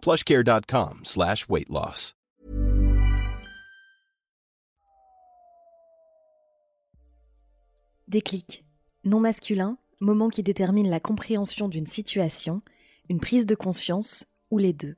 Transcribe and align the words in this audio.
plushcare.com 0.00 1.00
slash 1.04 1.48
weight 1.48 1.68
loss. 1.68 2.14
Déclic. 8.10 8.64
Non 9.04 9.20
masculin, 9.20 9.78
moment 10.00 10.30
qui 10.30 10.42
détermine 10.42 10.90
la 10.90 10.98
compréhension 10.98 11.68
d'une 11.68 11.86
situation, 11.86 12.60
une 13.08 13.20
prise 13.20 13.46
de 13.46 13.54
conscience 13.54 14.26
ou 14.50 14.58
les 14.58 14.72
deux. 14.72 14.96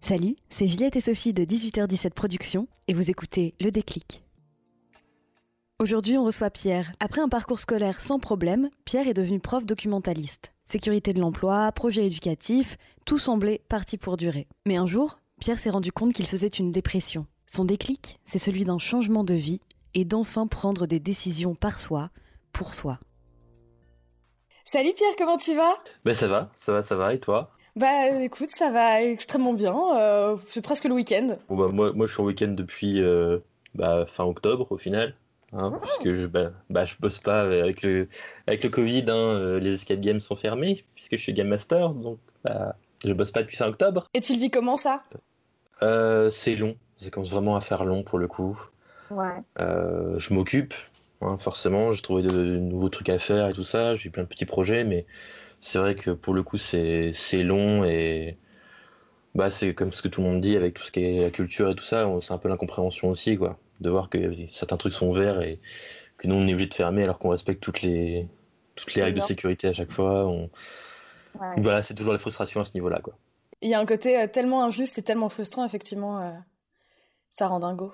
Salut, 0.00 0.36
c'est 0.50 0.68
Juliette 0.68 0.94
et 0.94 1.00
Sophie 1.00 1.32
de 1.32 1.44
18h17 1.44 2.10
Productions 2.10 2.68
et 2.86 2.94
vous 2.94 3.10
écoutez 3.10 3.54
Le 3.60 3.70
Déclic. 3.70 4.22
Aujourd'hui, 5.80 6.16
on 6.16 6.24
reçoit 6.24 6.50
Pierre. 6.50 6.92
Après 7.00 7.20
un 7.20 7.28
parcours 7.28 7.58
scolaire 7.58 8.00
sans 8.00 8.20
problème, 8.20 8.70
Pierre 8.84 9.08
est 9.08 9.14
devenu 9.14 9.40
prof 9.40 9.66
documentaliste. 9.66 10.53
Sécurité 10.66 11.12
de 11.12 11.20
l'emploi, 11.20 11.70
projet 11.72 12.06
éducatif, 12.06 12.78
tout 13.04 13.18
semblait 13.18 13.60
parti 13.68 13.98
pour 13.98 14.16
durer. 14.16 14.46
Mais 14.64 14.76
un 14.76 14.86
jour, 14.86 15.18
Pierre 15.38 15.58
s'est 15.58 15.68
rendu 15.68 15.92
compte 15.92 16.14
qu'il 16.14 16.26
faisait 16.26 16.48
une 16.48 16.70
dépression. 16.70 17.26
Son 17.46 17.66
déclic, 17.66 18.18
c'est 18.24 18.38
celui 18.38 18.64
d'un 18.64 18.78
changement 18.78 19.24
de 19.24 19.34
vie 19.34 19.60
et 19.92 20.06
d'enfin 20.06 20.46
prendre 20.46 20.86
des 20.86 21.00
décisions 21.00 21.54
par 21.54 21.78
soi, 21.78 22.08
pour 22.54 22.72
soi. 22.72 22.98
Salut 24.64 24.94
Pierre, 24.96 25.14
comment 25.18 25.36
tu 25.36 25.54
vas? 25.54 25.74
Ben 26.06 26.14
ça 26.14 26.28
va, 26.28 26.50
ça 26.54 26.72
va, 26.72 26.80
ça 26.80 26.96
va, 26.96 27.12
et 27.12 27.20
toi? 27.20 27.50
Bah 27.76 28.22
écoute, 28.22 28.50
ça 28.56 28.70
va 28.70 29.02
extrêmement 29.02 29.52
bien, 29.52 29.76
euh, 29.96 30.38
c'est 30.48 30.62
presque 30.62 30.84
le 30.84 30.94
week-end. 30.94 31.36
Bon, 31.50 31.56
bah, 31.56 31.68
moi, 31.68 31.92
moi 31.92 32.06
je 32.06 32.12
suis 32.12 32.22
en 32.22 32.24
week-end 32.24 32.52
depuis 32.56 33.02
euh, 33.02 33.38
bah, 33.74 34.06
fin 34.06 34.24
octobre 34.24 34.72
au 34.72 34.78
final, 34.78 35.14
hein, 35.54 35.72
Ah. 35.74 35.78
puisque 35.82 36.14
je, 36.14 36.26
bah, 36.26 36.50
bah, 36.70 36.84
je 36.84 36.94
bosse 37.00 37.18
pas 37.18 37.42
avec 37.42 37.82
le, 37.82 38.08
avec 38.46 38.62
le 38.62 38.70
Covid, 38.70 39.04
hein, 39.08 39.14
euh, 39.14 39.58
les 39.58 39.74
escape 39.74 40.00
games 40.00 40.20
sont 40.20 40.36
fermés, 40.36 40.84
puisque 40.94 41.16
je 41.16 41.22
suis 41.22 41.32
Game 41.32 41.48
Master, 41.48 41.90
donc 41.90 42.18
bah, 42.44 42.76
je 43.04 43.12
bosse 43.12 43.30
pas 43.30 43.42
depuis 43.42 43.56
fin 43.56 43.68
octobre. 43.68 44.06
Et 44.14 44.20
tu 44.20 44.34
le 44.34 44.38
vis 44.40 44.50
comment 44.50 44.76
ça? 44.76 45.02
Euh, 45.82 46.30
c'est 46.30 46.56
long, 46.56 46.76
ça 46.98 47.10
commence 47.10 47.30
vraiment 47.30 47.56
à 47.56 47.60
faire 47.60 47.84
long 47.84 48.02
pour 48.02 48.18
le 48.18 48.28
coup. 48.28 48.58
Ouais. 49.10 49.42
Euh, 49.60 50.18
je 50.18 50.32
m'occupe, 50.34 50.74
hein, 51.20 51.36
forcément, 51.38 51.92
j'ai 51.92 52.02
trouvé 52.02 52.22
de, 52.22 52.28
de 52.30 52.58
nouveaux 52.58 52.88
trucs 52.88 53.08
à 53.08 53.18
faire 53.18 53.48
et 53.48 53.52
tout 53.52 53.64
ça, 53.64 53.94
j'ai 53.94 54.10
plein 54.10 54.22
de 54.22 54.28
petits 54.28 54.46
projets, 54.46 54.84
mais 54.84 55.06
c'est 55.60 55.78
vrai 55.78 55.94
que 55.94 56.10
pour 56.10 56.34
le 56.34 56.42
coup 56.42 56.58
c'est 56.58 57.12
long 57.34 57.84
et 57.84 58.36
bah 59.34 59.48
c'est 59.50 59.74
comme 59.74 59.92
ce 59.92 60.02
que 60.02 60.08
tout 60.08 60.20
le 60.22 60.28
monde 60.28 60.40
dit 60.40 60.56
avec 60.56 60.74
tout 60.74 60.82
ce 60.82 60.92
qui 60.92 61.00
est 61.02 61.22
la 61.22 61.30
culture 61.30 61.70
et 61.70 61.74
tout 61.74 61.82
ça, 61.84 62.06
c'est 62.20 62.32
un 62.32 62.38
peu 62.38 62.48
l'incompréhension 62.48 63.08
aussi 63.08 63.36
quoi, 63.36 63.58
de 63.80 63.90
voir 63.90 64.08
que 64.08 64.18
certains 64.50 64.76
trucs 64.76 64.92
sont 64.92 65.12
verts 65.12 65.42
et 65.42 65.60
que 66.16 66.26
nous 66.28 66.34
on 66.36 66.46
est 66.46 66.52
obligé 66.52 66.68
de 66.68 66.74
fermer 66.74 67.02
alors 67.04 67.18
qu'on 67.18 67.30
respecte 67.30 67.62
toutes 67.62 67.82
les 67.82 68.28
toutes 68.76 68.94
les 68.94 69.02
règles 69.02 69.16
de 69.18 69.22
sécurité 69.26 69.68
à 69.68 69.72
chaque 69.72 69.90
fois. 69.92 70.26
on- 70.26 70.50
Voilà, 71.58 71.82
c'est 71.82 71.94
toujours 71.94 72.12
la 72.12 72.18
frustration 72.18 72.60
à 72.60 72.64
ce 72.64 72.72
niveau-là 72.74 73.00
quoi. 73.02 73.14
Il 73.62 73.70
y 73.70 73.74
a 73.74 73.78
un 73.80 73.86
côté 73.86 74.18
euh, 74.20 74.26
tellement 74.26 74.62
injuste 74.64 74.98
et 74.98 75.02
tellement 75.02 75.28
frustrant, 75.28 75.64
effectivement, 75.64 76.20
euh, 76.20 76.32
ça 77.30 77.46
rend 77.48 77.60
dingo. 77.60 77.92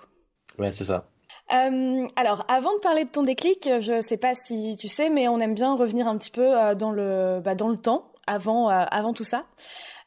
Ouais, 0.58 0.72
c'est 0.72 0.84
ça. 0.84 1.06
Euh, 1.52 2.06
alors, 2.16 2.44
avant 2.48 2.74
de 2.74 2.80
parler 2.80 3.04
de 3.04 3.10
ton 3.10 3.22
déclic, 3.22 3.68
je 3.80 4.00
sais 4.02 4.16
pas 4.16 4.34
si 4.34 4.76
tu 4.78 4.88
sais, 4.88 5.10
mais 5.10 5.28
on 5.28 5.38
aime 5.40 5.54
bien 5.54 5.74
revenir 5.76 6.06
un 6.08 6.16
petit 6.18 6.30
peu 6.30 6.74
dans 6.76 6.90
le 6.92 7.40
bah, 7.44 7.54
dans 7.54 7.68
le 7.68 7.76
temps, 7.76 8.10
avant 8.26 8.68
avant 8.68 9.12
tout 9.12 9.24
ça. 9.24 9.44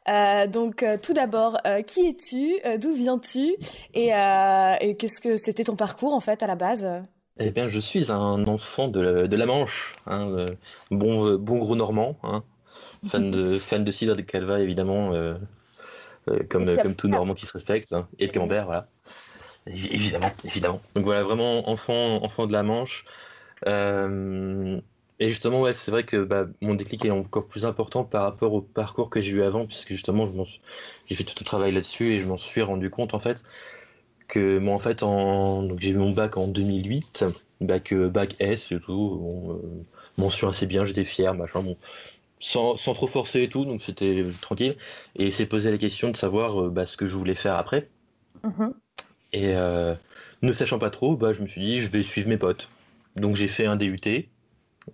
Euh, 0.09 0.47
donc, 0.47 0.84
euh, 0.84 0.97
tout 1.02 1.14
d'abord, 1.14 1.58
euh, 1.66 1.81
qui 1.81 2.08
es-tu? 2.08 2.59
D'où 2.80 2.94
viens-tu? 2.94 3.56
Et, 3.94 4.08
et 4.09 4.96
qu'est-ce 4.97 5.22
que 5.22 5.38
c'était 5.38 5.64
ton 5.64 5.75
parcours 5.75 6.14
en 6.14 6.19
fait 6.19 6.44
à 6.44 6.47
la 6.47 6.56
base? 6.56 6.88
Eh 7.40 7.50
bien, 7.50 7.68
je 7.68 7.80
suis 7.80 8.12
un 8.12 8.46
enfant 8.47 8.88
de 8.88 9.00
la, 9.02 9.28
de 9.28 9.36
la 9.36 9.46
Manche, 9.47 9.96
hein, 10.06 10.46
bon, 10.91 11.36
bon 11.38 11.58
gros 11.58 11.75
normand, 11.75 12.16
hein, 12.22 12.44
fan 13.08 13.31
de, 13.31 13.58
fan 13.59 13.84
de 13.84 13.91
cidre 13.91 14.14
et 14.14 14.18
de 14.18 14.22
calva, 14.22 14.59
évidemment, 14.59 15.14
euh, 15.14 15.34
euh, 16.30 16.40
comme, 16.50 16.78
comme 16.78 16.94
tout 16.96 17.08
normand 17.08 17.34
qui 17.34 17.46
se 17.47 17.53
respecte, 17.53 17.91
hein, 17.94 18.08
et 18.20 18.28
de 18.28 18.31
camembert, 18.31 18.66
voilà. 18.66 18.88
Évi- 19.68 19.91
Évidemment, 19.94 20.30
évidemment. 20.44 20.81
Donc 20.96 21.06
voilà, 21.06 21.24
vraiment 21.24 21.70
enfant, 21.70 22.24
enfant 22.24 22.46
de 22.47 22.52
la 22.53 22.64
Manche. 22.64 23.06
Euh, 23.68 24.80
et 25.25 25.29
justement, 25.29 25.61
ouais, 25.61 25.73
c'est 25.73 25.91
vrai 25.91 26.06
que 26.06 26.17
bah, 26.23 26.47
mon 26.61 26.75
déclic 26.75 27.06
est 27.06 27.11
encore 27.11 27.47
plus 27.47 27.66
important 27.66 28.03
par 28.03 28.23
rapport 28.23 28.53
au 28.53 28.61
parcours 28.61 29.09
que 29.09 29.22
j'ai 29.22 29.31
eu 29.34 29.44
avant, 29.44 29.66
puisque 29.66 29.89
justement, 29.89 30.28
je 30.28 30.34
m'en 30.34 30.45
suis- 30.45 30.61
j'ai 31.07 31.16
fait 31.16 31.23
tout 31.23 31.35
le 31.39 31.45
travail 31.45 31.72
là-dessus 31.72 32.13
et 32.13 32.19
je 32.19 32.25
m'en 32.28 32.38
suis 32.38 32.61
rendu 32.61 32.89
compte, 32.89 33.13
en 33.13 33.19
fait, 33.19 33.38
que 34.28 34.59
moi, 34.59 34.75
en 34.75 34.79
fait, 34.79 35.03
en... 35.03 35.63
donc, 35.63 35.79
j'ai 35.81 35.91
eu 35.91 35.95
mon 35.97 36.11
bac 36.11 36.38
en 36.38 36.47
2008, 36.47 37.25
bac, 37.61 37.94
euh, 37.94 38.09
bac 38.09 38.35
S 38.39 38.72
et 38.72 38.79
tout, 38.79 39.17
bon, 39.22 39.53
euh, 39.56 39.85
mention 40.17 40.50
assez 40.50 40.66
bien, 40.67 40.85
j'étais 40.85 41.06
fier, 41.06 41.34
machin, 41.35 41.61
bon, 41.63 41.78
sans, 42.40 42.78
sans 42.78 42.94
trop 42.95 43.07
forcer 43.07 43.44
et 43.44 43.50
tout, 43.50 43.66
donc 43.66 43.81
c'était 43.84 44.25
tranquille. 44.41 44.78
Et 45.17 45.31
c'est 45.31 45.45
posé 45.47 45.72
la 45.72 45.78
question 45.79 46.11
de 46.11 46.17
savoir 46.17 46.61
euh, 46.63 46.69
bah, 46.72 46.85
ce 46.88 46.97
que 46.97 47.07
je 47.07 47.16
voulais 47.16 47.35
faire 47.35 47.55
après. 47.57 47.90
Et 49.34 49.55
euh, 49.55 49.95
ne 50.41 50.51
sachant 50.51 50.79
pas 50.79 50.90
trop, 50.90 51.17
bah, 51.17 51.34
je 51.34 51.41
me 51.41 51.47
suis 51.47 51.61
dit, 51.61 51.79
je 51.79 51.88
vais 51.88 52.03
suivre 52.03 52.29
mes 52.29 52.38
potes. 52.38 52.69
Donc 53.16 53.35
j'ai 53.35 53.47
fait 53.47 53.66
un 53.66 53.75
DUT 53.75 54.29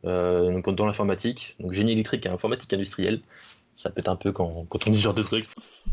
donc 0.03 0.69
dans 0.75 0.85
l'informatique, 0.85 1.55
donc 1.59 1.73
génie 1.73 1.93
électrique 1.93 2.25
et 2.25 2.29
informatique 2.29 2.73
industrielle. 2.73 3.21
Ça 3.75 3.89
pète 3.89 4.09
un 4.09 4.15
peu 4.17 4.31
quand, 4.31 4.65
quand 4.69 4.87
on 4.87 4.91
dit 4.91 4.97
ce 4.97 5.03
genre 5.03 5.13
de 5.13 5.23
truc. 5.23 5.47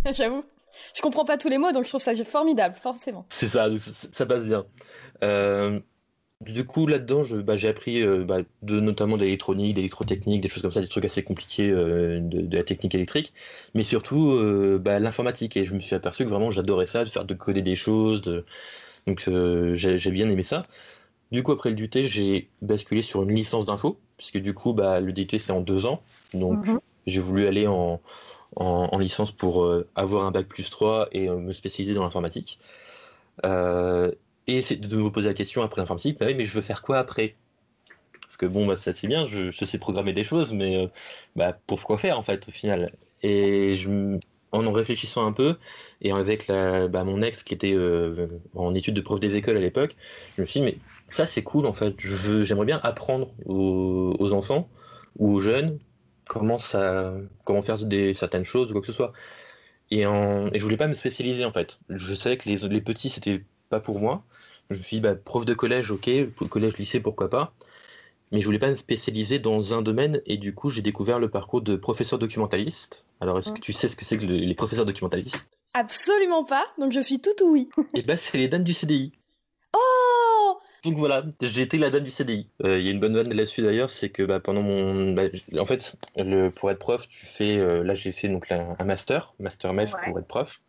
J'avoue, 0.13 0.45
je 0.95 1.03
comprends 1.03 1.25
pas 1.25 1.39
tous 1.39 1.49
les 1.49 1.59
mots, 1.59 1.73
donc 1.73 1.85
je 1.85 1.89
trouve 1.89 2.01
ça 2.03 2.15
formidable, 2.25 2.77
forcément. 2.83 3.27
C'est 3.29 3.47
ça, 3.47 3.69
ça, 3.79 4.09
ça 4.11 4.27
passe 4.27 4.45
bien. 4.45 4.67
Euh, 5.23 5.79
du 6.43 6.65
coup, 6.67 6.87
là-dedans, 6.87 7.23
bah, 7.45 7.57
j'ai 7.57 7.69
appris 7.69 8.03
euh, 8.03 8.25
bah, 8.25 8.39
de, 8.63 8.81
notamment 8.81 9.17
d'électronique, 9.17 9.75
d'électrotechnique, 9.75 10.43
des 10.43 10.49
choses 10.49 10.63
comme 10.63 10.73
ça, 10.73 10.81
des 10.83 10.89
trucs 10.89 11.05
assez 11.05 11.23
compliqués 11.23 11.71
euh, 11.71 12.21
de, 12.21 12.43
de 12.43 12.57
la 12.57 12.65
technique 12.65 12.95
électrique, 12.95 13.33
mais 13.75 13.83
surtout 13.83 14.33
euh, 14.33 14.79
bah, 14.79 14.99
l'informatique. 14.99 15.57
Et 15.57 15.65
je 15.65 15.75
me 15.75 15.81
suis 15.81 15.95
aperçu 15.95 16.25
que 16.25 16.29
vraiment 16.31 16.51
j'adorais 16.51 16.87
ça, 16.87 17.05
de 17.05 17.09
faire 17.11 17.25
de 17.25 17.35
coder 17.35 17.63
des 17.63 17.77
choses. 17.77 18.21
de- 18.23 18.45
Donc 19.07 19.25
euh, 19.29 19.75
j'ai 19.75 19.99
j'ai 19.99 20.11
bien 20.11 20.29
aimé 20.31 20.43
ça. 20.43 20.65
Du 21.37 21.43
coup, 21.43 21.53
après 21.53 21.69
le 21.69 21.77
DUT, 21.77 21.91
j'ai 22.05 22.49
basculé 22.63 23.03
sur 23.03 23.23
une 23.23 23.35
licence 23.35 23.67
d'info, 23.67 24.01
puisque 24.17 24.39
du 24.39 24.55
coup, 24.55 24.73
bah, 24.73 25.01
le 25.01 25.13
DUT 25.13 25.39
c'est 25.39 25.53
en 25.53 25.61
deux 25.61 25.85
ans. 25.85 26.03
Donc 26.33 26.59
Mhm. 26.63 26.81
j'ai 27.07 27.21
voulu 27.21 27.47
aller 27.47 27.67
en, 27.67 28.01
en, 28.57 28.89
en 28.91 28.99
licence 28.99 29.33
pour 29.33 29.63
euh, 29.65 29.87
avoir 29.97 30.25
un 30.25 30.31
bac 30.31 30.49
plus 30.49 30.71
3 30.71 31.09
et 31.13 31.29
euh, 31.29 31.37
me 31.37 31.53
spécialiser 31.53 31.95
dans 31.95 32.05
l'informatique. 32.05 32.59
Euh, 33.45 34.13
et 34.47 34.63
c'est 34.63 34.77
de 34.77 34.97
me 34.97 35.11
poser 35.11 35.29
la 35.29 35.35
question 35.35 35.63
après 35.63 35.83
l'informatique, 35.83 36.19
bah 36.19 36.27
oui, 36.27 36.35
mais 36.35 36.47
je 36.47 36.53
veux 36.55 36.63
faire 36.63 36.81
quoi 36.83 36.99
après? 36.99 37.37
Parce 38.23 38.37
que 38.39 38.47
bon, 38.47 38.67
bah, 38.67 38.77
ça 38.77 38.93
c'est 38.95 39.09
bien, 39.09 39.27
je, 39.27 39.51
je 39.51 39.65
sais 39.67 39.79
programmer 39.79 40.13
des 40.15 40.25
choses, 40.25 40.53
mais 40.55 40.91
bah, 41.37 41.59
pour 41.67 41.83
quoi 41.85 41.99
faire 41.99 42.19
en 42.19 42.23
fait 42.23 42.49
au 42.49 42.53
final? 42.53 42.93
Et 43.23 43.75
je, 43.75 44.19
en 44.53 44.67
en 44.67 44.73
réfléchissant 44.73 45.27
un 45.27 45.33
peu, 45.33 45.59
et 46.01 46.13
avec 46.13 46.47
la, 46.49 46.89
bah, 46.89 47.05
mon 47.05 47.23
ex 47.23 47.43
qui 47.43 47.55
était 47.55 47.75
euh, 47.75 48.29
en 48.55 48.75
études 48.75 48.95
de 48.95 49.01
prof 49.01 49.21
des 49.21 49.37
écoles 49.37 49.57
à 49.57 49.61
l'époque, 49.61 49.97
je 50.37 50.43
me 50.43 50.47
suis 50.47 50.61
dit, 50.61 50.67
mais 50.67 50.79
ça 51.09 51.27
c'est 51.27 51.43
cool 51.43 51.67
en 51.67 51.73
fait, 51.73 51.95
je 51.99 52.15
veux, 52.15 52.43
j'aimerais 52.43 52.67
bien 52.67 52.81
apprendre 52.83 53.33
aux, 53.47 54.15
aux 54.19 54.33
enfants 54.33 54.69
ou 55.19 55.33
aux 55.35 55.41
jeunes 55.41 55.79
comment 56.29 56.59
ça, 56.59 57.15
comment 57.45 57.63
faire 57.63 57.79
des, 57.79 58.13
certaines 58.15 58.45
choses 58.45 58.71
ou 58.71 58.73
quoi 58.73 58.81
que 58.81 58.87
ce 58.89 58.93
soit. 58.93 59.13
Et, 59.91 60.05
en, 60.05 60.49
et 60.53 60.59
je 60.59 60.65
voulais 60.65 60.77
pas 60.77 60.89
me 60.89 60.95
spécialiser 60.95 61.45
en 61.45 61.51
fait. 61.53 61.79
Je 61.89 62.15
savais 62.15 62.37
que 62.37 62.49
les, 62.49 62.57
les 62.69 62.81
petits 62.81 63.09
c'était 63.09 63.45
pas 63.69 63.81
pour 63.81 64.01
moi. 64.01 64.25
Je 64.71 64.79
me 64.79 64.83
suis 64.83 64.97
dit, 64.97 65.01
bah, 65.01 65.15
prof 65.15 65.45
de 65.45 65.55
collège, 65.55 65.93
ok, 65.93 66.11
collège, 66.51 66.77
lycée, 66.77 66.99
pourquoi 66.99 67.31
pas. 67.31 67.55
Mais 68.33 68.41
je 68.41 68.47
voulais 68.47 68.59
pas 68.59 68.69
me 68.69 68.75
spécialiser 68.75 69.39
dans 69.39 69.73
un 69.75 69.83
domaine 69.83 70.21
et 70.27 70.37
du 70.37 70.53
coup 70.53 70.69
j'ai 70.71 70.83
découvert 70.83 71.21
le 71.21 71.31
parcours 71.31 71.63
de 71.63 71.77
professeur 71.77 72.19
documentaliste. 72.19 73.05
Alors 73.21 73.39
est-ce 73.39 73.53
que 73.53 73.61
tu 73.61 73.73
sais 73.73 73.87
ce 73.87 73.95
que 73.95 74.05
c'est 74.05 74.19
que 74.19 74.27
le- 74.27 74.35
les 74.37 74.55
professeurs 74.57 74.85
documentalistes? 74.87 75.47
Absolument 75.75 76.43
pas, 76.45 76.65
donc 76.79 76.91
je 76.91 77.01
suis 77.01 77.21
tout 77.21 77.31
oui. 77.45 77.69
Et 77.95 78.03
bah 78.03 78.17
c'est 78.17 78.39
les 78.39 78.49
dames 78.49 78.65
du 78.65 78.73
CDI. 78.75 79.13
Donc 80.87 80.99
voilà, 80.99 81.25
j'ai 81.41 81.63
été 81.63 81.79
la 81.79 81.91
dame 81.91 82.05
du 82.05 82.11
CDI. 82.13 82.49
Euh, 82.65 82.79
Il 82.79 82.85
y 82.85 82.89
a 82.89 82.93
une 82.93 83.01
bonne 83.01 83.15
vanne 83.17 83.29
là-dessus 83.29 83.61
d'ailleurs, 83.63 83.91
c'est 83.91 84.09
que 84.09 84.23
bah, 84.23 84.39
pendant 84.39 84.63
mon, 84.63 85.13
bah, 85.15 85.25
en 85.59 85.65
fait, 85.65 85.97
le, 86.17 86.51
pour 86.51 86.71
être 86.71 86.79
prof, 86.79 87.09
tu 87.09 87.27
fais, 87.27 87.57
euh, 87.57 87.83
là 87.83 87.95
j'ai 87.95 88.13
fait 88.13 88.29
donc 88.29 88.51
un 88.53 88.77
master, 88.85 89.35
master 89.41 89.73
MEF 89.73 89.95
Ouais. 89.95 90.01
pour 90.05 90.19
être 90.21 90.27
prof. 90.29 90.61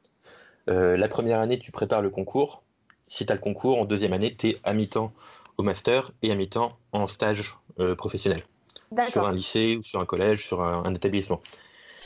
Euh, 0.70 0.98
la 0.98 1.08
première 1.08 1.40
année, 1.40 1.60
tu 1.60 1.72
prépares 1.72 2.02
le 2.02 2.10
concours. 2.10 2.64
Si 3.08 3.26
tu 3.26 3.32
as 3.32 3.36
le 3.36 3.42
concours, 3.42 3.80
en 3.80 3.86
deuxième 3.86 4.12
année, 4.12 4.36
tu 4.36 4.50
es 4.50 4.58
à 4.64 4.74
mi-temps 4.74 5.14
au 5.58 5.64
master 5.64 6.12
et 6.24 6.32
à 6.32 6.36
mi-temps 6.36 6.78
en 6.92 7.06
stage 7.08 7.56
professionnel 7.98 8.44
sur 9.08 9.28
un 9.28 9.34
lycée 9.34 9.78
ou 9.78 9.84
sur 9.84 10.00
un 10.00 10.06
collège, 10.06 10.46
sur 10.46 10.64
un, 10.64 10.84
un 10.84 10.96
établissement. 10.96 11.42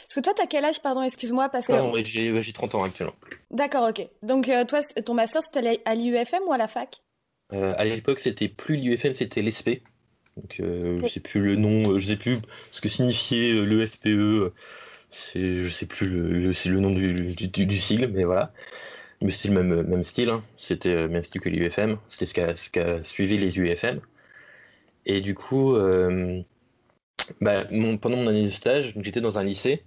Parce 0.03 0.15
que 0.15 0.19
toi, 0.19 0.33
t'as 0.35 0.47
quel 0.47 0.65
âge, 0.65 0.81
pardon, 0.81 1.01
excuse-moi 1.01 1.47
parce 1.47 1.67
que... 1.67 1.71
Non, 1.71 1.93
j'ai 2.03 2.51
30 2.53 2.75
ans 2.75 2.83
actuellement. 2.83 3.15
D'accord, 3.49 3.87
ok. 3.89 4.05
Donc 4.21 4.51
toi, 4.67 4.81
ton 5.05 5.13
master, 5.13 5.41
c'était 5.41 5.81
à 5.85 5.95
l'IUFM 5.95 6.41
ou 6.47 6.51
à 6.51 6.57
la 6.57 6.67
fac? 6.67 7.01
À 7.51 7.83
l'époque, 7.83 8.19
c'était 8.19 8.47
plus 8.47 8.75
l'IUFM, 8.77 9.13
c'était 9.13 9.41
l'ESP. 9.41 9.81
Donc 10.37 10.55
je 10.59 11.05
sais 11.07 11.19
plus 11.19 11.41
le 11.41 11.55
nom, 11.55 11.99
je 11.99 12.07
sais 12.07 12.15
plus 12.15 12.37
ce 12.71 12.79
que 12.81 12.89
signifiait 12.89 13.53
le 13.53 13.85
SPE. 13.85 14.53
C'est, 15.11 15.61
je 15.61 15.67
sais 15.67 15.85
plus 15.85 16.07
le, 16.07 16.29
le, 16.31 16.79
nom 16.79 16.91
du, 16.91 17.13
du, 17.35 17.65
du, 17.65 17.77
sigle, 17.79 18.07
mais 18.07 18.23
voilà. 18.23 18.53
Mais 19.21 19.29
c'était 19.29 19.49
le 19.49 19.61
même, 19.61 19.83
même 19.83 20.03
style, 20.03 20.29
hein. 20.29 20.43
c'était 20.57 20.95
le 20.95 21.09
même 21.09 21.23
style 21.23 21.41
que 21.41 21.49
l'UFM, 21.49 21.97
c'était 22.07 22.25
ce 22.25 22.33
qu'a, 22.33 22.55
ce 22.55 22.69
qu'a 22.69 23.03
suivi 23.03 23.37
les 23.37 23.59
UFM. 23.59 23.99
Et 25.05 25.21
du 25.21 25.33
coup, 25.35 25.75
euh, 25.75 26.41
bah, 27.41 27.65
pendant 28.01 28.17
mon 28.17 28.27
année 28.27 28.45
de 28.45 28.49
stage, 28.49 28.93
j'étais 29.01 29.21
dans 29.21 29.37
un 29.37 29.43
lycée 29.43 29.83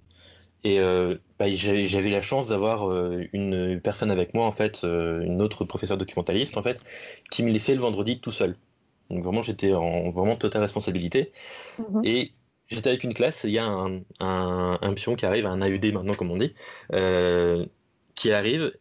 et 0.65 0.79
euh, 0.79 1.15
bah, 1.39 1.49
j'avais, 1.51 2.09
la 2.09 2.21
chance 2.21 2.47
d'avoir 2.47 2.89
euh, 2.91 3.23
une 3.33 3.79
personne 3.81 4.11
avec 4.11 4.33
moi, 4.33 4.45
en 4.45 4.51
fait, 4.51 4.83
une 4.83 5.41
autre 5.41 5.63
professeure 5.65 5.97
documentaliste, 5.97 6.57
en 6.57 6.63
fait, 6.63 6.79
qui 7.31 7.43
me 7.43 7.51
laissait 7.51 7.73
le 7.73 7.81
vendredi 7.81 8.19
tout 8.19 8.31
seul. 8.31 8.55
Donc 9.09 9.23
vraiment, 9.23 9.41
j'étais 9.41 9.73
en 9.73 10.11
vraiment 10.11 10.35
totale 10.35 10.63
responsabilité. 10.63 11.31
Mhm. 11.79 12.01
Et 12.03 12.31
j'étais 12.67 12.89
avec 12.89 13.03
une 13.03 13.13
classe, 13.13 13.43
il 13.43 13.51
y 13.51 13.59
a 13.59 13.65
un, 13.65 14.01
un, 14.19 14.93
pion 14.93 15.15
qui 15.15 15.25
arrive, 15.25 15.45
un 15.45 15.61
AUD 15.61 15.93
maintenant, 15.93 16.15
comme 16.15 16.31
on 16.31 16.37
dit, 16.37 16.53
qui 18.15 18.31
arrive, 18.31 18.73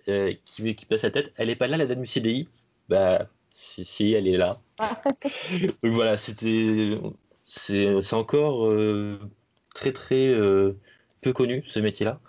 qui, 0.44 0.74
qui 0.74 0.86
passe 0.86 1.02
la 1.02 1.10
tête. 1.10 1.32
Elle 1.36 1.50
est 1.50 1.56
pas 1.56 1.68
là, 1.68 1.76
la 1.76 1.86
dame 1.86 2.00
du 2.00 2.06
CDI 2.06 2.48
Bah, 2.88 3.28
si, 3.54 3.84
si, 3.84 4.12
elle 4.12 4.26
est 4.26 4.36
là. 4.36 4.60
Donc 5.82 5.92
voilà, 5.92 6.16
c'était 6.16 6.98
c'est 7.46 8.14
encore 8.14 8.66
euh, 8.66 9.18
très 9.74 9.92
très 9.92 10.28
euh, 10.28 10.78
peu 11.24 11.32
connu 11.32 11.64
ce 11.66 11.80
métier-là. 11.80 12.20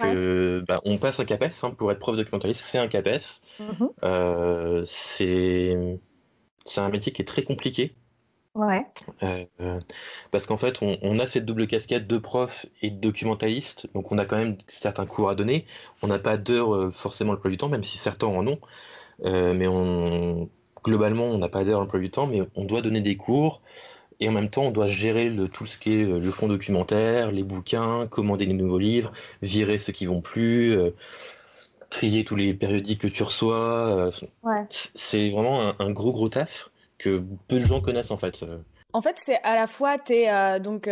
Que, 0.00 0.64
bah, 0.66 0.80
on 0.84 0.98
passe 0.98 1.20
un 1.20 1.24
CAPES 1.24 1.62
hein, 1.62 1.70
pour 1.70 1.92
être 1.92 2.00
prof 2.00 2.16
documentaliste, 2.16 2.62
c'est 2.62 2.78
un 2.78 2.88
CAPES. 2.88 3.40
Mhm. 3.60 3.90
Euh, 4.02 4.82
c'est 4.86 5.70
un 6.76 6.88
métier 6.88 7.12
qui 7.12 7.22
est 7.22 7.26
très 7.26 7.42
compliqué. 7.42 7.94
Ouais. 8.54 8.84
parce 10.32 10.46
qu'en 10.46 10.56
fait, 10.56 10.82
on, 10.82 10.98
on, 11.02 11.20
a 11.20 11.26
cette 11.26 11.44
double 11.44 11.68
casquette 11.68 12.08
de 12.08 12.18
prof 12.18 12.66
et 12.82 12.90
de 12.90 12.98
documentaliste, 12.98 13.86
donc 13.94 14.10
on 14.10 14.18
a 14.18 14.24
quand 14.24 14.36
même 14.36 14.56
certains 14.66 15.06
cours 15.06 15.30
à 15.30 15.36
donner. 15.36 15.64
On 16.02 16.08
n'a 16.08 16.18
pas 16.18 16.36
d'heures 16.38 16.92
forcément 16.92 17.32
le 17.32 17.38
plus 17.38 17.52
du 17.52 17.56
temps, 17.56 17.68
même 17.68 17.84
si 17.84 17.98
certains 17.98 18.26
en 18.26 18.44
ont. 18.48 18.58
mais 19.22 19.68
on, 19.68 20.48
globalement, 20.82 21.26
on 21.26 21.38
n'a 21.38 21.48
pas 21.48 21.62
d'heure 21.62 21.80
l'emploi 21.80 22.00
du 22.00 22.10
temps, 22.10 22.26
mais 22.26 22.42
on 22.56 22.64
doit 22.64 22.82
donner 22.82 23.00
des 23.00 23.16
cours. 23.16 23.62
Et 24.20 24.28
en 24.28 24.32
même 24.32 24.50
temps, 24.50 24.64
on 24.64 24.70
doit 24.70 24.88
gérer 24.88 25.28
le, 25.28 25.48
tout 25.48 25.66
ce 25.66 25.78
qui 25.78 25.94
est 25.94 26.04
euh, 26.04 26.18
le 26.18 26.30
fond 26.30 26.48
documentaire, 26.48 27.30
les 27.30 27.44
bouquins, 27.44 28.06
commander 28.08 28.46
les 28.46 28.54
nouveaux 28.54 28.78
livres, 28.78 29.12
virer 29.42 29.78
ceux 29.78 29.92
qui 29.92 30.06
vont 30.06 30.20
plus, 30.20 30.76
euh, 30.76 30.90
trier 31.90 32.24
tous 32.24 32.36
les 32.36 32.52
périodiques 32.54 33.02
que 33.02 33.06
tu 33.06 33.22
reçois. 33.22 34.10
Euh, 34.46 34.60
c'est 34.94 35.30
vraiment 35.30 35.72
un, 35.80 35.90
gros 35.90 36.12
gros 36.12 36.28
taf 36.28 36.70
que 36.98 37.22
peu 37.46 37.60
de 37.60 37.64
gens 37.64 37.80
connaissent 37.80 38.10
en 38.10 38.16
fait. 38.16 38.44
En 38.92 39.02
fait, 39.02 39.16
c'est 39.18 39.40
à 39.42 39.54
la 39.54 39.66
fois 39.66 39.98
tu 39.98 40.14
es 40.14 40.60
donc 40.60 40.90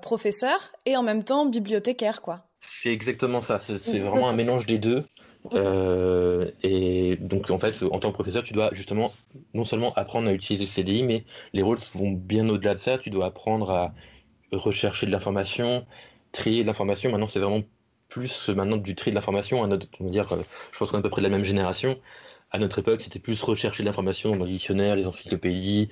professeur 0.00 0.72
et 0.86 0.96
en 0.96 1.02
même 1.02 1.24
temps 1.24 1.46
bibliothécaire, 1.46 2.22
quoi. 2.22 2.46
C'est 2.60 2.92
exactement 2.92 3.40
ça. 3.40 3.58
C'est 3.58 3.98
vraiment 3.98 4.28
un 4.28 4.32
mélange 4.34 4.66
des 4.66 4.78
deux. 4.78 5.04
Euh, 5.52 6.50
et 6.62 7.16
donc, 7.16 7.50
en 7.50 7.58
fait, 7.58 7.82
en 7.82 7.98
tant 7.98 8.10
que 8.10 8.14
professeur, 8.14 8.42
tu 8.42 8.52
dois 8.52 8.70
justement 8.72 9.12
non 9.54 9.64
seulement 9.64 9.92
apprendre 9.94 10.28
à 10.28 10.32
utiliser 10.32 10.64
le 10.64 10.70
CDI, 10.70 11.02
mais 11.02 11.24
les 11.52 11.62
rôles 11.62 11.78
vont 11.94 12.12
bien 12.12 12.48
au-delà 12.48 12.74
de 12.74 12.78
ça. 12.78 12.98
Tu 12.98 13.10
dois 13.10 13.26
apprendre 13.26 13.70
à 13.70 13.94
rechercher 14.52 15.06
de 15.06 15.12
l'information, 15.12 15.86
trier 16.30 16.62
de 16.62 16.66
l'information. 16.66 17.10
Maintenant, 17.10 17.26
c'est 17.26 17.40
vraiment 17.40 17.62
plus 18.08 18.50
maintenant 18.50 18.76
du 18.76 18.94
tri 18.94 19.10
de 19.10 19.14
l'information. 19.14 19.60
On 19.60 19.68
va 19.68 20.10
dire, 20.10 20.32
euh, 20.32 20.42
je 20.72 20.78
pense 20.78 20.90
qu'on 20.90 20.98
est 20.98 21.00
à 21.00 21.02
peu 21.02 21.10
près 21.10 21.22
de 21.22 21.26
la 21.26 21.34
même 21.34 21.44
génération. 21.44 21.98
À 22.50 22.58
notre 22.58 22.78
époque, 22.78 23.00
c'était 23.00 23.18
plus 23.18 23.42
rechercher 23.42 23.82
de 23.82 23.88
l'information 23.88 24.36
dans 24.36 24.44
les 24.44 24.52
dictionnaires, 24.52 24.94
les 24.94 25.06
encyclopédies. 25.06 25.88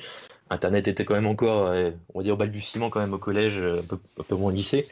Internet 0.50 0.88
était 0.88 1.05
quand 1.05 1.14
même 1.14 1.26
encore, 1.26 1.69
euh, 1.69 1.91
on 2.12 2.19
va 2.19 2.25
dire, 2.25 2.35
au 2.35 2.37
balbutiement 2.37 2.91
quand 2.91 3.00
même 3.00 3.14
au 3.14 3.19
collège, 3.19 3.62
peu, 3.88 3.99
un 4.19 4.23
peu 4.23 4.35
moins 4.35 4.52
au 4.52 4.55
lycée. 4.55 4.87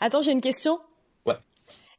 Attends, 0.00 0.20
j'ai 0.20 0.32
une 0.32 0.42
question. 0.42 0.80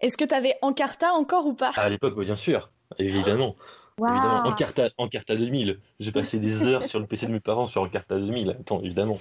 Est-ce 0.01 0.17
que 0.17 0.25
tu 0.25 0.33
avais 0.35 0.55
Encarta 0.61 1.13
encore 1.13 1.45
ou 1.45 1.53
pas? 1.53 1.71
À 1.75 1.89
l'époque, 1.89 2.19
bien 2.19 2.35
sûr, 2.35 2.71
évidemment. 2.97 3.55
Évidemment, 3.99 4.47
Encarta, 4.47 4.89
Encarta 4.97 5.35
2000. 5.35 5.79
J'ai 5.99 6.11
passé 6.11 6.39
des 6.39 6.67
heures 6.67 6.83
sur 6.83 6.99
le 6.99 7.05
PC 7.05 7.27
de 7.27 7.31
mes 7.31 7.39
parents 7.39 7.67
sur 7.67 7.83
Encarta 7.83 8.19
2000. 8.19 8.49
Attends, 8.49 8.81
évidemment. 8.81 9.19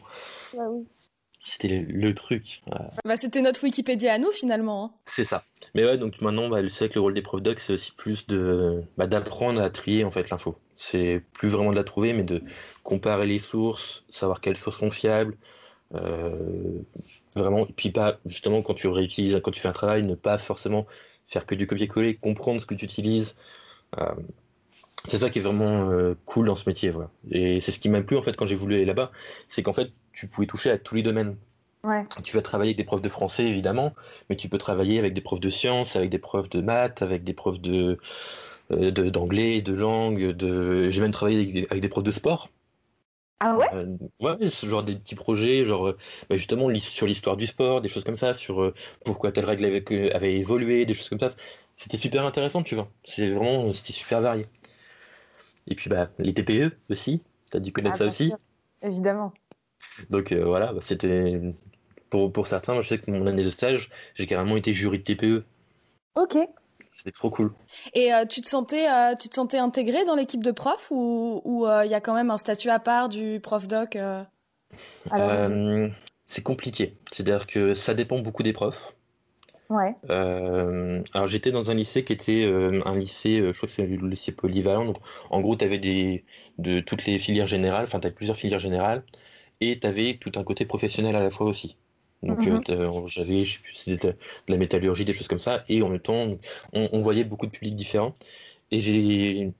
Bah 0.56 0.62
oui. 0.70 0.86
C'était 1.42 1.86
le, 1.88 2.14
truc. 2.14 2.62
Bah, 3.04 3.16
c'était 3.16 3.40
notre 3.40 3.64
Wikipédia 3.64 4.12
à 4.12 4.18
nous 4.18 4.30
finalement. 4.30 4.84
Hein. 4.84 4.90
C'est 5.06 5.24
ça. 5.24 5.44
Mais 5.74 5.84
ouais, 5.84 5.96
donc 5.96 6.20
maintenant, 6.20 6.48
bah, 6.48 6.60
c'est 6.68 6.84
vrai 6.84 6.88
que 6.90 6.94
le 6.94 7.00
rôle 7.00 7.14
des 7.14 7.22
profs 7.22 7.42
doc, 7.42 7.58
c'est 7.60 7.72
aussi 7.74 7.92
plus 7.92 8.26
de 8.26 8.82
bah, 8.98 9.06
d'apprendre 9.06 9.60
à 9.60 9.70
trier 9.70 10.04
en 10.04 10.10
fait 10.10 10.28
l'info. 10.28 10.58
C'est 10.76 11.22
plus 11.32 11.48
vraiment 11.48 11.70
de 11.70 11.76
la 11.76 11.84
trouver, 11.84 12.12
mais 12.12 12.24
de 12.24 12.42
comparer 12.82 13.26
les 13.26 13.38
sources, 13.38 14.04
savoir 14.10 14.40
quelles 14.40 14.58
sources 14.58 14.78
sont 14.78 14.90
fiables, 14.90 15.36
euh, 15.94 16.82
vraiment, 17.34 17.66
et 17.66 17.72
puis 17.72 17.90
pas 17.90 18.18
justement 18.26 18.62
quand 18.62 18.74
tu 18.74 18.88
réutilises, 18.88 19.38
quand 19.42 19.50
tu 19.50 19.60
fais 19.60 19.68
un 19.68 19.72
travail, 19.72 20.02
ne 20.02 20.14
pas 20.14 20.38
forcément 20.38 20.86
faire 21.26 21.46
que 21.46 21.54
du 21.54 21.66
copier-coller, 21.66 22.16
comprendre 22.16 22.60
ce 22.60 22.66
que 22.66 22.74
tu 22.74 22.84
utilises. 22.84 23.34
Euh, 23.98 24.14
c'est 25.06 25.18
ça 25.18 25.30
qui 25.30 25.38
est 25.38 25.42
vraiment 25.42 25.90
euh, 25.90 26.14
cool 26.26 26.46
dans 26.46 26.56
ce 26.56 26.68
métier. 26.68 26.90
Voilà. 26.90 27.10
Et 27.30 27.60
c'est 27.60 27.72
ce 27.72 27.78
qui 27.78 27.88
m'a 27.88 28.02
plu 28.02 28.16
en 28.16 28.22
fait 28.22 28.36
quand 28.36 28.46
j'ai 28.46 28.54
voulu 28.54 28.74
aller 28.74 28.84
là-bas, 28.84 29.10
c'est 29.48 29.62
qu'en 29.62 29.72
fait 29.72 29.92
tu 30.12 30.28
pouvais 30.28 30.46
toucher 30.46 30.70
à 30.70 30.78
tous 30.78 30.94
les 30.94 31.02
domaines. 31.02 31.36
Ouais. 31.82 32.04
Tu 32.22 32.36
vas 32.36 32.42
travailler 32.42 32.70
avec 32.70 32.76
des 32.76 32.84
profs 32.84 33.00
de 33.00 33.08
français 33.08 33.46
évidemment, 33.46 33.94
mais 34.28 34.36
tu 34.36 34.48
peux 34.50 34.58
travailler 34.58 34.98
avec 34.98 35.14
des 35.14 35.22
profs 35.22 35.40
de 35.40 35.48
sciences, 35.48 35.96
avec 35.96 36.10
des 36.10 36.18
profs 36.18 36.50
de 36.50 36.60
maths, 36.60 37.00
avec 37.00 37.24
des 37.24 37.32
profs 37.32 37.60
de 37.60 37.98
d'anglais, 38.70 39.62
de, 39.62 39.72
langue. 39.72 40.30
De... 40.30 40.90
J'ai 40.90 41.00
même 41.00 41.10
travaillé 41.10 41.66
avec 41.70 41.80
des 41.80 41.88
profs 41.88 42.04
de 42.04 42.12
sport. 42.12 42.50
Ah 43.40 43.56
ouais? 43.56 43.68
Euh, 43.72 43.96
Ouais, 44.20 44.50
ce 44.50 44.66
genre 44.66 44.82
des 44.82 44.94
petits 44.96 45.14
projets, 45.14 45.64
genre 45.64 45.88
euh, 45.88 45.98
bah, 46.28 46.36
justement 46.36 46.68
sur 46.78 47.06
l'histoire 47.06 47.36
du 47.36 47.46
sport, 47.46 47.80
des 47.80 47.88
choses 47.88 48.04
comme 48.04 48.16
ça, 48.16 48.34
sur 48.34 48.62
euh, 48.62 48.74
pourquoi 49.04 49.32
telle 49.32 49.46
règle 49.46 49.64
avait, 49.64 50.12
avait, 50.12 50.34
évolué, 50.34 50.84
des 50.84 50.94
choses 50.94 51.08
comme 51.08 51.20
ça. 51.20 51.30
C'était 51.74 51.96
super 51.96 52.24
intéressant, 52.26 52.62
tu 52.62 52.74
vois. 52.74 52.90
C'est 53.02 53.30
vraiment, 53.30 53.72
c'était 53.72 53.94
super 53.94 54.20
varié. 54.20 54.46
Et 55.66 55.74
puis 55.74 55.88
bah 55.88 56.10
les 56.18 56.34
TPE 56.34 56.72
aussi, 56.90 57.22
t'as 57.50 57.60
dû 57.60 57.72
connaître 57.72 57.96
ah, 57.96 57.98
ça 57.98 58.06
aussi. 58.06 58.32
Évidemment. 58.82 59.32
Donc 60.10 60.32
voilà, 60.32 60.72
bah, 60.72 60.80
c'était 60.82 61.40
pour, 62.10 62.32
pour 62.32 62.46
certains, 62.46 62.80
je 62.80 62.88
sais 62.88 62.98
que 62.98 63.10
mon 63.10 63.26
année 63.26 63.44
de 63.44 63.50
stage, 63.50 63.88
j'ai 64.16 64.26
carrément 64.26 64.56
été 64.56 64.74
jury 64.74 64.98
de 64.98 65.04
TPE. 65.04 65.44
Ok. 66.16 66.36
C'était 66.90 67.12
trop 67.12 67.30
cool. 67.30 67.52
Et 67.94 68.12
euh, 68.12 68.26
tu 68.26 68.40
te 68.40 68.48
sentais, 68.48 68.90
euh, 68.90 69.14
tu 69.14 69.28
te 69.28 69.34
sentais 69.34 69.58
intégré 69.58 70.04
dans 70.04 70.16
l'équipe 70.16 70.42
de 70.42 70.50
prof 70.50 70.88
ou 70.90 71.64
il 71.64 71.68
euh, 71.68 71.86
y 71.86 71.94
a 71.94 72.00
quand 72.00 72.14
même 72.14 72.30
un 72.30 72.36
statut 72.36 72.68
à 72.68 72.78
part 72.78 73.08
du 73.08 73.40
prof 73.40 73.68
doc 73.68 73.96
C'est 76.26 76.42
compliqué. 76.42 76.98
C'est-à-dire 77.10 77.46
que 77.46 77.74
ça 77.74 77.94
dépend 77.94 78.18
beaucoup 78.18 78.42
des 78.42 78.52
profs. 78.52 78.94
Ouais. 79.68 79.94
alors 80.08 81.28
j'étais 81.28 81.52
dans 81.52 81.70
un 81.70 81.74
lycée 81.74 82.02
qui 82.02 82.12
était 82.12 82.44
un 82.44 82.96
lycée, 82.96 83.36
je 83.36 83.56
crois 83.56 83.68
que 83.68 83.72
c'est 83.72 83.86
le 83.86 84.08
lycée 84.08 84.32
polyvalent. 84.32 84.84
Donc 84.84 84.96
en 85.30 85.40
gros, 85.40 85.54
tu 85.54 85.64
avais 85.64 85.78
des, 85.78 86.24
de 86.58 86.80
toutes 86.80 87.06
les 87.06 87.20
filières 87.20 87.46
générales, 87.46 87.84
enfin 87.84 88.00
tu 88.00 88.08
avais 88.08 88.14
plusieurs 88.14 88.36
filières 88.36 88.58
générales, 88.58 89.04
et 89.60 89.78
tu 89.78 89.86
avais 89.86 90.18
tout 90.20 90.32
un 90.34 90.42
côté 90.42 90.64
professionnel 90.64 91.14
à 91.14 91.20
la 91.20 91.30
fois 91.30 91.46
aussi. 91.46 91.76
Donc 92.22 92.40
mhm. 92.40 92.62
euh, 92.68 93.06
j'avais, 93.06 93.44
je 93.44 93.54
sais 93.54 93.60
plus, 93.60 93.86
de, 93.86 94.08
de, 94.08 94.16
la 94.48 94.56
métallurgie, 94.56 95.04
des 95.04 95.14
choses 95.14 95.28
comme 95.28 95.38
ça, 95.38 95.64
et 95.68 95.82
en 95.82 95.88
même 95.88 96.00
temps, 96.00 96.36
on, 96.72 97.00
voyait 97.00 97.24
beaucoup 97.24 97.46
de 97.46 97.50
publics 97.50 97.74
différents. 97.74 98.14
Et 98.70 98.80
j'ai 98.80 99.52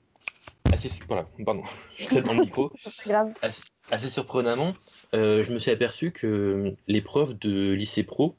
assez, 0.71 0.89
voilà, 1.07 1.27
pardon, 1.43 1.63
je 1.95 2.19
dans 2.19 2.33
le 2.33 2.41
micro. 2.41 2.71
Assez, 3.93 4.09
surprenamment, 4.09 4.71
euh, 5.13 5.43
je 5.43 5.51
me 5.51 5.57
suis 5.57 5.69
aperçu 5.69 6.11
que 6.11 6.73
les 6.87 7.01
profs 7.01 7.37
de 7.37 7.73
lycée 7.73 8.03
pro 8.03 8.37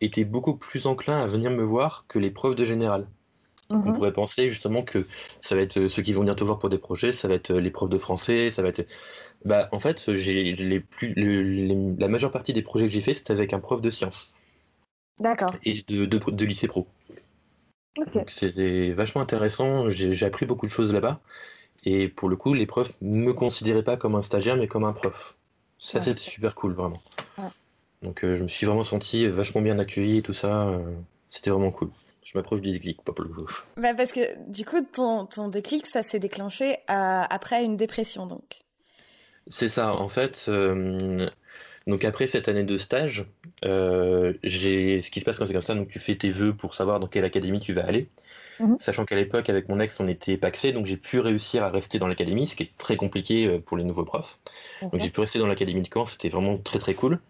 étaient 0.00 0.24
beaucoup 0.24 0.56
plus 0.56 0.88
enclins 0.88 1.22
à 1.22 1.26
venir 1.26 1.52
me 1.52 1.62
voir 1.62 2.04
que 2.08 2.18
les 2.18 2.32
profs 2.32 2.56
de 2.56 2.64
général. 2.64 3.06
On 3.70 3.76
mhm. 3.76 3.92
pourrait 3.92 4.12
penser 4.12 4.48
justement 4.48 4.82
que 4.82 5.06
ça 5.40 5.54
va 5.54 5.60
être 5.60 5.86
ceux 5.86 6.02
qui 6.02 6.12
vont 6.12 6.24
te 6.34 6.42
voir 6.42 6.58
pour 6.58 6.68
des 6.68 6.78
projets, 6.78 7.12
ça 7.12 7.28
va 7.28 7.34
être 7.34 7.52
les 7.52 7.70
profs 7.70 7.90
de 7.90 7.98
français, 7.98 8.50
ça 8.50 8.62
va 8.62 8.68
être 8.68 8.84
bah, 9.44 9.68
en 9.72 9.78
fait, 9.78 10.14
j'ai 10.14 10.54
les 10.54 10.80
plus, 10.80 11.14
la 11.14 12.08
majeure 12.08 12.32
partie 12.32 12.52
des 12.52 12.62
projets 12.62 12.86
que 12.86 12.92
j'ai 12.92 13.00
fait, 13.00 13.14
c'était 13.14 13.32
avec 13.32 13.52
un 13.52 13.60
prof 13.60 13.80
de 13.80 13.90
sciences. 13.90 14.34
D'accord. 15.20 15.54
Et 15.64 15.82
de, 15.88 16.04
de, 16.06 16.44
lycée 16.44 16.68
pro. 16.68 16.86
C'était 18.28 18.92
vachement 18.92 19.20
intéressant. 19.20 19.88
J'ai 19.90 20.26
appris 20.26 20.46
beaucoup 20.46 20.66
de 20.66 20.70
choses 20.70 20.92
là-bas. 20.92 21.20
Et 21.84 22.08
pour 22.08 22.28
le 22.28 22.36
coup, 22.36 22.54
les 22.54 22.66
profs 22.66 22.92
ne 23.00 23.16
me 23.16 23.32
considéraient 23.32 23.82
pas 23.82 23.96
comme 23.96 24.14
un 24.14 24.22
stagiaire, 24.22 24.56
mais 24.56 24.68
comme 24.68 24.84
un 24.84 24.92
prof. 24.92 25.36
Ça, 25.78 26.00
c'était 26.00 26.20
super 26.20 26.54
cool, 26.54 26.72
vraiment. 26.72 27.00
Donc, 28.02 28.24
euh, 28.24 28.36
je 28.36 28.42
me 28.42 28.48
suis 28.48 28.66
vraiment 28.66 28.84
senti 28.84 29.26
vachement 29.26 29.60
bien 29.60 29.78
accueilli 29.78 30.18
et 30.18 30.22
tout 30.22 30.32
ça. 30.32 30.68
Euh, 30.68 30.78
c'était 31.28 31.50
vraiment 31.50 31.70
cool. 31.70 31.90
Je 32.22 32.36
m'approche 32.36 32.60
du 32.60 32.72
déclic, 32.72 33.02
pas 33.02 33.12
pour 33.12 33.24
le 33.24 33.30
coup. 33.30 33.46
Bah 33.76 33.94
parce 33.94 34.12
que 34.12 34.20
du 34.50 34.64
coup, 34.64 34.82
ton, 34.82 35.26
ton 35.26 35.48
déclic, 35.48 35.86
ça 35.86 36.02
s'est 36.02 36.18
déclenché 36.18 36.74
euh, 36.90 37.22
après 37.30 37.64
une 37.64 37.76
dépression, 37.76 38.26
donc. 38.26 38.60
C'est 39.48 39.68
ça, 39.68 39.94
en 39.94 40.08
fait. 40.08 40.46
Euh, 40.48 41.28
donc 41.86 42.04
après 42.04 42.26
cette 42.26 42.48
année 42.48 42.64
de 42.64 42.76
stage, 42.76 43.24
ce 43.62 45.10
qui 45.10 45.20
se 45.20 45.24
passe 45.24 45.38
quand 45.38 45.46
c'est 45.46 45.54
comme 45.54 45.62
ça, 45.62 45.74
donc 45.74 45.88
tu 45.88 45.98
fais 45.98 46.16
tes 46.16 46.30
vœux 46.30 46.54
pour 46.54 46.74
savoir 46.74 47.00
dans 47.00 47.06
quelle 47.06 47.24
académie 47.24 47.60
tu 47.60 47.72
vas 47.72 47.84
aller. 47.84 48.08
Mhm. 48.60 48.76
Sachant 48.80 49.04
qu'à 49.04 49.16
l'époque, 49.16 49.48
avec 49.50 49.68
mon 49.68 49.78
ex, 49.78 49.98
on 50.00 50.08
était 50.08 50.36
paxé, 50.36 50.72
donc 50.72 50.86
j'ai 50.86 50.96
pu 50.96 51.20
réussir 51.20 51.64
à 51.64 51.70
rester 51.70 51.98
dans 51.98 52.08
l'académie, 52.08 52.46
ce 52.46 52.56
qui 52.56 52.64
est 52.64 52.72
très 52.76 52.96
compliqué 52.96 53.46
euh, 53.46 53.58
pour 53.60 53.76
les 53.76 53.84
nouveaux 53.84 54.04
profs. 54.04 54.40
Donc 54.82 55.00
j'ai 55.00 55.10
pu 55.10 55.20
rester 55.20 55.38
dans 55.38 55.46
l'académie 55.46 55.82
de 55.82 55.88
Caen, 55.92 56.04
c'était 56.04 56.28
vraiment 56.28 56.58
très 56.58 56.78
très 56.78 56.94
cool. 56.94 57.20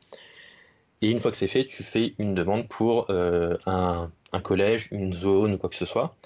Et 1.02 1.10
une 1.10 1.20
fois 1.20 1.30
que 1.30 1.36
c'est 1.36 1.48
fait, 1.48 1.66
tu 1.66 1.82
fais 1.82 2.14
une 2.18 2.34
demande 2.34 2.66
pour 2.68 3.06
euh, 3.10 3.56
un, 3.66 4.10
collège, 4.42 4.88
une 4.90 5.12
zone 5.12 5.58
quoi 5.58 5.68
que 5.68 5.76
ce 5.76 5.86
soit. 5.86 6.16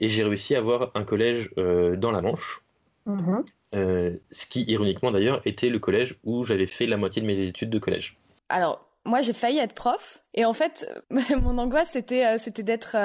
Et 0.00 0.08
j'ai 0.08 0.24
réussi 0.24 0.54
à 0.54 0.58
avoir 0.58 0.90
un 0.94 1.04
collège 1.04 1.50
euh, 1.58 1.96
dans 1.96 2.10
la 2.10 2.20
Manche. 2.20 2.62
Mhm. 3.06 3.44
Ce 3.74 4.46
qui, 4.46 4.62
ironiquement 4.64 5.10
d'ailleurs, 5.10 5.40
était 5.44 5.68
le 5.68 5.78
collège 5.78 6.16
où 6.24 6.44
j'avais 6.44 6.66
fait 6.66 6.86
la 6.86 6.96
moitié 6.96 7.20
de 7.20 7.26
mes 7.26 7.46
études 7.46 7.70
de 7.70 7.78
collège. 7.78 8.16
Alors, 8.48 8.86
moi, 9.04 9.20
j'ai 9.20 9.32
failli 9.32 9.58
être 9.58 9.74
prof. 9.74 10.22
Et 10.34 10.44
en 10.44 10.52
fait, 10.52 10.88
mon 11.10 11.58
angoisse, 11.58 11.88
c'était, 11.92 12.38
c'était 12.38 12.62
d'être 12.62 12.96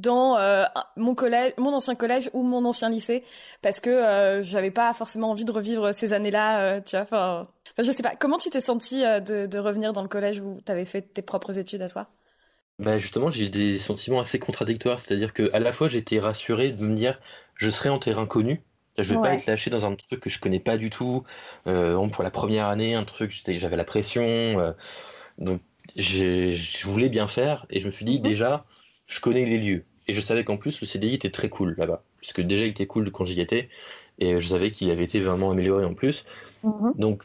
dans 0.00 0.38
euh, 0.38 0.64
mon 0.96 1.14
collège, 1.14 1.52
mon 1.58 1.72
ancien 1.74 1.94
collège 1.94 2.30
ou 2.32 2.42
mon 2.42 2.64
ancien 2.64 2.88
lycée, 2.88 3.24
parce 3.62 3.80
que 3.80 3.90
euh, 3.90 4.42
j'avais 4.42 4.70
pas 4.70 4.92
forcément 4.94 5.30
envie 5.30 5.44
de 5.44 5.52
revivre 5.52 5.92
ces 5.94 6.12
années-là, 6.12 6.60
euh, 6.60 6.80
tu 6.80 6.96
vois. 6.96 7.02
Enfin, 7.04 7.48
je 7.78 7.90
sais 7.90 8.02
pas. 8.02 8.14
Comment 8.16 8.38
tu 8.38 8.50
t'es 8.50 8.60
senti 8.60 9.02
de, 9.02 9.46
de, 9.46 9.58
revenir 9.58 9.92
dans 9.92 10.02
le 10.02 10.08
collège 10.08 10.40
où 10.40 10.58
tu 10.64 10.72
avais 10.72 10.84
fait 10.84 11.02
tes 11.02 11.22
propres 11.22 11.58
études 11.58 11.82
à 11.82 11.88
toi? 11.88 12.08
Bah 12.78 12.96
justement, 12.98 13.30
j'ai 13.30 13.46
eu 13.46 13.50
des 13.50 13.76
sentiments 13.78 14.20
assez 14.20 14.38
contradictoires, 14.38 14.98
c'est-à-dire 14.98 15.34
que 15.34 15.50
à 15.52 15.60
la 15.60 15.70
fois 15.70 15.88
j'étais 15.88 16.18
rassuré 16.18 16.70
de 16.70 16.82
me 16.82 16.94
dire 16.94 17.20
je 17.54 17.68
serai 17.68 17.90
en 17.90 17.98
terrain 17.98 18.26
connu, 18.26 18.62
je 19.02 19.14
vais 19.14 19.20
pas 19.20 19.34
être 19.34 19.46
lâché 19.46 19.70
dans 19.70 19.86
un 19.86 19.94
truc 19.94 20.20
que 20.20 20.30
je 20.30 20.40
connais 20.40 20.60
pas 20.60 20.76
du 20.76 20.90
tout. 20.90 21.24
pour 21.64 22.22
la 22.22 22.30
première 22.30 22.66
année, 22.66 22.94
un 22.94 23.04
truc, 23.04 23.32
j'avais 23.46 23.76
la 23.76 23.84
pression, 23.84 24.74
donc 25.38 25.60
je 25.96 26.86
voulais 26.86 27.08
bien 27.08 27.26
faire 27.26 27.66
et 27.70 27.80
je 27.80 27.86
me 27.86 27.92
suis 27.92 28.04
dit 28.04 28.18
mhm. 28.18 28.22
déjà 28.22 28.64
je 29.10 29.20
connais 29.20 29.44
les 29.44 29.58
lieux. 29.58 29.84
Et 30.06 30.14
je 30.14 30.20
savais 30.20 30.44
qu'en 30.44 30.56
plus, 30.56 30.80
le 30.80 30.86
CDI 30.86 31.14
était 31.14 31.30
très 31.30 31.48
cool 31.48 31.74
là-bas. 31.76 32.02
Puisque 32.18 32.40
déjà, 32.40 32.64
il 32.64 32.70
était 32.70 32.86
cool 32.86 33.10
quand 33.10 33.24
j'y 33.24 33.40
étais. 33.40 33.68
Et 34.18 34.38
je 34.38 34.46
savais 34.48 34.70
qu'il 34.70 34.90
avait 34.90 35.04
été 35.04 35.20
vraiment 35.20 35.50
amélioré 35.50 35.84
en 35.84 35.94
plus. 35.94 36.24
Mhm. 36.62 36.92
Donc, 36.96 37.22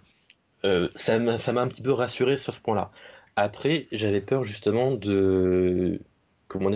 euh, 0.65 0.89
ça 0.95 1.19
m'a 1.19 1.61
un 1.61 1.67
petit 1.67 1.83
peu 1.83 1.91
rassuré 1.91 2.37
sur 2.37 2.53
ce 2.53 2.59
point-là. 2.59 2.91
Après, 3.35 3.87
j'avais 3.91 4.21
peur 4.21 4.43
justement 4.43 4.91
de 4.91 5.99
comment 6.47 6.69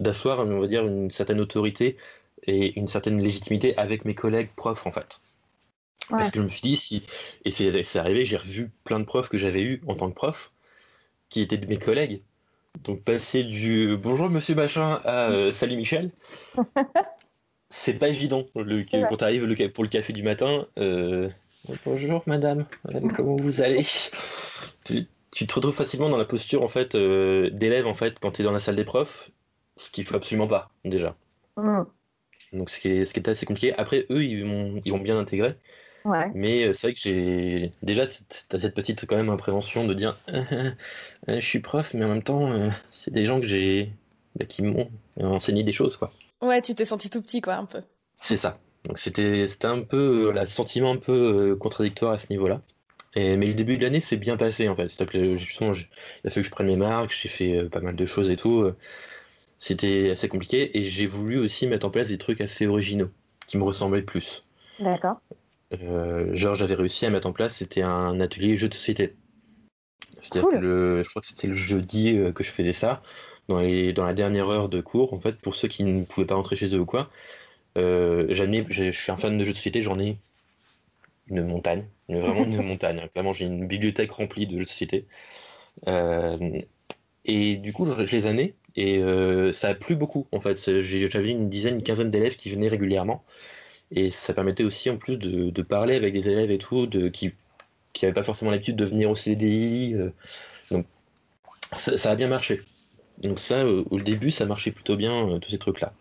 d'asseoir 0.00 0.40
on 0.40 0.60
va 0.60 0.66
dire 0.66 0.86
une 0.86 1.10
certaine 1.10 1.40
autorité 1.40 1.96
et 2.44 2.78
une 2.78 2.88
certaine 2.88 3.22
légitimité 3.22 3.76
avec 3.76 4.04
mes 4.04 4.14
collègues 4.14 4.50
profs 4.56 4.86
en 4.86 4.92
fait. 4.92 5.20
Parce 6.10 6.30
que 6.30 6.38
je 6.38 6.44
me 6.44 6.48
suis 6.48 6.62
dit 6.62 6.76
si 6.76 7.02
et 7.44 7.50
c'est 7.50 7.98
arrivé, 7.98 8.24
j'ai 8.24 8.38
revu 8.38 8.70
plein 8.84 8.98
de 8.98 9.04
profs 9.04 9.28
que 9.28 9.36
j'avais 9.36 9.62
eu 9.62 9.82
en 9.86 9.94
tant 9.94 10.08
que 10.08 10.14
prof 10.14 10.52
qui 11.28 11.42
étaient 11.42 11.58
de 11.58 11.66
mes 11.66 11.76
collègues 11.76 12.22
donc 12.84 13.02
passer 13.02 13.44
du 13.44 13.96
bonjour 13.96 14.30
monsieur 14.30 14.54
machin 14.54 15.00
à 15.04 15.30
euh, 15.30 15.52
salut 15.52 15.76
Michel, 15.76 16.10
c'est 17.68 17.94
pas 17.94 18.08
évident. 18.08 18.46
Le, 18.54 18.84
quand 18.84 19.16
tu 19.16 19.24
arrives 19.24 19.70
pour 19.72 19.84
le 19.84 19.90
café 19.90 20.12
du 20.12 20.22
matin, 20.22 20.66
euh, 20.78 21.28
bonjour 21.84 22.22
madame, 22.26 22.66
comment 23.14 23.36
vous 23.36 23.62
allez? 23.62 23.84
Tu, 24.84 25.46
te 25.46 25.54
retrouves 25.54 25.74
facilement 25.74 26.08
dans 26.08 26.16
la 26.16 26.24
posture 26.24 26.62
en 26.62 26.68
fait 26.68 26.94
euh, 26.94 27.50
d'élève 27.50 27.86
en 27.86 27.94
fait 27.94 28.18
quand 28.18 28.32
tu 28.32 28.42
es 28.42 28.44
dans 28.44 28.52
la 28.52 28.60
salle 28.60 28.76
des 28.76 28.84
profs, 28.84 29.30
ce 29.76 29.90
qu'il 29.90 30.04
faut 30.04 30.16
absolument 30.16 30.48
pas 30.48 30.70
déjà. 30.84 31.16
Mm. 31.56 31.82
Donc 32.52 32.70
ce 32.70 32.80
qui, 32.80 32.88
est, 32.88 33.04
ce 33.04 33.12
qui 33.12 33.20
est 33.20 33.28
assez 33.28 33.46
compliqué. 33.46 33.74
Après 33.74 34.06
eux 34.10 34.24
ils 34.24 34.44
vont, 34.44 34.80
ils 34.84 34.92
vont 34.92 34.98
bien 34.98 35.18
intégrer. 35.18 35.56
Mais 36.34 36.64
euh, 36.64 36.72
c'est 36.72 36.88
vrai 36.88 36.94
que 36.94 37.00
j'ai 37.00 37.72
déjà 37.82 38.06
cette, 38.06 38.46
cette 38.58 38.74
petite 38.74 39.04
quand 39.06 39.16
même 39.16 39.30
imprévention 39.30 39.84
de 39.84 39.94
dire 39.94 40.18
euh, 40.28 40.70
je 41.28 41.40
suis 41.40 41.60
prof, 41.60 41.94
mais 41.94 42.04
en 42.04 42.08
même 42.08 42.22
temps, 42.22 42.50
euh, 42.52 42.70
c'est 42.88 43.12
des 43.12 43.26
gens 43.26 43.40
que 43.40 43.46
j'ai 43.46 43.92
bah, 44.36 44.46
qui 44.46 44.62
m'ont 44.62 44.90
enseigné 45.20 45.64
des 45.64 45.72
choses 45.72 45.96
quoi. 45.96 46.10
Ouais, 46.40 46.62
tu 46.62 46.74
t'es 46.74 46.84
senti 46.84 47.10
tout 47.10 47.20
petit 47.20 47.40
quoi, 47.40 47.54
un 47.54 47.66
peu. 47.66 47.82
C'est 48.14 48.36
ça. 48.36 48.58
Donc 48.84 48.98
c'était 48.98 49.46
un 49.64 49.82
peu 49.82 50.32
le 50.32 50.46
sentiment 50.46 50.92
un 50.92 50.96
peu 50.96 51.56
contradictoire 51.56 52.12
à 52.12 52.18
ce 52.18 52.28
niveau-là. 52.30 52.62
Et, 53.14 53.36
mais 53.36 53.46
le 53.46 53.54
début 53.54 53.76
de 53.76 53.82
l'année 53.82 54.00
s'est 54.00 54.16
bien 54.16 54.36
passé 54.36 54.68
en 54.68 54.76
fait. 54.76 54.88
Justement, 55.36 55.72
il 55.72 56.26
a 56.26 56.30
fallu 56.30 56.42
que 56.42 56.48
je 56.48 56.50
prenne 56.50 56.66
mes 56.66 56.76
marques, 56.76 57.10
j'ai 57.10 57.28
fait 57.28 57.64
pas 57.64 57.80
mal 57.80 57.96
de 57.96 58.06
choses 58.06 58.30
et 58.30 58.36
tout. 58.36 58.70
C'était 59.58 60.10
assez 60.10 60.28
compliqué 60.28 60.78
et 60.78 60.84
j'ai 60.84 61.06
voulu 61.06 61.38
aussi 61.38 61.66
mettre 61.66 61.86
en 61.86 61.90
place 61.90 62.08
des 62.08 62.18
trucs 62.18 62.40
assez 62.40 62.66
originaux 62.66 63.10
qui 63.46 63.58
me 63.58 63.64
ressemblaient 63.64 64.02
plus. 64.02 64.44
D'accord. 64.78 65.20
Euh, 65.82 66.34
genre 66.34 66.54
j'avais 66.54 66.74
réussi 66.74 67.06
à 67.06 67.10
mettre 67.10 67.26
en 67.26 67.32
place, 67.32 67.56
c'était 67.56 67.82
un 67.82 68.20
atelier 68.20 68.56
jeu 68.56 68.68
de 68.68 68.74
société. 68.74 69.16
C'est-à-dire 70.20 70.48
que 70.50 70.56
le, 70.56 71.02
je 71.02 71.08
crois 71.08 71.22
que 71.22 71.28
c'était 71.28 71.46
le 71.46 71.54
jeudi 71.54 72.16
euh, 72.16 72.32
que 72.32 72.42
je 72.42 72.50
faisais 72.50 72.72
ça, 72.72 73.02
dans, 73.48 73.60
les, 73.60 73.92
dans 73.92 74.04
la 74.04 74.14
dernière 74.14 74.48
heure 74.48 74.68
de 74.68 74.80
cours, 74.80 75.12
en 75.12 75.18
fait, 75.18 75.36
pour 75.36 75.54
ceux 75.54 75.68
qui 75.68 75.84
ne 75.84 76.04
pouvaient 76.04 76.26
pas 76.26 76.34
rentrer 76.34 76.56
chez 76.56 76.74
eux 76.74 76.80
ou 76.80 76.86
quoi. 76.86 77.10
Euh, 77.76 78.26
je 78.30 78.90
suis 78.90 79.12
un 79.12 79.16
fan 79.16 79.38
de 79.38 79.44
jeux 79.44 79.52
de 79.52 79.56
société, 79.56 79.80
j'en 79.80 79.98
ai 79.98 80.18
une 81.28 81.46
montagne, 81.46 81.86
vraiment 82.08 82.44
une 82.44 82.62
montagne. 82.66 83.08
Clairement, 83.12 83.32
j'ai 83.32 83.46
une 83.46 83.66
bibliothèque 83.66 84.12
remplie 84.12 84.46
de 84.46 84.58
jeux 84.58 84.64
de 84.64 84.68
société. 84.68 85.06
Euh, 85.86 86.60
et 87.24 87.56
du 87.56 87.72
coup, 87.72 87.86
je 87.86 88.16
les 88.16 88.26
ai 88.26 88.56
et 88.76 89.00
ça 89.52 89.68
a 89.68 89.74
plu 89.74 89.96
beaucoup, 89.96 90.26
en 90.32 90.40
fait. 90.40 90.80
J'avais 90.80 91.30
une 91.30 91.48
dizaine, 91.48 91.76
une 91.76 91.82
quinzaine 91.82 92.10
d'élèves 92.10 92.36
qui 92.36 92.50
venaient 92.50 92.68
régulièrement. 92.68 93.24
Et 93.90 94.10
ça 94.10 94.34
permettait 94.34 94.64
aussi 94.64 94.90
en 94.90 94.96
plus 94.96 95.18
de, 95.18 95.62
parler 95.62 95.94
avec 95.94 96.12
des 96.12 96.28
élèves 96.28 96.50
et 96.50 96.58
tout, 96.58 96.86
de, 96.86 97.08
qui 97.08 97.32
n'avaient 98.02 98.14
pas 98.14 98.22
forcément 98.22 98.50
l'habitude 98.50 98.76
de 98.76 98.84
venir 98.84 99.10
au 99.10 99.14
CDI. 99.14 99.94
Euh. 99.94 100.10
donc 100.70 100.86
ça, 101.72 102.10
a 102.10 102.16
bien 102.16 102.28
marché. 102.28 102.62
Donc 103.18 103.40
ça, 103.40 103.66
au, 103.66 104.00
début, 104.00 104.30
ça 104.30 104.44
marchait 104.44 104.70
plutôt 104.70 104.96
bien, 104.96 105.28
euh, 105.28 105.38
tous 105.38 105.50
ces 105.50 105.58
trucs-là. 105.58 105.92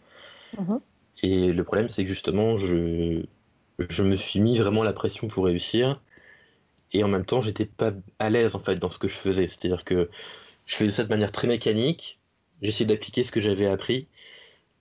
Mhm. 0.59 0.79
Et 1.24 1.51
le 1.51 1.63
problème, 1.63 1.89
c'est 1.89 2.03
que 2.03 2.09
justement, 2.09 2.55
je, 2.55 3.24
je 3.89 4.03
me 4.03 4.15
suis 4.15 4.39
mis 4.39 4.57
vraiment 4.57 4.83
la 4.83 4.93
pression 4.93 5.27
pour 5.27 5.45
réussir. 5.45 6.01
Et 6.93 7.03
en 7.03 7.07
même 7.07 7.25
temps, 7.25 7.41
j'étais 7.41 7.65
pas 7.65 7.91
à 8.19 8.29
l'aise 8.29 8.55
en 8.55 8.59
fait 8.59 8.75
dans 8.75 8.89
ce 8.89 9.00
que 9.00 9.07
je 9.07 9.15
faisais. 9.15 9.47
C'est-à-dire 9.47 9.83
que 9.83 10.09
je 10.65 10.75
faisais 10.75 10.91
ça 10.91 11.03
de 11.03 11.09
manière 11.09 11.31
très 11.31 11.47
mécanique. 11.47 12.16
J'essayais 12.61 12.85
d'appliquer 12.87 13.23
ce 13.23 13.31
que 13.31 13.41
j'avais 13.41 13.67
appris. 13.67 14.07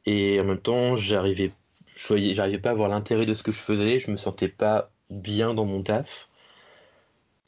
Et 0.06 0.40
en 0.40 0.44
même 0.44 0.60
temps, 0.60 0.96
j'arrivais 0.96 1.52
je 1.96 2.34
j'arrivais 2.34 2.58
pas 2.58 2.70
à 2.70 2.74
voir 2.74 2.88
l'intérêt 2.88 3.26
de 3.26 3.34
ce 3.34 3.42
que 3.42 3.52
je 3.52 3.58
faisais, 3.58 3.98
je 3.98 4.10
me 4.10 4.16
sentais 4.16 4.48
pas 4.48 4.90
bien 5.10 5.54
dans 5.54 5.64
mon 5.64 5.82
taf. 5.82 6.28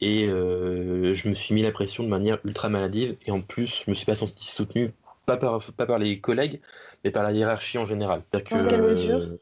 Et 0.01 0.25
euh, 0.25 1.13
je 1.13 1.27
me 1.29 1.33
suis 1.33 1.53
mis 1.53 1.61
la 1.61 1.71
pression 1.71 2.03
de 2.03 2.09
manière 2.09 2.39
ultra 2.45 2.69
maladive. 2.69 3.17
Et 3.25 3.31
en 3.31 3.41
plus, 3.41 3.83
je 3.85 3.91
me 3.91 3.95
suis 3.95 4.05
pas 4.05 4.15
senti 4.15 4.45
soutenu, 4.45 4.93
pas 5.25 5.37
par, 5.37 5.61
pas 5.73 5.85
par 5.85 5.99
les 5.99 6.19
collègues, 6.19 6.61
mais 7.03 7.11
par 7.11 7.23
la 7.23 7.33
hiérarchie 7.33 7.77
en 7.77 7.85
général. 7.85 8.23
Que, 8.31 8.55
en 8.55 8.67
quelle 8.67 8.81
mesure? 8.81 9.37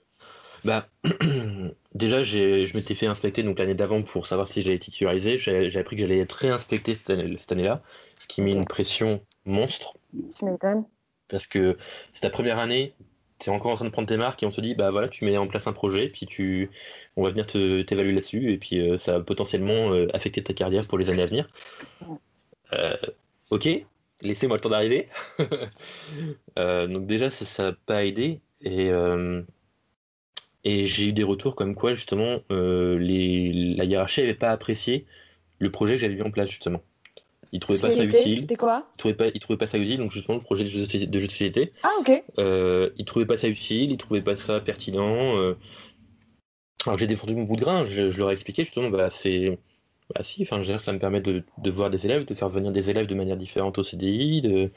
bah, 0.66 0.90
déjà, 1.94 2.24
je 2.24 2.76
m'étais 2.76 2.96
fait 2.96 3.06
inspecter 3.06 3.44
donc 3.44 3.60
l'année 3.60 3.76
d'avant 3.76 4.02
pour 4.02 4.26
savoir 4.26 4.48
si 4.48 4.64
j'allais 4.64 4.80
titulariser. 4.80 5.38
J'ai 5.38 5.80
appris 5.80 5.96
que 5.96 6.02
j'allais 6.02 6.20
être 6.20 6.34
réinspecté 6.34 6.96
cette 6.96 7.12
année-là, 7.52 7.84
ce 8.18 8.28
qui 8.28 8.42
met 8.42 8.52
une 8.52 8.66
pression 8.66 9.22
monstre. 9.48 9.98
Tu 10.38 10.46
m'étonnes. 10.46 10.86
Parce 11.28 11.48
que 11.48 11.78
c'est 12.14 12.22
ta 12.22 12.30
première 12.30 12.60
année, 12.60 12.94
tu 13.40 13.50
es 13.50 13.54
encore 13.54 13.72
en 13.72 13.76
train 13.76 13.86
de 13.86 13.92
prendre 13.92 14.08
tes 14.08 14.18
marques 14.18 14.42
et 14.44 14.46
on 14.46 14.52
te 14.52 14.62
dit 14.62 14.76
bah 14.76 14.90
voilà 14.90 15.10
tu 15.10 15.26
mets 15.26 15.38
en 15.38 15.48
place 15.48 15.68
un 15.68 15.74
projet 15.74 16.10
puis 16.10 16.26
tu 16.26 16.70
on 17.16 17.24
va 17.24 17.30
venir 17.30 17.46
t'évaluer 17.46 18.14
là-dessus 18.14 18.52
et 18.52 18.58
puis 18.58 18.80
euh, 18.80 18.98
ça 18.98 19.18
va 19.18 19.24
potentiellement 19.24 19.92
euh, 19.94 20.08
affecter 20.14 20.44
ta 20.44 20.54
carrière 20.54 20.88
pour 20.88 20.98
les 20.98 21.10
années 21.10 21.24
à 21.24 21.28
venir 21.28 21.50
euh, 22.74 22.96
ok 23.52 23.70
laissez-moi 24.22 24.58
le 24.58 24.62
temps 24.62 24.70
d'arriver 24.70 25.08
donc 26.58 27.06
déjà 27.06 27.30
ça 27.30 27.64
n'a 27.64 27.78
pas 27.86 28.06
aidé 28.06 28.42
et 28.62 28.90
et 30.64 30.86
j'ai 30.86 31.10
eu 31.10 31.14
des 31.14 31.24
retours 31.24 31.56
comme 31.56 31.76
quoi 31.76 31.94
justement 31.94 32.40
les, 32.50 33.76
la 33.78 33.86
hiérarchie 33.86 34.22
n'avait 34.22 34.34
pas 34.34 34.50
apprécié 34.50 35.06
le 35.60 35.72
projet 35.72 35.94
que 35.94 36.00
j'avais 36.00 36.16
mis 36.16 36.24
en 36.24 36.32
place 36.32 36.50
justement 36.50 36.82
il 37.52 37.60
trouvait 37.60 37.80
pas 37.80 37.90
ça 37.90 38.04
utile. 38.04 38.42
C'était 38.42 38.56
quoi 38.56 38.88
il 38.96 38.98
trouvait 38.98 39.14
pas, 39.14 39.28
il 39.34 39.40
trouvait 39.40 39.58
pas 39.58 39.68
ça 39.68 39.78
utile, 39.78 39.98
donc 39.98 40.12
justement 40.12 40.38
le 40.38 40.44
projet 40.44 40.64
de 40.64 40.70
jeu 40.70 40.86
de, 40.86 41.20
société. 41.20 41.74
Ah 41.84 41.90
ok. 42.00 42.24
Euh, 42.40 42.90
il 42.98 43.06
trouvait 43.06 43.26
pas 43.26 43.38
ça 43.38 43.48
utile, 43.48 43.92
il 43.92 43.98
trouvait 43.98 44.22
pas 44.22 44.36
ça 44.36 44.60
pertinent. 44.60 45.38
Euh... 45.38 45.56
Alors 46.86 46.98
j'ai 46.98 47.08
défendu 47.08 47.36
mon 47.36 47.44
bout 47.44 47.56
de 47.56 47.62
grain, 47.62 47.86
je, 47.86 48.18
leur 48.18 48.30
ai 48.30 48.34
expliqué 48.34 48.64
justement, 48.64 48.90
bah 48.90 49.10
c'est, 49.10 49.58
bah 50.14 50.22
si, 50.24 50.44
enfin 50.44 50.58
je 50.58 50.68
veux 50.68 50.74
dire, 50.74 50.82
ça 50.82 50.94
me 50.94 51.00
permet 51.00 51.22
de, 51.22 51.44
de, 51.58 51.72
voir 51.72 51.90
des 51.90 52.06
élèves, 52.06 52.26
de 52.26 52.34
faire 52.34 52.50
venir 52.50 52.72
des 52.72 52.90
élèves 52.90 53.08
de 53.08 53.16
manière 53.16 53.38
différente 53.38 53.78
au 53.78 53.84
CDI. 53.84 54.42
De... 54.42 54.72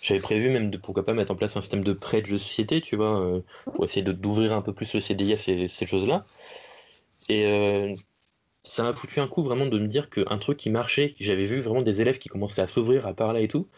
J'avais 0.00 0.20
prévu 0.20 0.50
même 0.50 0.70
de 0.70 0.78
pourquoi 0.78 1.04
pas 1.04 1.14
mettre 1.14 1.32
en 1.32 1.36
place 1.36 1.56
un 1.56 1.60
système 1.60 1.84
de 1.84 1.92
prêt 1.92 2.22
de 2.22 2.26
jeu 2.26 2.34
de 2.34 2.38
société, 2.38 2.80
tu 2.80 2.96
vois, 2.96 3.20
euh, 3.20 3.40
pour 3.74 3.84
essayer 3.84 4.02
d'ouvrir 4.02 4.52
un 4.52 4.62
peu 4.62 4.72
plus 4.72 4.92
le 4.94 5.00
CDI 5.00 5.34
à 5.34 5.36
ces, 5.36 5.68
ces 5.68 5.86
choses-là. 5.86 6.24
Et 7.28 7.46
euh, 7.46 7.92
ça 8.64 8.82
m'a 8.82 8.92
foutu 8.92 9.20
un 9.20 9.28
coup 9.28 9.42
vraiment 9.42 9.66
de 9.66 9.78
me 9.78 9.86
dire 9.86 10.10
qu'un 10.10 10.38
truc 10.38 10.58
qui 10.58 10.70
marchait, 10.70 11.14
j'avais 11.20 11.44
vu 11.44 11.60
vraiment 11.60 11.82
des 11.82 12.00
élèves 12.00 12.18
qui 12.18 12.28
commençaient 12.28 12.62
à 12.62 12.66
s'ouvrir, 12.66 13.06
à 13.06 13.14
parler 13.14 13.44
et 13.44 13.48
tout, 13.48 13.68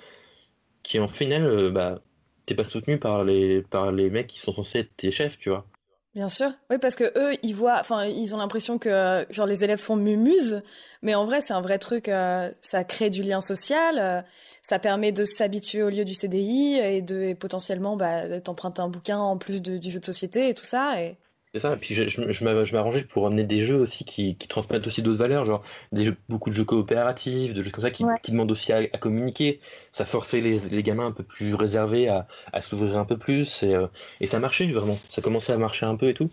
qui 0.82 1.00
en 1.00 1.08
final, 1.08 1.44
euh, 1.44 1.70
bah, 1.70 2.00
t'es 2.46 2.54
pas 2.54 2.64
soutenu 2.64 2.98
par 2.98 3.24
les, 3.24 3.62
par 3.62 3.92
les 3.92 4.10
mecs 4.10 4.28
qui 4.28 4.40
sont 4.40 4.54
censés 4.54 4.80
être 4.80 4.96
tes 4.96 5.10
chefs, 5.10 5.38
tu 5.38 5.50
vois. 5.50 5.66
Bien 6.14 6.30
sûr, 6.30 6.50
oui, 6.70 6.78
parce 6.78 6.96
que 6.96 7.04
eux, 7.18 7.36
ils 7.42 7.54
voient, 7.54 7.76
enfin, 7.78 8.06
ils 8.06 8.34
ont 8.34 8.38
l'impression 8.38 8.78
que 8.78 9.26
genre 9.28 9.46
les 9.46 9.64
élèves 9.64 9.80
font 9.80 9.96
mumuse, 9.96 10.62
mais 11.02 11.14
en 11.14 11.26
vrai, 11.26 11.42
c'est 11.42 11.52
un 11.52 11.60
vrai 11.60 11.78
truc. 11.78 12.08
Euh, 12.08 12.50
ça 12.62 12.84
crée 12.84 13.10
du 13.10 13.22
lien 13.22 13.42
social, 13.42 13.98
euh, 13.98 14.22
ça 14.62 14.78
permet 14.78 15.12
de 15.12 15.24
s'habituer 15.26 15.82
au 15.82 15.90
lieu 15.90 16.06
du 16.06 16.14
CDI 16.14 16.76
et 16.76 17.02
de 17.02 17.34
potentiellement 17.34 17.98
bah, 17.98 18.40
t'emprunter 18.40 18.80
un 18.80 18.88
bouquin 18.88 19.18
en 19.18 19.36
plus 19.36 19.60
du 19.60 19.90
jeu 19.90 20.00
de 20.00 20.04
société 20.06 20.48
et 20.48 20.54
tout 20.54 20.64
ça. 20.64 21.02
Et 21.02 21.18
c'est 21.56 21.68
ça, 21.68 21.74
et 21.74 21.78
puis 21.78 21.94
je, 21.94 22.06
je, 22.06 22.30
je 22.30 22.74
m'arrangeais 22.74 23.04
pour 23.04 23.26
amener 23.26 23.44
des 23.44 23.62
jeux 23.62 23.76
aussi 23.76 24.04
qui, 24.04 24.36
qui 24.36 24.46
transmettent 24.46 24.86
aussi 24.86 25.00
d'autres 25.00 25.18
valeurs, 25.18 25.44
genre 25.44 25.62
des 25.90 26.04
jeux, 26.04 26.16
beaucoup 26.28 26.50
de 26.50 26.54
jeux 26.54 26.64
coopératifs, 26.64 27.54
de 27.54 27.62
jeux 27.62 27.70
comme 27.70 27.82
ça 27.82 27.90
qui, 27.90 28.04
qui 28.22 28.32
demandent 28.32 28.52
aussi 28.52 28.72
à, 28.72 28.86
communiquer. 28.98 29.60
Ça 29.92 30.04
forçait 30.04 30.40
les, 30.40 30.58
les, 30.70 30.82
gamins 30.82 31.06
un 31.06 31.12
peu 31.12 31.22
plus 31.22 31.54
réservés 31.54 32.08
à, 32.08 32.26
à 32.52 32.60
s'ouvrir 32.60 32.98
un 32.98 33.06
peu 33.06 33.16
plus, 33.16 33.62
et, 33.62 33.74
euh, 33.74 33.86
et, 34.20 34.26
ça 34.26 34.38
marchait 34.38 34.66
vraiment, 34.66 34.98
ça 35.08 35.22
commençait 35.22 35.54
à 35.54 35.56
marcher 35.56 35.86
un 35.86 35.96
peu 35.96 36.08
et 36.08 36.14
tout. 36.14 36.30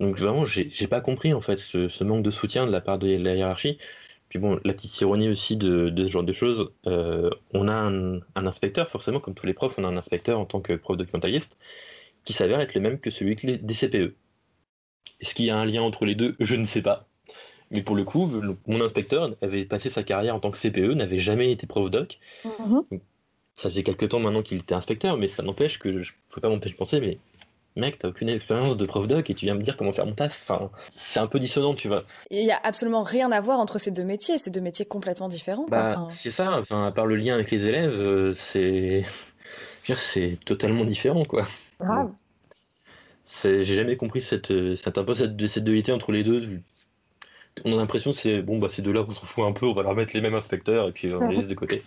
Donc 0.00 0.18
vraiment, 0.18 0.44
j'ai 0.44 0.86
pas 0.86 1.00
compris 1.00 1.32
en 1.32 1.40
fait 1.40 1.58
ce, 1.58 1.88
ce, 1.88 2.04
manque 2.04 2.22
de 2.22 2.30
soutien 2.30 2.66
de 2.66 2.72
la 2.72 2.82
part 2.82 2.98
de 2.98 3.16
la 3.16 3.34
hiérarchie. 3.34 3.78
Puis 4.28 4.38
bon, 4.38 4.60
la 4.64 4.74
petite 4.74 5.00
ironie 5.00 5.30
aussi 5.30 5.56
de, 5.56 5.88
de 5.88 6.04
ce 6.04 6.10
genre 6.10 6.24
de 6.24 6.32
choses, 6.32 6.72
euh, 6.86 7.30
on 7.54 7.68
a 7.68 7.72
un, 7.74 8.16
un, 8.34 8.46
inspecteur, 8.46 8.90
forcément, 8.90 9.20
comme 9.20 9.34
tous 9.34 9.46
les 9.46 9.54
profs, 9.54 9.78
on 9.78 9.84
a 9.84 9.88
un 9.88 9.96
inspecteur 9.96 10.38
en 10.38 10.44
tant 10.46 10.60
que 10.60 10.74
prof 10.74 10.96
documentaliste, 10.98 11.56
qui 12.24 12.32
s'avère 12.32 12.60
être 12.60 12.74
le 12.74 12.80
même 12.80 12.98
que 13.00 13.10
celui 13.10 13.36
des 13.36 13.74
CPE. 13.74 14.14
Est-ce 15.20 15.34
qu'il 15.34 15.44
y 15.44 15.50
a 15.50 15.56
un 15.56 15.64
lien 15.64 15.82
entre 15.82 16.04
les 16.04 16.14
deux? 16.14 16.36
Je 16.40 16.56
ne 16.56 16.64
sais 16.64 16.82
pas. 16.82 17.06
Mais 17.70 17.82
pour 17.82 17.96
le 17.96 18.04
coup, 18.04 18.30
mon 18.66 18.80
inspecteur 18.82 19.34
avait 19.40 19.64
passé 19.64 19.88
sa 19.88 20.02
carrière 20.02 20.34
en 20.34 20.40
tant 20.40 20.50
que 20.50 20.58
CPE, 20.58 20.94
n'avait 20.94 21.18
jamais 21.18 21.50
été 21.50 21.66
prof 21.66 21.90
doc. 21.90 22.18
Mhm. 22.44 22.82
Ça 23.56 23.70
faisait 23.70 23.82
quelques 23.82 24.10
temps 24.10 24.20
maintenant 24.20 24.42
qu'il 24.42 24.58
était 24.58 24.74
inspecteur, 24.74 25.16
mais 25.16 25.28
ça 25.28 25.42
n'empêche 25.42 25.78
que 25.78 26.02
je 26.02 26.12
ne 26.12 26.34
peux 26.34 26.40
pas 26.40 26.48
m'empêcher 26.48 26.74
de 26.74 26.78
penser, 26.78 27.00
mais 27.00 27.18
mec, 27.76 27.98
t'as 27.98 28.08
aucune 28.08 28.28
expérience 28.28 28.76
de 28.76 28.84
prof 28.84 29.08
doc 29.08 29.30
et 29.30 29.34
tu 29.34 29.46
viens 29.46 29.54
me 29.54 29.62
dire 29.62 29.76
comment 29.76 29.92
faire 29.92 30.06
mon 30.06 30.14
taf. 30.14 30.42
Enfin, 30.42 30.70
c'est 30.90 31.20
un 31.20 31.26
peu 31.26 31.38
dissonant, 31.38 31.74
tu 31.74 31.88
vois. 31.88 32.04
Il 32.30 32.44
n'y 32.44 32.52
a 32.52 32.60
absolument 32.62 33.02
rien 33.02 33.32
à 33.32 33.40
voir 33.40 33.58
entre 33.58 33.78
ces 33.78 33.90
deux 33.90 34.04
métiers, 34.04 34.36
ces 34.36 34.50
deux 34.50 34.60
métiers 34.60 34.84
complètement 34.84 35.28
différents. 35.28 35.66
Bah, 35.68 36.06
c'est 36.08 36.30
ça. 36.30 36.58
Enfin, 36.58 36.86
à 36.86 36.92
part 36.92 37.06
le 37.06 37.16
lien 37.16 37.34
avec 37.34 37.50
les 37.50 37.66
élèves, 37.66 37.98
euh, 37.98 38.34
c'est, 38.34 39.04
c'est 39.96 40.38
totalement 40.44 40.84
différent, 40.84 41.24
quoi. 41.24 41.46
Grave. 41.80 42.10
J'ai 43.24 43.62
jamais 43.62 43.96
compris 43.96 44.20
cette, 44.20 44.50
euh, 44.50 44.76
cette, 44.76 44.98
un 44.98 45.14
cette, 45.14 45.36
dualité 45.64 45.92
entre 45.92 46.12
les 46.12 46.24
deux. 46.24 46.60
On 47.64 47.72
a 47.74 47.76
l'impression 47.76 48.12
que 48.12 48.16
c'est 48.16 48.42
bon, 48.42 48.58
bah, 48.58 48.68
ces 48.68 48.82
deux-là, 48.82 49.04
on 49.06 49.10
s'en 49.10 49.26
fout 49.26 49.44
un 49.44 49.52
peu, 49.52 49.66
on 49.66 49.74
va 49.74 49.82
leur 49.82 49.94
mettre 49.94 50.12
les 50.14 50.20
mêmes 50.20 50.34
inspecteurs 50.34 50.88
et 50.88 50.92
puis 50.92 51.12
on 51.14 51.28
les 51.28 51.36
laisse 51.36 51.48
de 51.48 51.54
côté. 51.54 51.82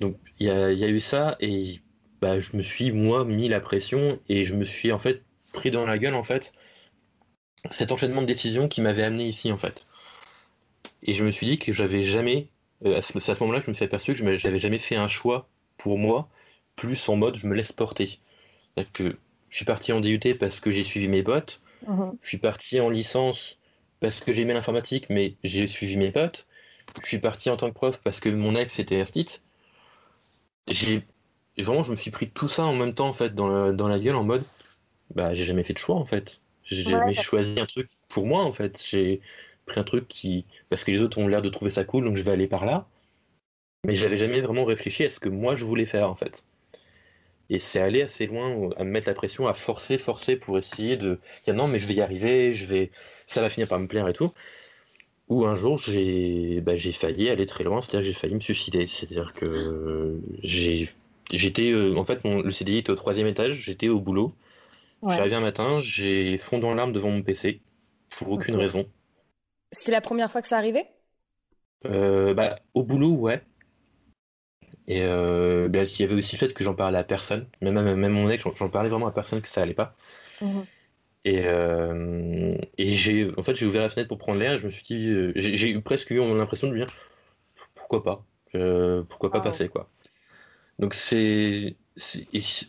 Donc 0.00 0.16
il 0.38 0.46
y 0.46 0.50
a, 0.50 0.70
eu 0.70 1.00
ça 1.00 1.36
et 1.40 1.80
bah, 2.20 2.38
je 2.38 2.56
me 2.56 2.62
suis, 2.62 2.92
moi, 2.92 3.24
mis 3.24 3.48
la 3.48 3.60
pression 3.60 4.18
et 4.28 4.44
je 4.44 4.54
me 4.54 4.64
suis 4.64 4.92
en 4.92 4.98
fait 4.98 5.22
pris 5.52 5.70
dans 5.70 5.86
la 5.86 5.98
gueule 5.98 6.14
en 6.14 6.24
fait 6.24 6.52
cet 7.70 7.92
enchaînement 7.92 8.20
de 8.20 8.26
décisions 8.26 8.68
qui 8.68 8.80
m'avait 8.82 9.04
amené 9.04 9.24
ici 9.24 9.52
en 9.52 9.56
fait. 9.56 9.86
Et 11.02 11.12
je 11.12 11.24
me 11.24 11.30
suis 11.30 11.46
dit 11.46 11.58
que 11.58 11.72
j'avais 11.72 12.02
jamais, 12.02 12.48
euh, 12.84 12.98
à 12.98 13.02
ce, 13.02 13.16
à 13.16 13.34
ce 13.34 13.40
moment-là, 13.40 13.60
je 13.60 13.70
me 13.70 13.74
suis 13.74 13.84
aperçu 13.84 14.12
que 14.12 14.18
je 14.18 14.24
n'avais 14.24 14.58
jamais 14.58 14.78
fait 14.78 14.96
un 14.96 15.08
choix 15.08 15.48
pour 15.78 15.98
moi, 15.98 16.28
plus 16.76 17.08
en 17.08 17.16
mode 17.16 17.36
je 17.36 17.46
me 17.46 17.54
laisse 17.54 17.72
porter. 17.72 18.18
Que 18.92 19.16
je 19.54 19.58
suis 19.58 19.64
parti 19.64 19.92
en 19.92 20.00
DUT 20.00 20.34
parce 20.40 20.58
que 20.58 20.72
j'ai 20.72 20.82
suivi 20.82 21.06
mes 21.06 21.22
potes. 21.22 21.60
Mhm. 21.86 22.18
Je 22.20 22.26
suis 22.26 22.38
parti 22.38 22.80
en 22.80 22.90
licence 22.90 23.60
parce 24.00 24.18
que 24.18 24.32
j'aimais 24.32 24.52
l'informatique, 24.52 25.06
mais 25.10 25.36
j'ai 25.44 25.68
suivi 25.68 25.96
mes 25.96 26.10
potes. 26.10 26.48
Je 27.00 27.06
suis 27.06 27.20
parti 27.20 27.50
en 27.50 27.56
tant 27.56 27.68
que 27.68 27.74
prof 27.74 28.00
parce 28.02 28.18
que 28.18 28.28
mon 28.30 28.56
ex 28.56 28.80
était 28.80 29.00
instit. 29.00 29.40
J'ai 30.66 31.04
vraiment, 31.56 31.84
je 31.84 31.92
me 31.92 31.96
suis 31.96 32.10
pris 32.10 32.28
tout 32.28 32.48
ça 32.48 32.64
en 32.64 32.74
même 32.74 32.94
temps 32.94 33.06
en 33.06 33.12
fait 33.12 33.32
dans, 33.32 33.72
dans 33.72 33.86
la 33.86 34.00
gueule 34.00 34.16
en 34.16 34.24
mode, 34.24 34.42
bah 35.14 35.34
j'ai 35.34 35.44
jamais 35.44 35.62
fait 35.62 35.74
de 35.74 35.78
choix 35.78 35.94
en 35.94 36.04
fait. 36.04 36.40
J'ai 36.64 36.82
jamais 36.82 37.14
choisi 37.14 37.60
un 37.60 37.66
truc 37.66 37.88
pour 38.08 38.26
moi 38.26 38.42
en 38.42 38.52
fait. 38.52 38.82
J'ai 38.84 39.20
pris 39.66 39.78
un 39.78 39.84
truc 39.84 40.08
qui 40.08 40.46
parce 40.68 40.82
que 40.82 40.90
les 40.90 41.00
autres 41.00 41.18
ont 41.18 41.28
l'air 41.28 41.42
de 41.42 41.48
trouver 41.48 41.70
ça 41.70 41.84
cool, 41.84 42.06
donc 42.06 42.16
je 42.16 42.22
vais 42.22 42.32
aller 42.32 42.48
par 42.48 42.64
là. 42.64 42.88
Mais 43.84 43.94
j'avais 43.94 44.16
jamais 44.16 44.40
vraiment 44.40 44.64
réfléchi 44.64 45.04
à 45.04 45.10
ce 45.10 45.20
que 45.20 45.28
moi 45.28 45.54
je 45.54 45.64
voulais 45.64 45.86
faire 45.86 46.10
en 46.10 46.16
fait. 46.16 46.42
Et 47.50 47.60
c'est 47.60 47.80
aller 47.80 48.02
assez 48.02 48.26
loin 48.26 48.70
à 48.76 48.84
me 48.84 48.90
mettre 48.90 49.08
la 49.08 49.14
pression, 49.14 49.46
à 49.46 49.54
forcer, 49.54 49.98
forcer 49.98 50.36
pour 50.36 50.58
essayer 50.58 50.96
de 50.96 51.18
dire 51.44 51.54
non, 51.54 51.68
mais 51.68 51.78
je 51.78 51.86
vais 51.86 51.94
y 51.94 52.00
arriver, 52.00 52.52
je 52.54 52.66
vais, 52.66 52.90
ça 53.26 53.40
va 53.42 53.50
finir 53.50 53.68
par 53.68 53.78
me 53.78 53.86
plaire 53.86 54.08
et 54.08 54.12
tout. 54.14 54.32
Ou 55.28 55.46
un 55.46 55.54
jour, 55.54 55.78
j'ai 55.78 56.60
bah, 56.60 56.76
failli 56.76 57.30
aller 57.30 57.46
très 57.46 57.64
loin, 57.64 57.80
c'est-à-dire 57.80 58.00
que 58.00 58.06
j'ai 58.06 58.12
failli 58.12 58.34
me 58.34 58.40
suicider. 58.40 58.86
C'est-à-dire 58.86 59.32
que 59.32 60.20
j'étais, 60.42 61.70
euh, 61.70 61.96
en 61.96 62.04
fait, 62.04 62.20
le 62.24 62.50
CDI 62.50 62.78
était 62.78 62.90
au 62.90 62.96
troisième 62.96 63.26
étage, 63.26 63.54
j'étais 63.54 63.88
au 63.88 64.00
boulot. 64.00 64.34
Ouais. 65.02 65.14
Arrivé 65.14 65.34
un 65.36 65.40
matin, 65.40 65.80
j'ai 65.80 66.36
fondu 66.38 66.66
en 66.66 66.74
larmes 66.74 66.92
devant 66.92 67.10
mon 67.10 67.22
PC, 67.22 67.60
pour 68.18 68.30
aucune 68.30 68.56
raison. 68.56 68.86
C'était 69.72 69.92
la 69.92 70.00
première 70.00 70.30
fois 70.30 70.42
que 70.42 70.48
ça 70.48 70.58
arrivait? 70.58 70.86
Euh, 71.86 72.34
bah, 72.34 72.56
Au 72.74 72.82
boulot, 72.82 73.12
ouais. 73.12 73.42
Et 74.86 75.02
euh, 75.02 75.68
ben, 75.68 75.86
il 75.86 76.00
y 76.00 76.04
avait 76.04 76.14
aussi 76.14 76.36
le 76.36 76.40
fait 76.40 76.52
que 76.52 76.62
j'en 76.62 76.74
parlais 76.74 76.98
à 76.98 77.04
personne, 77.04 77.46
même, 77.62 77.80
même, 77.94 78.12
mon 78.12 78.28
ex, 78.28 78.44
j'en 78.56 78.68
parlais 78.68 78.90
vraiment 78.90 79.06
à 79.06 79.12
personne 79.12 79.40
que 79.40 79.48
ça 79.48 79.62
allait 79.62 79.74
pas. 79.74 79.94
Mhm. 80.42 80.64
Et, 81.26 81.42
euh, 81.46 82.54
et 82.76 82.88
j'ai 82.90 83.30
en 83.38 83.42
fait 83.42 83.54
j'ai 83.54 83.64
ouvert 83.64 83.80
la 83.80 83.88
fenêtre 83.88 84.08
pour 84.08 84.18
prendre 84.18 84.38
l'air 84.38 84.52
et 84.52 84.58
je 84.58 84.66
me 84.66 84.70
suis 84.70 84.84
dit 84.84 85.08
euh, 85.08 85.32
j'ai 85.34 85.80
presque 85.80 86.10
eu 86.10 86.18
l'impression 86.18 86.68
de 86.68 86.74
me 86.74 86.78
dire 86.84 86.94
pourquoi 87.74 88.04
pas 88.04 88.26
pourquoi 89.08 89.30
pas 89.30 89.40
passer 89.40 89.70
quoi 89.70 89.88
donc 90.78 90.92
c'est 90.92 91.76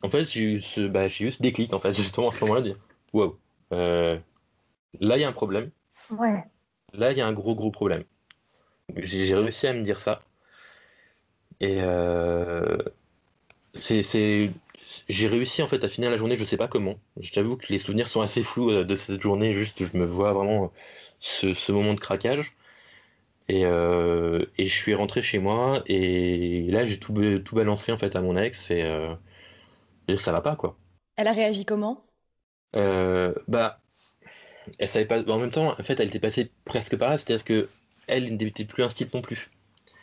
en 0.03 0.09
fait 0.09 0.23
j'ai 0.23 0.41
eu 0.41 0.61
ce 0.61 0.87
bah, 0.87 1.07
j'ai 1.07 1.25
eu 1.25 1.31
ce 1.31 1.41
déclic 1.41 1.73
en 1.73 1.79
fait 1.79 1.91
justement 1.91 2.29
à 2.29 2.31
ce 2.31 2.39
moment-là 2.45 2.61
de 2.61 2.67
dire 2.67 2.79
wow 3.11 3.37
là 3.71 4.21
il 5.01 5.19
y 5.19 5.25
a 5.25 5.27
un 5.27 5.33
problème 5.33 5.69
ouais. 6.11 6.41
là 6.93 7.11
il 7.11 7.17
y 7.17 7.21
a 7.21 7.27
un 7.27 7.33
gros 7.33 7.55
gros 7.55 7.71
problème 7.71 8.05
j'ai 8.95 9.35
réussi 9.35 9.67
à 9.67 9.73
me 9.73 9.83
dire 9.83 9.99
ça 9.99 10.21
et 11.59 11.81
euh, 11.81 12.77
c'est, 13.73 14.51
j'ai 15.09 15.27
réussi 15.27 15.61
en 15.63 15.67
fait 15.67 15.83
à 15.83 15.89
finir 15.89 16.09
la 16.11 16.17
journée, 16.17 16.37
je 16.37 16.43
sais 16.43 16.57
pas 16.57 16.67
comment. 16.67 16.99
Je 17.19 17.31
t'avoue 17.33 17.57
que 17.57 17.67
les 17.71 17.79
souvenirs 17.79 18.07
sont 18.07 18.21
assez 18.21 18.43
flous 18.43 18.71
euh, 18.71 18.83
de 18.83 18.95
cette 18.95 19.21
journée, 19.21 19.53
juste 19.53 19.85
je 19.85 19.97
me 19.97 20.05
vois 20.05 20.33
vraiment 20.33 20.71
ce, 21.19 21.53
ce 21.53 21.71
moment 21.71 21.93
de 21.93 21.99
craquage. 21.99 22.53
Et, 23.49 23.65
euh, 23.65 24.45
et, 24.57 24.67
je 24.67 24.75
suis 24.75 24.95
rentré 24.95 25.21
chez 25.21 25.39
moi 25.39 25.83
et 25.87 26.67
là 26.71 26.85
j'ai 26.85 26.99
tout, 26.99 27.13
tout 27.45 27.55
balancé 27.55 27.91
en 27.91 27.97
fait 27.97 28.15
à 28.15 28.21
mon 28.21 28.37
ex 28.37 28.71
et, 28.71 28.83
euh, 28.83 29.15
ça 30.17 30.31
va 30.31 30.41
pas 30.41 30.55
quoi. 30.55 30.77
Elle 31.17 31.27
a 31.27 31.33
réagi 31.33 31.65
comment? 31.65 32.05
Euh, 32.75 33.33
Bah, 33.47 33.79
elle 34.79 34.89
savait 34.89 35.05
pas. 35.05 35.21
En 35.31 35.39
même 35.39 35.51
temps, 35.51 35.71
en 35.79 35.83
fait, 35.83 35.99
elle 35.99 36.07
était 36.09 36.19
passée 36.19 36.51
presque 36.65 36.97
par 36.97 37.09
là, 37.09 37.17
c'est-à-dire 37.17 37.43
que 37.45 37.69
elle 38.07 38.35
n'était 38.37 38.65
plus 38.65 38.83
un 38.83 38.89
style 38.89 39.09
non 39.13 39.21
plus. 39.21 39.49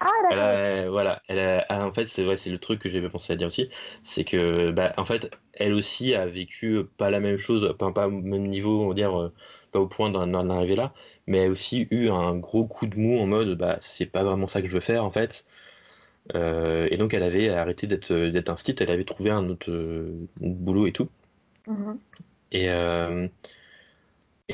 Ah, 0.05 0.89
voilà, 0.89 1.23
elle 1.29 1.65
ah, 1.69 1.87
en 1.87 1.93
fait, 1.93 2.07
c'est 2.07 2.25
vrai, 2.25 2.37
c'est 2.37 2.51
le 2.51 2.59
truc 2.59 2.81
que 2.81 2.89
j'avais 2.89 3.09
pensé 3.09 3.33
à 3.33 3.37
dire 3.37 3.47
aussi, 3.47 3.69
c'est 4.03 4.25
que, 4.25 4.71
bah, 4.71 4.93
en 4.97 5.05
fait, 5.05 5.31
elle 5.55 5.75
aussi 5.75 6.15
a 6.15 6.27
vécu 6.27 6.85
pas 6.97 7.11
la 7.11 7.21
même 7.21 7.37
chose, 7.39 7.75
pas, 7.79 7.93
pas 7.93 8.09
au 8.09 8.11
même 8.11 8.49
niveau, 8.49 8.83
on 8.83 8.89
va 8.89 8.95
dire, 8.95 9.17
euh, 9.21 9.33
pas 9.71 9.81
au 9.81 9.87
point 9.87 10.11
d'en 10.11 10.51
arriver 10.51 10.75
là, 10.77 10.93
mais 11.27 11.39
elle 11.39 11.49
a 11.49 11.51
aussi 11.51 11.87
eu 11.91 12.09
un 12.11 12.35
gros 12.37 12.65
coup 12.67 12.87
de 12.87 12.99
mou 12.99 13.19
en 13.21 13.27
mode, 13.27 13.57
bah, 13.57 13.79
c'est 13.81 14.07
pas 14.07 14.25
vraiment 14.25 14.47
ça 14.47 14.61
que 14.63 14.69
je 14.69 14.73
veux 14.73 14.81
faire, 14.81 15.05
en 15.05 15.11
fait. 15.11 15.45
Euh, 16.35 16.89
et 16.91 16.97
donc, 16.97 17.15
elle 17.15 17.23
avait 17.23 17.49
arrêté 17.51 17.87
d'être 17.87 18.13
d'être 18.15 18.51
un 18.51 18.57
site, 18.57 18.81
elle 18.81 18.91
avait 18.91 19.05
trouvé 19.05 19.31
un 19.31 19.49
autre, 19.49 19.71
euh, 19.71 20.29
boulot 20.41 20.87
et 20.87 20.93
tout. 20.93 21.09
Mm-hmm. 21.69 21.99
Et, 22.53 22.69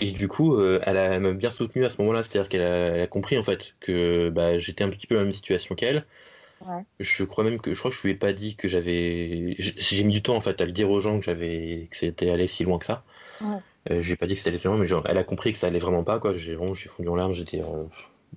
et 0.00 0.10
du 0.10 0.28
coup, 0.28 0.56
euh, 0.56 0.80
elle 0.84 1.20
m'a 1.20 1.32
bien 1.32 1.50
soutenu 1.50 1.84
à 1.84 1.88
ce 1.88 2.00
moment-là, 2.00 2.22
c'est-à-dire 2.22 2.48
qu'elle 2.48 3.02
a, 3.02 3.06
compris 3.06 3.38
en 3.38 3.42
fait 3.42 3.74
que 3.80 4.28
bah, 4.30 4.58
j'étais 4.58 4.84
un 4.84 4.90
petit 4.90 5.06
peu 5.06 5.14
dans 5.14 5.20
la 5.20 5.24
même 5.24 5.32
situation 5.32 5.74
qu'elle. 5.74 6.04
Je 6.98 7.24
crois 7.24 7.44
même 7.44 7.60
que 7.60 7.72
je 7.72 7.78
crois 7.78 7.90
que 7.90 7.96
je 7.96 8.02
lui 8.02 8.10
ai 8.10 8.14
pas 8.16 8.32
dit 8.32 8.56
que 8.56 8.66
j'avais. 8.66 9.54
J'ai 9.58 10.04
mis 10.04 10.14
du 10.14 10.22
temps 10.22 10.36
en 10.36 10.40
fait 10.40 10.60
à 10.60 10.66
le 10.66 10.72
dire 10.72 10.90
aux 10.90 11.00
gens 11.00 11.18
que 11.18 11.24
j'avais 11.24 11.86
que 11.90 11.96
c'était 11.96 12.30
allé 12.30 12.48
si 12.48 12.64
loin 12.64 12.78
que 12.78 12.84
ça. 12.84 13.04
Ouais. 13.40 13.56
Euh, 13.90 14.02
je 14.02 14.06
lui 14.06 14.14
ai 14.14 14.16
pas 14.16 14.26
dit 14.26 14.32
que 14.32 14.38
c'était 14.38 14.50
allé 14.50 14.58
si 14.58 14.66
loin, 14.66 14.76
mais 14.76 14.86
genre, 14.86 15.04
elle 15.06 15.18
a 15.18 15.24
compris 15.24 15.52
que 15.52 15.58
ça 15.58 15.68
allait 15.68 15.78
vraiment 15.78 16.02
pas 16.02 16.18
quoi. 16.18 16.34
J'ai 16.34 16.54
vraiment 16.54 16.74
j'ai 16.74 16.88
fondu 16.88 17.08
en 17.08 17.14
larmes, 17.14 17.32
j'étais 17.32 17.60
euh, 17.60 17.84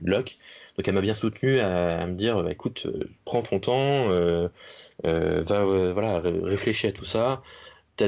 bloc. 0.01 0.37
Donc 0.77 0.87
elle 0.87 0.93
m'a 0.93 1.01
bien 1.01 1.15
soutenu 1.15 1.59
à, 1.59 2.05
me 2.05 2.13
dire 2.13 2.43
bah, 2.43 2.51
écoute, 2.51 2.85
euh, 2.85 3.09
prends 3.25 3.41
ton 3.41 3.59
temps, 3.59 4.09
va 5.03 5.91
voilà 5.93 6.19
réfléchis 6.19 6.87
à 6.87 6.91
tout 6.91 7.05
ça 7.05 7.41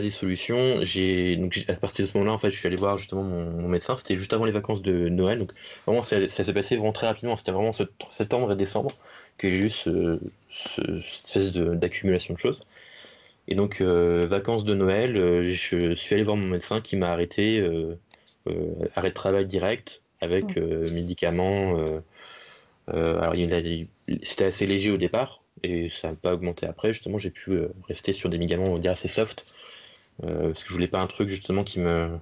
des 0.01 0.09
solutions. 0.09 0.77
J'ai 0.83 1.35
donc 1.35 1.65
à 1.67 1.73
partir 1.73 2.05
de 2.05 2.11
ce 2.11 2.17
moment-là, 2.17 2.33
en 2.33 2.37
fait, 2.37 2.51
je 2.51 2.57
suis 2.57 2.67
allé 2.67 2.75
voir 2.75 2.97
justement 2.97 3.23
mon, 3.23 3.67
médecin. 3.67 3.95
C'était 3.95 4.17
juste 4.17 4.33
avant 4.33 4.45
les 4.45 4.51
vacances 4.51 4.81
de 4.81 5.09
Noël, 5.09 5.39
donc 5.39 5.51
vraiment 5.85 6.03
ça, 6.03 6.27
s'est 6.27 6.53
passé 6.53 6.75
vraiment 6.75 6.93
très 6.93 7.07
rapidement. 7.07 7.35
C'était 7.35 7.51
vraiment 7.51 7.73
septembre 8.09 8.51
et 8.51 8.55
décembre 8.55 8.91
que 9.37 9.49
j'ai 9.49 9.57
eu 9.57 9.69
ce, 9.69 10.19
cette 10.49 11.25
espèce 11.25 11.51
d'accumulation 11.51 12.33
de, 12.33 12.39
choses. 12.39 12.63
Et 13.47 13.55
donc 13.55 13.81
euh, 13.81 14.25
vacances 14.27 14.63
de 14.63 14.73
Noël, 14.73 15.17
euh, 15.17 15.47
je 15.47 15.93
suis 15.95 16.13
allé 16.13 16.23
voir 16.23 16.37
mon 16.37 16.47
médecin 16.47 16.81
qui 16.81 16.95
m'a 16.95 17.11
arrêté 17.11 17.59
euh, 17.59 17.95
arrêt 18.95 19.09
de 19.09 19.13
travail 19.13 19.45
direct 19.45 20.01
avec 20.21 20.55
médicaments. 20.91 21.77
alors 22.87 23.35
c'était 24.23 24.45
assez 24.45 24.65
léger 24.65 24.91
au 24.91 24.97
départ 24.97 25.41
et 25.63 25.89
ça 25.89 26.09
n'a 26.09 26.15
pas 26.15 26.33
augmenté 26.33 26.65
après. 26.65 26.93
Justement, 26.93 27.17
j'ai 27.17 27.29
pu 27.29 27.59
rester 27.87 28.13
sur 28.13 28.29
des 28.29 28.37
médicaments 28.37 28.69
on 28.69 28.81
assez 28.85 29.07
soft 29.07 29.45
parce 30.21 30.63
que 30.63 30.69
je 30.69 30.73
voulais 30.73 30.87
pas 30.87 30.99
un 30.99 31.07
truc 31.07 31.29
justement 31.29 31.63
qui 31.63 31.79
me 31.79 32.19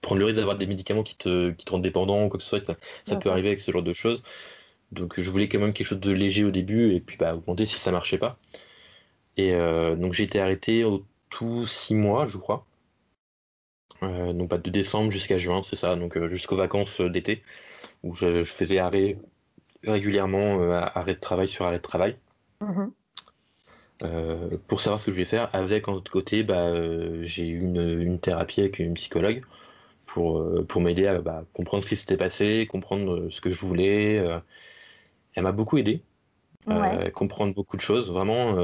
prendre 0.00 0.20
le 0.20 0.26
risque 0.26 0.38
d'avoir 0.38 0.58
des 0.58 0.66
médicaments 0.66 1.02
qui 1.02 1.16
te, 1.16 1.50
qui 1.52 1.64
te 1.64 1.72
rendent 1.72 1.82
dépendant 1.82 2.24
ou 2.24 2.28
quoi 2.28 2.38
que 2.38 2.44
ce 2.44 2.50
soit, 2.50 2.64
ça, 2.64 2.76
ça 3.04 3.16
peut 3.16 3.30
arriver 3.30 3.48
avec 3.48 3.60
ce 3.60 3.70
genre 3.72 3.82
de 3.82 3.94
choses. 3.94 4.22
Donc 4.92 5.20
je 5.20 5.30
voulais 5.30 5.48
quand 5.48 5.58
même 5.58 5.72
quelque 5.72 5.86
chose 5.86 6.00
de 6.00 6.12
léger 6.12 6.44
au 6.44 6.50
début 6.50 6.92
et 6.94 7.00
puis 7.00 7.16
bah, 7.16 7.34
augmenter 7.34 7.66
si 7.66 7.78
ça 7.78 7.90
marchait 7.90 8.18
pas. 8.18 8.38
Et 9.36 9.52
euh, 9.54 9.96
donc 9.96 10.12
j'ai 10.12 10.24
été 10.24 10.40
arrêté 10.40 10.84
au 10.84 11.04
tout 11.30 11.66
six 11.66 11.94
mois, 11.94 12.26
je 12.26 12.38
crois. 12.38 12.64
Euh, 14.02 14.32
donc 14.32 14.50
pas 14.50 14.58
de 14.58 14.70
décembre 14.70 15.10
jusqu'à 15.10 15.38
juin, 15.38 15.62
c'est 15.62 15.76
ça, 15.76 15.96
donc 15.96 16.16
euh, 16.16 16.28
jusqu'aux 16.28 16.56
vacances 16.56 17.00
d'été, 17.00 17.42
où 18.02 18.14
je, 18.14 18.44
faisais 18.44 18.78
arrêt 18.78 19.18
régulièrement, 19.82 20.70
arrêt 20.70 21.14
de 21.14 21.20
travail 21.20 21.48
sur 21.48 21.64
arrêt 21.66 21.78
de 21.78 21.82
travail. 21.82 22.16
Mhm. 24.04 24.58
pour 24.68 24.80
savoir 24.80 25.00
ce 25.00 25.04
que 25.06 25.10
je 25.10 25.16
voulais 25.16 25.24
faire, 25.24 25.48
avec 25.54 25.88
en 25.88 25.94
autre 25.94 26.10
côté, 26.10 26.42
bah, 26.42 26.72
j'ai 27.22 27.46
eu 27.46 27.60
une, 27.60 28.18
thérapie 28.20 28.60
avec 28.60 28.78
une 28.78 28.94
psychologue 28.94 29.42
pour, 30.06 30.44
pour 30.66 30.80
m'aider 30.80 31.06
à 31.06 31.20
bah, 31.20 31.44
comprendre 31.52 31.84
ce 31.84 31.88
qui 31.88 31.96
s'était 31.96 32.16
passé, 32.16 32.68
comprendre 32.70 33.28
ce 33.30 33.40
que 33.40 33.50
je 33.50 33.64
voulais. 33.64 34.24
elle 35.34 35.42
m'a 35.42 35.52
beaucoup 35.52 35.78
aidé, 35.78 36.02
comprendre 37.14 37.54
beaucoup 37.54 37.76
de 37.76 37.82
choses. 37.82 38.10
Vraiment, 38.10 38.56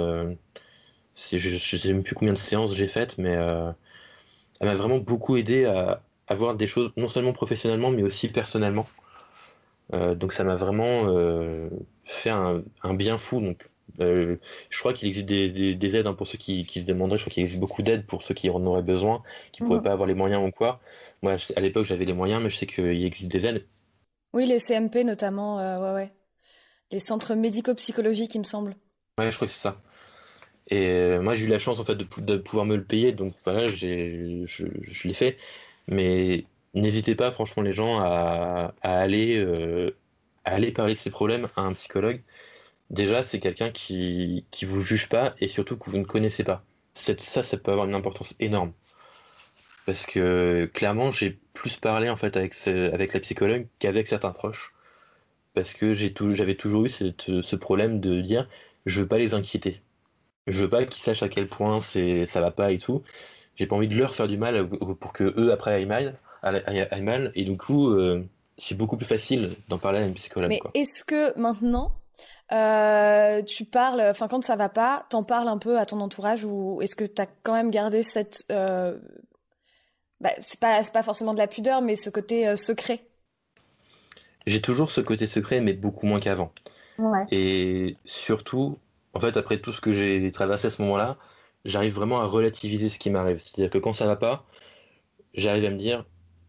je 1.29 1.48
ne 1.48 1.59
sais 1.59 1.92
même 1.92 2.03
plus 2.03 2.14
combien 2.14 2.33
de 2.33 2.38
séances 2.38 2.74
j'ai 2.74 2.88
faites, 2.88 3.18
mais 3.18 3.37
euh, 3.37 3.70
elle 4.61 4.68
m'a 4.68 4.74
vraiment 4.74 4.98
beaucoup 4.98 5.37
aidé 5.37 5.64
à, 5.64 6.03
voir 6.35 6.55
des 6.55 6.66
choses, 6.66 6.92
non 6.96 7.09
seulement 7.09 7.33
professionnellement, 7.33 7.90
mais 7.90 8.03
aussi 8.03 8.29
personnellement. 8.29 8.87
Euh, 9.92 10.14
donc 10.14 10.33
ça 10.33 10.44
m'a 10.44 10.55
vraiment 10.55 11.09
euh, 11.09 11.68
fait 12.05 12.31
un, 12.31 12.62
bien 12.94 13.18
fou. 13.18 13.40
Donc, 13.40 13.68
je 13.98 14.79
crois 14.79 14.92
qu'il 14.92 15.09
existe 15.09 15.26
des, 15.26 15.96
aides 15.96 16.07
hein, 16.07 16.14
pour 16.14 16.26
ceux 16.26 16.38
qui, 16.38 16.64
se 16.64 16.85
demanderaient. 16.85 17.18
Je 17.18 17.24
crois 17.24 17.33
qu'il 17.33 17.42
existe 17.42 17.61
beaucoup 17.61 17.83
d'aides 17.83 18.07
pour 18.07 18.22
ceux 18.22 18.35
qui 18.35 18.50
en 18.50 18.64
auraient 18.66 18.83
besoin, 18.83 19.22
qui 19.53 19.62
ne 19.62 19.68
pourraient 19.68 19.83
pas 19.83 19.92
avoir 19.92 20.07
les 20.07 20.14
moyens 20.14 20.46
ou 20.46 20.50
quoi. 20.50 20.81
Moi, 21.22 21.37
à 21.57 21.61
l'époque, 21.61 21.85
j'avais 21.85 22.05
les 22.05 22.12
moyens, 22.12 22.42
mais 22.42 22.50
je 22.50 22.57
sais 22.57 22.66
qu'il 22.66 23.05
existe 23.05 23.31
des 23.31 23.46
aides. 23.46 23.64
Oui, 24.33 24.46
les 24.46 24.61
CMP 24.61 25.05
notamment, 25.05 25.57
ouais, 25.57 25.92
ouais. 25.92 26.12
Les 26.92 27.00
centres 27.00 27.35
médico-psychologiques, 27.35 28.35
il 28.35 28.40
me 28.40 28.44
semble. 28.44 28.76
Ouais, 29.18 29.31
je 29.31 29.37
crois 29.37 29.46
que 29.46 29.53
c'est 29.53 29.61
ça. 29.61 29.81
Et 30.68 30.87
euh, 30.87 31.20
moi, 31.20 31.35
j'ai 31.35 31.46
eu 31.46 31.48
la 31.48 31.59
chance 31.59 31.81
en 31.81 31.85
fait 31.85 31.96
de, 31.96 32.37
pouvoir 32.37 32.64
me 32.64 32.76
le 32.76 32.85
payer, 32.85 33.12
donc 33.12 33.35
voilà, 33.44 33.66
je, 33.66 34.44
je 34.46 35.09
l'ai 35.09 35.14
fait. 35.14 35.37
Mais 35.88 36.44
n'hésitez 36.74 37.14
pas, 37.14 37.31
franchement, 37.33 37.62
les 37.62 37.72
gens 37.72 38.00
à, 38.00 38.72
aller, 38.83 39.37
euh, 39.37 39.94
à 40.44 40.55
aller 40.55 40.72
parler 40.72 40.94
de 40.94 40.98
ces 40.98 41.11
problèmes 41.11 41.48
à 41.57 41.62
un 41.62 41.72
psychologue. 41.74 42.22
Déjà, 42.90 43.22
c'est 43.22 43.40
quelqu'un 43.40 43.70
qui 43.70 44.44
qui 44.50 44.64
vous 44.64 44.81
juge 44.81 45.09
pas 45.09 45.35
et 45.40 45.48
surtout 45.48 45.76
que 45.76 45.90
vous 45.90 45.98
ne 45.98 46.05
connaissez 46.05 46.44
pas. 46.44 46.64
Ça, 46.94 47.14
ça 47.16 47.57
peut 47.57 47.70
avoir 47.70 47.87
une 47.87 47.94
importance 47.94 48.35
énorme. 48.40 48.72
Parce 49.87 50.07
que 50.07 50.68
clairement, 50.74 51.11
j'ai 51.11 51.38
plus 51.55 51.76
parlé 51.76 52.11
en 52.11 52.16
fait 52.16 52.37
avec, 52.37 52.55
avec 52.66 53.14
la 53.14 53.20
psychologue 53.20 53.66
qu'avec 53.79 54.07
certains 54.07 54.33
proches. 54.33 54.74
Parce 55.55 55.72
que 55.72 55.94
j'avais 55.94 56.55
toujours 56.55 56.87
eu 56.87 56.90
ce 56.90 57.57
problème 57.57 58.00
de 58.00 58.20
dire 58.20 58.48
je 58.87 59.00
veux 59.00 59.09
pas 59.09 59.18
les 59.18 59.35
inquiéter. 59.35 59.81
Je 60.46 60.62
veux 60.62 60.68
pas 60.68 60.85
qu'ils 60.85 61.03
sachent 61.03 61.22
à 61.22 61.29
quel 61.29 61.46
point 61.46 61.81
c'est 61.81 62.26
ça 62.26 62.40
va 62.40 62.50
pas 62.50 62.72
et 62.72 62.79
tout. 62.79 63.03
J'ai 63.57 63.66
pas 63.66 63.76
envie 63.76 63.88
de 63.88 63.96
leur 63.96 64.14
faire 64.14 64.29
du 64.29 64.38
mal 64.38 64.68
pour 64.68 65.12
que 65.12 65.35
eux 65.38 65.53
après 65.53 65.74
aillent 65.74 65.87
mal, 65.87 66.18
aillent 66.42 67.03
mal. 67.03 67.31
Et 67.35 67.44
du 67.44 67.57
coup, 67.57 67.90
euh, 67.90 68.24
c'est 68.59 68.76
beaucoup 68.76 68.96
plus 68.96 69.07
facile 69.07 69.50
d'en 69.68 69.79
parler 69.79 69.98
à 69.98 70.07
une 70.07 70.14
psychologue. 70.14 70.50
Mais 70.50 70.61
est-ce 70.74 71.05
que 71.05 71.38
maintenant, 71.38 71.92
euh, 72.52 73.42
tu 73.42 73.64
parles, 73.64 74.02
enfin 74.02 74.28
quand 74.28 74.42
ça 74.42 74.56
va 74.56 74.68
pas, 74.68 75.06
t'en 75.11 75.22
parles 75.22 75.48
un 75.48 75.59
peu 75.59 75.78
à 75.78 75.87
ton 75.87 76.00
entourage 76.00 76.44
ou 76.44 76.80
est-ce 76.83 76.96
que 76.96 77.04
t'as 77.04 77.26
quand 77.42 77.52
même 77.52 77.70
gardé 77.70 78.02
cette, 78.02 78.44
euh, 78.50 78.98
bah, 80.20 80.30
c'est 80.42 80.61
pas 80.61 80.83
pas 80.85 81.02
forcément 81.02 81.35
de 81.35 81.38
la 81.38 81.46
pudeur, 81.46 81.83
mais 81.83 81.96
ce 81.96 82.11
côté 82.11 82.56
secret? 82.56 83.06
J'ai 84.46 84.61
toujours 84.61 84.90
ce 84.90 85.00
côté 85.00 85.26
secret, 85.26 85.61
mais 85.61 85.74
beaucoup 85.74 86.06
moins 86.06 86.20
qu'avant. 86.20 86.52
Ouais. 86.98 87.24
Et 87.30 87.96
surtout, 88.04 88.78
en 89.14 89.20
fait, 89.20 89.37
après 89.37 89.59
tout 89.59 89.72
ce 89.72 89.80
que 89.80 89.92
j'ai 89.92 90.30
traversé 90.33 90.68
à 90.68 90.70
ce 90.70 90.83
moment-là, 90.83 91.16
j'arrive 91.64 91.94
vraiment 91.94 92.20
à 92.20 92.26
relativiser 92.26 92.88
ce 92.88 92.98
qui 92.98 93.11
m'arrive. 93.11 93.38
C'est-à-dire 93.38 93.70
que 93.70 93.78
quand 93.78 93.92
ça 93.92 94.06
va 94.06 94.16
pas, 94.16 94.44
j'arrive 95.35 95.64
à 95.64 95.70
me 95.70 95.76
dire, 95.76 96.04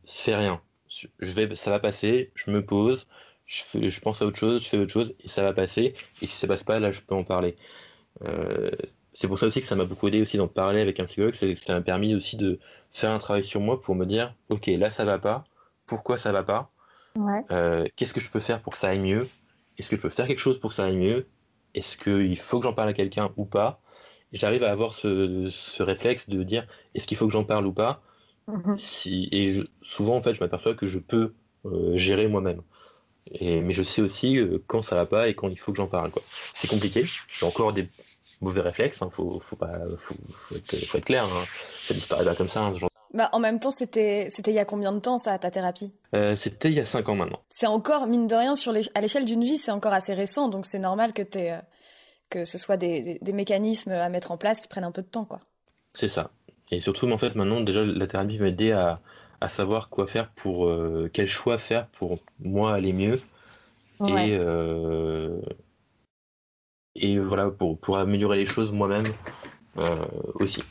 c'est 0.06 0.36
rien. 0.36 0.62
Je 0.88 1.32
vais, 1.32 1.56
ça 1.56 1.72
va 1.72 1.80
passer, 1.80 2.32
je 2.36 2.52
me 2.52 2.66
pose, 2.66 3.08
je, 3.46 3.90
je, 3.90 4.02
pense 4.02 4.22
à 4.22 4.26
autre 4.26 4.38
chose, 4.38 4.64
je 4.64 4.70
fais 4.70 4.78
autre 4.78 4.92
chose, 4.92 5.16
et 5.20 5.28
ça 5.28 5.44
va 5.44 5.54
passer. 5.54 5.94
Et 6.22 6.28
si 6.28 6.36
ça 6.36 6.48
passe 6.48 6.64
pas, 6.64 6.80
là, 6.80 6.92
je 6.92 7.02
peux 7.02 7.16
en 7.16 7.24
parler. 7.24 7.56
Euh, 8.24 8.72
c'est 9.14 9.28
pour 9.28 9.40
ça 9.40 9.48
aussi 9.48 9.60
que 9.60 9.66
ça 9.66 9.76
m'a 9.76 9.86
beaucoup 9.86 10.08
aidé 10.08 10.22
aussi 10.22 10.38
d'en 10.38 10.48
parler 10.48 10.82
avec 10.82 11.00
un 11.00 11.06
psychologue. 11.06 11.34
C'est 11.34 11.56
ça 11.56 11.74
m'a 11.74 11.82
permis 11.82 12.16
aussi 12.16 12.38
de 12.38 12.60
faire 12.92 13.12
un 13.12 13.20
travail 13.20 13.44
sur 13.44 13.60
moi 13.60 13.82
pour 13.82 13.96
me 13.96 14.06
dire, 14.06 14.34
ok, 14.50 14.68
là, 14.68 14.90
ça 14.90 15.06
va 15.06 15.20
pas. 15.20 15.44
Pourquoi 15.86 16.18
ça 16.18 16.32
va 16.32 16.44
pas? 16.44 16.72
Euh, 17.52 17.86
Qu'est-ce 17.96 18.14
que 18.14 18.22
je 18.22 18.30
peux 18.30 18.40
faire 18.40 18.62
pour 18.62 18.74
que 18.74 18.80
ça 18.80 18.90
aille 18.90 19.00
mieux? 19.00 19.28
Est-ce 19.78 19.90
que 19.90 19.96
je 19.96 20.02
peux 20.02 20.10
faire 20.10 20.28
quelque 20.28 20.40
chose 20.40 20.60
pour 20.60 20.70
que 20.70 20.76
ça 20.76 20.86
aille 20.86 20.98
mieux? 20.98 21.28
Est-ce 21.74 21.98
qu'il 21.98 22.38
faut 22.38 22.60
que 22.60 22.64
j'en 22.64 22.74
parle 22.74 22.90
à 22.90 22.94
quelqu'un 22.94 23.32
ou 23.38 23.46
pas? 23.46 23.82
J'arrive 24.32 24.64
à 24.64 24.72
avoir 24.72 24.94
ce, 24.94 25.52
réflexe 25.84 26.30
de 26.30 26.44
dire 26.44 26.66
est-ce 26.96 27.08
qu'il 27.08 27.18
faut 27.18 27.28
que 27.28 27.34
j'en 27.34 27.44
parle 27.44 27.66
ou 27.66 27.74
pas? 27.74 28.02
Mhm. 28.48 28.78
si, 28.78 29.30
Et 29.32 29.62
souvent, 29.82 30.16
en 30.16 30.22
fait, 30.22 30.34
je 30.34 30.40
m'aperçois 30.40 30.76
que 30.76 30.86
je 30.86 31.00
peux 31.00 31.34
euh, 31.66 31.96
gérer 31.96 32.28
moi-même. 32.28 32.62
Mais 33.42 33.72
je 33.72 33.84
sais 33.84 34.02
aussi 34.02 34.38
euh, 34.38 34.64
quand 34.68 34.82
ça 34.82 34.96
va 34.96 35.06
pas 35.06 35.28
et 35.28 35.36
quand 35.36 35.50
il 35.50 35.58
faut 35.58 35.72
que 35.72 35.78
j'en 35.78 35.88
parle. 35.88 36.12
C'est 36.54 36.70
compliqué. 36.70 37.06
J'ai 37.28 37.46
encore 37.46 37.74
des 37.74 37.88
mauvais 38.42 38.62
réflexes. 38.62 39.00
Il 39.02 39.06
hein. 39.06 39.10
faut, 39.12 39.40
faut, 39.40 39.56
pas, 39.56 39.80
faut, 39.98 40.16
être, 40.56 41.00
clair. 41.06 41.26
Hein. 41.26 41.46
Ça 41.86 41.94
disparaît 41.94 42.26
pas 42.26 42.36
comme 42.36 42.50
ça. 42.50 42.62
Hein, 42.62 42.74
bah, 43.14 43.30
en 43.34 43.40
même 43.40 43.60
temps, 43.60 43.72
c'était 43.72 44.30
c'était 44.32 44.52
il 44.52 44.56
y 44.56 44.60
a 44.60 44.66
combien 44.66 44.94
de 44.94 45.00
temps 45.00 45.18
ça, 45.18 45.38
ta 45.38 45.52
thérapie? 45.52 45.92
Euh, 46.16 46.36
C'était 46.36 46.70
il 46.70 46.76
y 46.76 46.80
a 46.80 46.86
5 46.86 47.10
ans 47.10 47.16
maintenant. 47.16 47.42
C'est 47.50 47.68
encore, 47.68 48.08
mine 48.08 48.28
de 48.28 48.36
rien, 48.36 48.56
sur 48.56 48.72
les, 48.72 48.90
à 48.96 49.02
l'échelle 49.02 49.26
d'une 49.26 49.44
vie, 49.44 49.58
c'est 49.58 49.72
encore 49.72 49.94
assez 49.94 50.14
récent, 50.14 50.48
donc 50.48 50.66
c'est 50.66 50.80
normal 50.80 51.12
que, 51.12 51.24
euh, 51.36 51.60
que 52.30 52.46
ce 52.46 52.58
soit 52.58 52.78
des, 52.78 53.20
des, 53.22 53.34
mécanismes 53.34 53.92
à 53.92 54.08
mettre 54.08 54.32
en 54.32 54.38
place 54.38 54.62
qui 54.62 54.70
prennent 54.70 54.86
un 54.86 54.94
peu 54.94 55.02
de 55.02 55.08
temps. 55.08 55.26
quoi. 55.26 55.42
C'est 55.94 56.08
ça. 56.08 56.32
Et 56.72 56.80
surtout, 56.80 57.12
en 57.12 57.18
fait, 57.18 57.36
maintenant, 57.36 57.60
déjà, 57.60 57.84
la 57.84 58.08
thérapie 58.08 58.40
m'a 58.40 58.48
aidé 58.48 58.72
à, 58.72 59.02
à, 59.42 59.50
savoir 59.50 59.90
quoi 59.90 60.08
faire 60.08 60.30
pour. 60.30 60.68
Euh, 60.68 61.10
quel 61.12 61.28
choix 61.28 61.58
faire 61.58 61.88
pour 61.88 62.20
moi 62.40 62.74
aller 62.74 62.94
mieux. 62.94 63.22
Et, 64.08 64.40
et 66.96 67.20
voilà, 67.20 67.52
pour, 67.52 67.78
pour 67.78 67.98
améliorer 67.98 68.38
les 68.38 68.48
choses 68.48 68.72
moi-même 68.72 69.06
aussi 70.36 70.64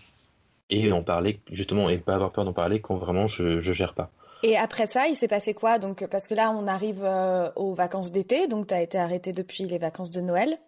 et 0.70 0.90
en 0.92 1.02
parler 1.02 1.40
justement 1.50 1.88
et 1.90 1.98
pas 1.98 2.14
avoir 2.14 2.33
peur 2.33 2.44
d'en 2.44 2.52
parler 2.52 2.80
quand 2.80 2.96
vraiment 2.96 3.26
je, 3.26 3.61
je 3.61 3.72
gère 3.72 3.94
pas. 3.94 4.11
Et 4.42 4.56
après 4.56 4.87
ça, 4.87 5.06
il 5.06 5.16
s'est 5.16 5.28
passé 5.28 5.52
quoi? 5.52 5.78
Donc 5.78 6.06
parce 6.06 6.26
que 6.26 6.35
là, 6.35 6.50
on 6.50 6.66
arrive 6.66 7.02
euh, 7.04 7.50
aux 7.56 7.74
vacances 7.74 8.11
d'été, 8.11 8.48
donc 8.48 8.68
tu 8.68 8.74
as 8.74 8.80
été 8.80 8.96
arrêté 8.96 9.33
depuis 9.33 9.64
les 9.64 9.78
vacances 9.78 10.11
de 10.11 10.20
Noël. 10.20 10.59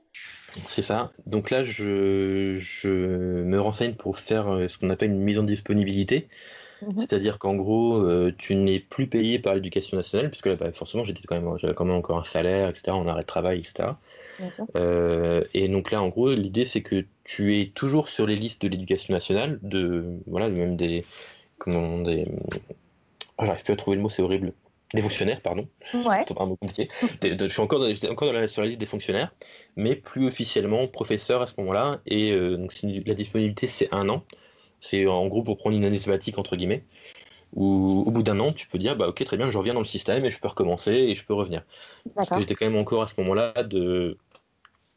C'est 0.69 0.83
ça. 0.83 1.11
Donc 1.25 1.51
là, 1.51 1.63
je, 1.63 2.57
je 2.59 2.91
me 2.91 3.59
renseigne 3.59 3.95
pour 3.95 4.19
faire 4.19 4.53
euh, 4.53 4.69
ce 4.69 4.77
qu'on 4.77 4.91
appelle 4.91 5.11
une 5.11 5.23
mise 5.23 5.39
en 5.39 5.45
disponibilité. 5.45 6.29
C'est-à-dire 6.97 7.39
qu'en 7.39 7.55
gros, 7.55 7.97
euh, 7.97 8.35
tu 8.37 8.55
n'es 8.55 8.81
plus 8.81 9.07
payé 9.07 9.39
par 9.39 9.55
l'éducation 9.55 9.97
nationale, 9.97 10.31
puisque 10.31 10.47
là, 10.47 10.57
bah, 10.57 10.73
forcément, 10.73 11.05
j'étais 11.05 11.23
quand 11.27 11.41
même, 11.41 11.57
j'avais 11.59 11.75
quand 11.75 11.85
même 11.85 11.97
encore 11.97 12.19
un 12.19 12.25
salaire, 12.25 12.69
etc., 12.69 12.91
en 12.91 13.07
arrêt 13.07 13.23
de 13.23 13.27
travail, 13.27 13.61
etc. 13.61 13.91
Euh, 14.77 15.43
et 15.55 15.69
donc 15.69 15.91
là, 15.91 16.03
en 16.03 16.09
gros, 16.09 16.31
l'idée, 16.31 16.65
c'est 16.65 16.83
que 16.83 17.05
tu 17.25 17.59
es 17.59 17.67
toujours 17.75 18.09
sur 18.09 18.27
les 18.27 18.37
listes 18.37 18.63
de 18.63 18.69
l'éducation 18.69 19.15
nationale, 19.15 19.59
de, 19.63 20.05
voilà, 20.27 20.49
même 20.49 20.77
des, 20.77 21.05
comment, 21.59 22.01
des, 22.01 22.27
oh, 23.39 23.45
j'arrive 23.45 23.63
plus 23.63 23.73
à 23.73 23.77
trouver 23.77 23.97
le 23.97 24.03
mot, 24.03 24.09
c'est 24.09 24.23
horrible. 24.23 24.53
Des 24.95 25.01
fonctionnaires, 25.01 25.41
pardon. 25.41 25.67
Ouais. 25.95 26.25
Un 26.39 26.47
mot 26.47 26.57
compliqué. 26.57 26.89
je 27.23 27.49
suis 27.49 27.63
encore, 27.63 27.83
encore 28.11 28.49
sur 28.49 28.61
la 28.61 28.69
liste 28.69 28.79
des 28.79 28.85
fonctionnaires, 28.85 29.33
mais 29.75 29.97
plus 29.97 30.27
officiellement 30.27 30.87
professeur 30.87 31.41
à 31.41 31.47
ce 31.47 31.55
moment-là. 31.59 32.01
Et 32.05 32.33
euh, 32.33 32.59
donc 32.59 32.75
la 33.07 33.15
disponibilité, 33.15 33.67
c'est 33.69 33.89
un 33.91 34.11
an. 34.11 34.23
C'est 34.83 35.07
en 35.07 35.27
gros 35.29 35.43
pour 35.43 35.57
prendre 35.57 35.77
une 35.77 35.85
année 35.85 36.01
sabbatique, 36.01 36.39
entre 36.39 36.57
guillemets, 36.57 36.85
où 37.55 38.03
au 38.05 38.11
bout 38.11 38.23
d'un 38.23 38.41
an, 38.41 38.53
tu 38.53 38.67
peux 38.67 38.79
dire, 38.79 38.97
bah 38.97 39.09
ok, 39.09 39.25
très 39.25 39.37
bien, 39.37 39.49
je 39.49 39.57
reviens 39.57 39.75
dans 39.75 39.81
le 39.81 39.87
système 39.87 40.25
et 40.25 40.31
je 40.31 40.41
peux 40.41 40.49
recommencer 40.49 40.93
et 40.93 41.15
je 41.15 41.25
peux 41.25 41.35
revenir. 41.35 41.63
Parce 42.15 42.29
que 42.29 42.41
j'étais 42.41 42.55
quand 42.55 42.67
même 42.67 42.77
encore 42.77 43.03
à 43.03 43.07
ce 43.07 43.15
moment-là 43.21 43.63
de... 43.63 44.19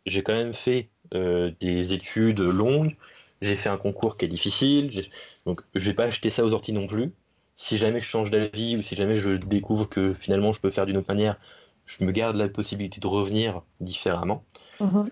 J'ai 0.07 0.23
quand 0.23 0.33
même 0.33 0.53
fait 0.53 0.89
euh, 1.13 1.51
des 1.59 1.93
études 1.93 2.39
longues, 2.39 2.95
j'ai 3.41 3.55
fait 3.55 3.69
un 3.69 3.77
concours 3.77 4.17
qui 4.17 4.25
est 4.25 4.27
difficile, 4.27 5.07
donc 5.45 5.61
je 5.75 5.85
vais 5.85 5.93
pas 5.93 6.05
acheter 6.05 6.29
ça 6.31 6.43
aux 6.43 6.53
orties 6.53 6.73
non 6.73 6.87
plus. 6.87 7.11
Si 7.55 7.77
jamais 7.77 8.01
je 8.01 8.07
change 8.07 8.31
d'avis 8.31 8.77
ou 8.77 8.81
si 8.81 8.95
jamais 8.95 9.17
je 9.17 9.31
découvre 9.31 9.87
que 9.87 10.13
finalement 10.13 10.51
je 10.51 10.59
peux 10.59 10.71
faire 10.71 10.85
d'une 10.85 10.97
autre 10.97 11.11
manière, 11.11 11.39
je 11.85 12.03
me 12.03 12.11
garde 12.11 12.35
la 12.35 12.49
possibilité 12.49 12.99
de 12.99 13.07
revenir 13.07 13.61
différemment. 13.79 14.43
Mhm. 14.79 15.09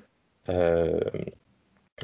Euh, 0.49 0.99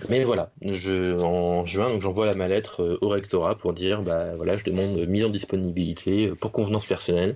mais 0.07 0.23
voilà, 0.23 0.51
je, 0.61 1.19
en 1.19 1.65
juin, 1.65 1.89
donc 1.89 2.01
j'envoie 2.01 2.33
ma 2.35 2.47
lettre 2.47 2.83
euh, 2.83 2.97
au 3.01 3.09
rectorat 3.09 3.57
pour 3.57 3.73
dire, 3.73 4.01
bah 4.01 4.35
voilà, 4.35 4.57
je 4.57 4.63
demande 4.63 4.95
mise 5.07 5.25
en 5.25 5.29
disponibilité 5.29 6.27
euh, 6.27 6.35
pour 6.35 6.51
convenance 6.51 6.85
personnelle 6.85 7.35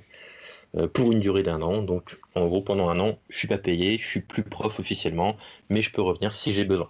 euh, 0.78 0.88
pour 0.88 1.12
une 1.12 1.20
durée 1.20 1.44
d'un 1.44 1.62
an. 1.62 1.82
Donc 1.82 2.18
en 2.36 2.48
gros, 2.48 2.62
pendant 2.62 2.90
un 2.90 3.00
an, 3.00 3.18
je 3.30 3.38
suis 3.38 3.48
pas 3.48 3.58
payé, 3.58 3.98
je 3.98 4.06
suis 4.06 4.22
plus 4.22 4.44
prof 4.44 4.80
officiellement, 4.80 5.36
mais 5.70 5.82
je 5.82 5.92
peux 5.92 6.02
revenir 6.02 6.32
si 6.32 6.54
j'ai 6.54 6.64
besoin. 6.64 6.90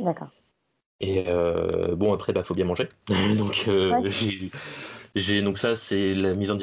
D'accord. 0.00 0.30
Et 1.00 1.24
bon, 1.24 2.14
après, 2.14 2.32
il 2.32 2.34
bah, 2.34 2.44
faut 2.44 2.54
bien 2.54 2.64
manger. 2.64 2.88
donc 3.36 3.68
J'ai 5.14 5.42
donc 5.42 5.58
ça, 5.58 5.76
c'est 5.76 6.14
la 6.14 6.32
mise 6.32 6.50
en 6.50 6.58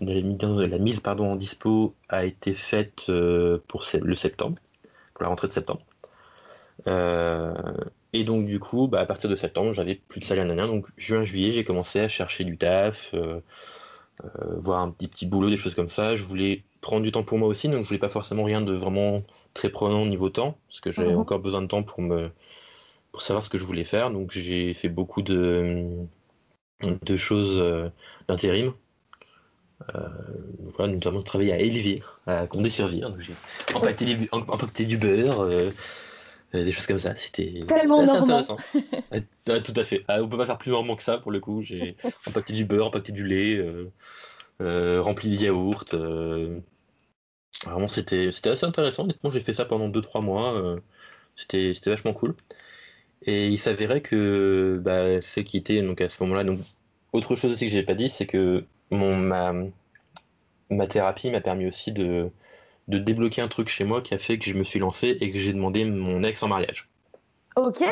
la 0.00 0.78
mise 0.78 1.00
pardon 1.00 1.32
en 1.32 1.36
dispo 1.36 1.94
a 2.08 2.26
été 2.26 2.52
faite 2.52 3.10
pour 3.66 3.84
le 4.00 4.14
septembre, 4.14 4.58
pour 5.14 5.22
la 5.22 5.28
rentrée 5.28 5.48
de 5.48 5.52
septembre. 5.52 5.80
Et 6.86 8.24
donc 8.24 8.46
du 8.46 8.58
coup, 8.58 8.88
bah, 8.88 9.00
à 9.00 9.06
partir 9.06 9.28
de 9.28 9.36
septembre, 9.36 9.72
j'avais 9.72 9.94
plus 9.94 10.20
de 10.20 10.24
salaire 10.24 10.44
nanana. 10.44 10.66
Donc 10.66 10.86
juin, 10.96 11.22
juillet, 11.22 11.50
j'ai 11.50 11.64
commencé 11.64 12.00
à 12.00 12.08
chercher 12.08 12.44
du 12.44 12.56
taf, 12.56 13.14
voir 14.42 14.80
un 14.80 14.90
petit 14.90 15.08
petit 15.08 15.26
boulot, 15.26 15.50
des 15.50 15.56
choses 15.56 15.74
comme 15.74 15.90
ça. 15.90 16.14
Je 16.14 16.24
voulais 16.24 16.62
prendre 16.80 17.02
du 17.02 17.12
temps 17.12 17.24
pour 17.24 17.38
moi 17.38 17.48
aussi, 17.48 17.68
donc 17.68 17.82
je 17.82 17.88
voulais 17.88 17.98
pas 17.98 18.08
forcément 18.08 18.44
rien 18.44 18.60
de 18.60 18.72
vraiment 18.72 19.22
très 19.54 19.70
prenant 19.70 20.02
au 20.02 20.06
niveau 20.06 20.30
temps, 20.30 20.56
parce 20.68 20.80
que 20.80 20.92
j'avais 20.92 21.12
mhm. 21.12 21.18
encore 21.18 21.40
besoin 21.40 21.62
de 21.62 21.66
temps 21.66 21.82
pour 21.82 22.00
me 22.00 22.30
pour 23.12 23.22
savoir 23.22 23.42
ce 23.42 23.50
que 23.50 23.58
je 23.58 23.64
voulais 23.64 23.84
faire. 23.84 24.10
Donc 24.10 24.30
j'ai 24.30 24.74
fait 24.74 24.88
beaucoup 24.88 25.22
de, 25.22 25.86
de 26.82 27.16
choses 27.16 27.58
euh, 27.58 27.88
d'intérim. 28.28 28.72
Euh, 29.94 30.08
voilà, 30.76 30.92
notamment 30.92 31.22
travaillé 31.22 31.52
à 31.52 31.58
Elvire, 31.58 32.20
à 32.26 32.46
Condé-sur-Vire. 32.46 33.14
J'ai 33.18 33.34
empaqueté, 33.74 34.84
du 34.84 34.98
beurre, 34.98 35.40
euh, 35.40 35.70
des 36.52 36.72
choses 36.72 36.86
comme 36.86 36.98
ça. 36.98 37.14
C'était 37.14 37.64
tellement 37.66 38.00
intéressant. 38.00 38.56
Ah, 39.50 39.60
tout 39.60 39.72
à 39.76 39.82
fait. 39.82 40.04
Ah, 40.08 40.22
on 40.22 40.28
peut 40.28 40.36
pas 40.36 40.44
faire 40.44 40.58
plus 40.58 40.70
normand 40.70 40.94
que 40.94 41.02
ça 41.02 41.16
pour 41.16 41.32
le 41.32 41.40
coup. 41.40 41.62
J'ai 41.62 41.96
empaqueté 42.26 42.52
du 42.52 42.66
beurre, 42.66 42.88
empaqueté 42.88 43.12
du 43.12 43.26
lait, 43.26 43.64
rempli 44.60 45.30
de 45.30 45.42
yaourt. 45.42 45.94
Vraiment, 47.64 47.88
c'était 47.88 48.28
assez 48.28 48.64
intéressant. 48.64 49.04
Honnêtement, 49.04 49.30
j'ai 49.30 49.40
fait 49.40 49.54
ça 49.54 49.64
pendant 49.64 49.88
2-3 49.88 50.22
mois. 50.22 50.76
c'était 51.34 51.72
vachement 51.86 52.12
cool. 52.12 52.34
Et 53.22 53.48
il 53.48 53.58
s'avérait 53.58 54.00
que 54.00 54.80
bah, 54.82 55.20
ce 55.22 55.40
qui 55.40 55.56
était 55.56 55.82
donc 55.82 56.00
à 56.00 56.08
ce 56.08 56.22
moment-là. 56.22 56.44
Donc, 56.44 56.60
autre 57.12 57.36
chose 57.36 57.52
aussi 57.52 57.66
que 57.66 57.72
j'ai 57.72 57.82
pas 57.82 57.94
dit, 57.94 58.08
c'est 58.08 58.26
que 58.26 58.64
mon, 58.90 59.16
ma, 59.16 59.54
ma 60.70 60.86
thérapie 60.86 61.30
m'a 61.30 61.40
permis 61.40 61.66
aussi 61.66 61.92
de, 61.92 62.30
de 62.88 62.98
débloquer 62.98 63.42
un 63.42 63.48
truc 63.48 63.68
chez 63.68 63.84
moi 63.84 64.00
qui 64.00 64.14
a 64.14 64.18
fait 64.18 64.38
que 64.38 64.44
je 64.44 64.54
me 64.54 64.64
suis 64.64 64.78
lancé 64.78 65.16
et 65.20 65.30
que 65.30 65.38
j'ai 65.38 65.52
demandé 65.52 65.84
mon 65.84 66.22
ex 66.22 66.42
en 66.42 66.48
mariage. 66.48 66.88
Ok. 67.56 67.84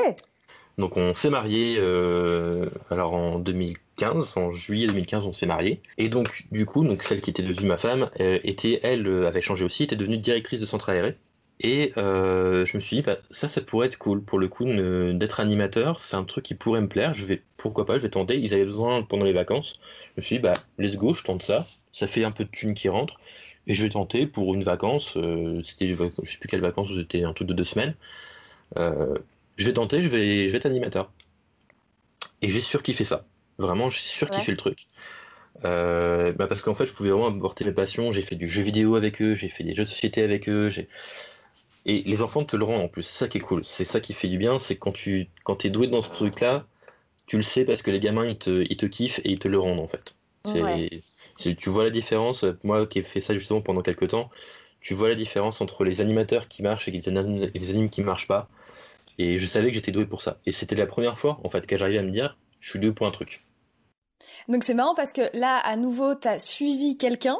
Donc 0.78 0.96
on 0.96 1.14
s'est 1.14 1.30
marié 1.30 1.76
euh, 1.78 2.68
alors 2.90 3.14
en 3.14 3.38
2015, 3.38 4.36
en 4.36 4.50
juillet 4.50 4.86
2015 4.86 5.24
on 5.24 5.32
s'est 5.32 5.46
marié. 5.46 5.80
Et 5.96 6.08
donc 6.08 6.46
du 6.50 6.66
coup, 6.66 6.84
donc 6.84 7.02
celle 7.02 7.20
qui 7.20 7.30
était 7.30 7.42
devenue 7.42 7.68
ma 7.68 7.78
femme 7.78 8.10
euh, 8.20 8.38
était 8.44 8.80
elle 8.82 9.06
euh, 9.06 9.26
avait 9.26 9.40
changé 9.40 9.64
aussi, 9.64 9.84
était 9.84 9.96
devenue 9.96 10.18
directrice 10.18 10.60
de 10.60 10.66
centre 10.66 10.90
aéré. 10.90 11.16
Et 11.60 11.92
je 11.96 12.76
me 12.76 12.80
suis 12.80 12.96
dit, 12.96 13.02
bah, 13.02 13.16
ça, 13.30 13.48
ça 13.48 13.62
pourrait 13.62 13.86
être 13.86 13.96
cool. 13.96 14.22
Pour 14.22 14.38
le 14.38 14.46
coup, 14.46 14.66
d'être 14.66 15.40
animateur, 15.40 15.98
c'est 16.00 16.14
un 16.14 16.24
truc 16.24 16.44
qui 16.44 16.54
pourrait 16.54 16.82
me 16.82 16.86
plaire. 16.86 17.14
Je 17.14 17.24
vais, 17.24 17.42
pourquoi 17.56 17.86
pas, 17.86 17.96
je 17.96 18.02
vais 18.02 18.10
tenter. 18.10 18.36
Ils 18.36 18.52
avaient 18.52 18.66
besoin 18.66 19.02
pendant 19.02 19.24
les 19.24 19.32
vacances. 19.32 19.80
Je 20.16 20.20
me 20.20 20.22
suis 20.22 20.36
dit, 20.36 20.42
bah, 20.42 20.52
let's 20.76 20.98
go, 20.98 21.14
je 21.14 21.24
tente 21.24 21.42
ça. 21.42 21.66
Ça 21.92 22.06
fait 22.06 22.24
un 22.24 22.30
peu 22.30 22.44
de 22.44 22.50
thunes 22.50 22.74
qui 22.74 22.90
rentrent. 22.90 23.18
Et 23.66 23.74
je 23.74 23.82
vais 23.82 23.90
tenter 23.90 24.26
pour 24.26 24.54
une 24.54 24.62
vacance. 24.62 25.16
Euh, 25.16 25.60
c'était, 25.62 25.88
je 25.88 25.96
sais 26.30 26.38
plus 26.38 26.48
quelle 26.48 26.60
vacances, 26.60 26.94
c'était 26.94 27.24
un 27.24 27.32
truc 27.32 27.48
de 27.48 27.54
deux 27.54 27.64
semaines. 27.64 27.94
Euh, 28.76 29.16
je 29.56 29.66
vais 29.66 29.72
tenter, 29.72 30.02
je 30.02 30.08
vais, 30.08 30.46
je 30.46 30.52
vais 30.52 30.58
être 30.58 30.66
animateur. 30.66 31.12
Et 32.42 32.48
j'ai 32.48 32.60
surkiffé 32.60 33.04
ça. 33.04 33.24
Vraiment, 33.58 33.90
j'ai 33.90 34.00
surkiffé 34.00 34.52
le 34.52 34.58
truc. 34.58 34.86
bah 35.62 36.46
parce 36.48 36.62
qu'en 36.62 36.74
fait, 36.74 36.86
je 36.86 36.92
pouvais 36.92 37.10
vraiment 37.10 37.28
apporter 37.28 37.64
mes 37.64 37.72
passions. 37.72 38.12
J'ai 38.12 38.22
fait 38.22 38.36
du 38.36 38.46
jeu 38.46 38.62
vidéo 38.62 38.94
avec 38.96 39.22
eux, 39.22 39.34
j'ai 39.34 39.48
fait 39.48 39.64
des 39.64 39.74
jeux 39.74 39.84
de 39.84 39.88
société 39.88 40.22
avec 40.22 40.48
eux, 40.48 40.68
j'ai 40.68 40.88
et 41.86 42.02
les 42.02 42.20
enfants 42.22 42.44
te 42.44 42.56
le 42.56 42.64
rendent 42.64 42.82
en 42.82 42.88
plus. 42.88 43.02
C'est 43.02 43.18
ça 43.18 43.28
qui 43.28 43.38
est 43.38 43.40
cool. 43.40 43.64
C'est 43.64 43.84
ça 43.84 44.00
qui 44.00 44.12
fait 44.12 44.28
du 44.28 44.38
bien. 44.38 44.58
C'est 44.58 44.76
quand 44.76 44.92
tu 44.92 45.28
quand 45.44 45.64
es 45.64 45.70
doué 45.70 45.86
dans 45.86 46.02
ce 46.02 46.10
truc-là, 46.10 46.66
tu 47.26 47.36
le 47.36 47.42
sais 47.42 47.64
parce 47.64 47.82
que 47.82 47.90
les 47.90 48.00
gamins 48.00 48.26
ils 48.26 48.38
te, 48.38 48.64
ils 48.68 48.76
te 48.76 48.86
kiffent 48.86 49.20
et 49.20 49.30
ils 49.30 49.38
te 49.38 49.48
le 49.48 49.58
rendent 49.58 49.80
en 49.80 49.88
fait. 49.88 50.16
Tu 51.36 51.70
vois 51.70 51.84
la 51.84 51.90
différence. 51.90 52.44
Moi 52.62 52.86
qui 52.86 52.98
ai 52.98 53.02
fait 53.02 53.20
ça 53.20 53.34
justement 53.34 53.60
pendant 53.60 53.82
quelques 53.82 54.08
temps, 54.08 54.30
tu 54.80 54.94
vois 54.94 55.08
la 55.08 55.14
différence 55.14 55.60
entre 55.60 55.84
les 55.84 56.00
animateurs 56.00 56.48
qui 56.48 56.62
marchent 56.62 56.88
et 56.88 56.92
les 56.92 57.70
animes 57.70 57.90
qui 57.90 58.02
marchent 58.02 58.28
pas. 58.28 58.48
Et 59.18 59.38
je 59.38 59.46
savais 59.46 59.68
que 59.68 59.74
j'étais 59.74 59.92
doué 59.92 60.06
pour 60.06 60.22
ça. 60.22 60.38
Et 60.46 60.52
c'était 60.52 60.76
la 60.76 60.86
première 60.86 61.18
fois 61.18 61.40
en 61.44 61.48
fait 61.48 61.66
que 61.66 61.76
j'arrivais 61.76 61.98
à 61.98 62.02
me 62.02 62.10
dire 62.10 62.36
je 62.60 62.70
suis 62.70 62.78
doué 62.78 62.92
pour 62.92 63.06
un 63.06 63.10
truc. 63.10 63.44
Donc 64.48 64.64
c'est 64.64 64.74
marrant 64.74 64.94
parce 64.94 65.12
que 65.12 65.22
là, 65.36 65.58
à 65.58 65.76
nouveau, 65.76 66.14
tu 66.14 66.28
as 66.28 66.38
suivi 66.38 66.96
quelqu'un 66.96 67.38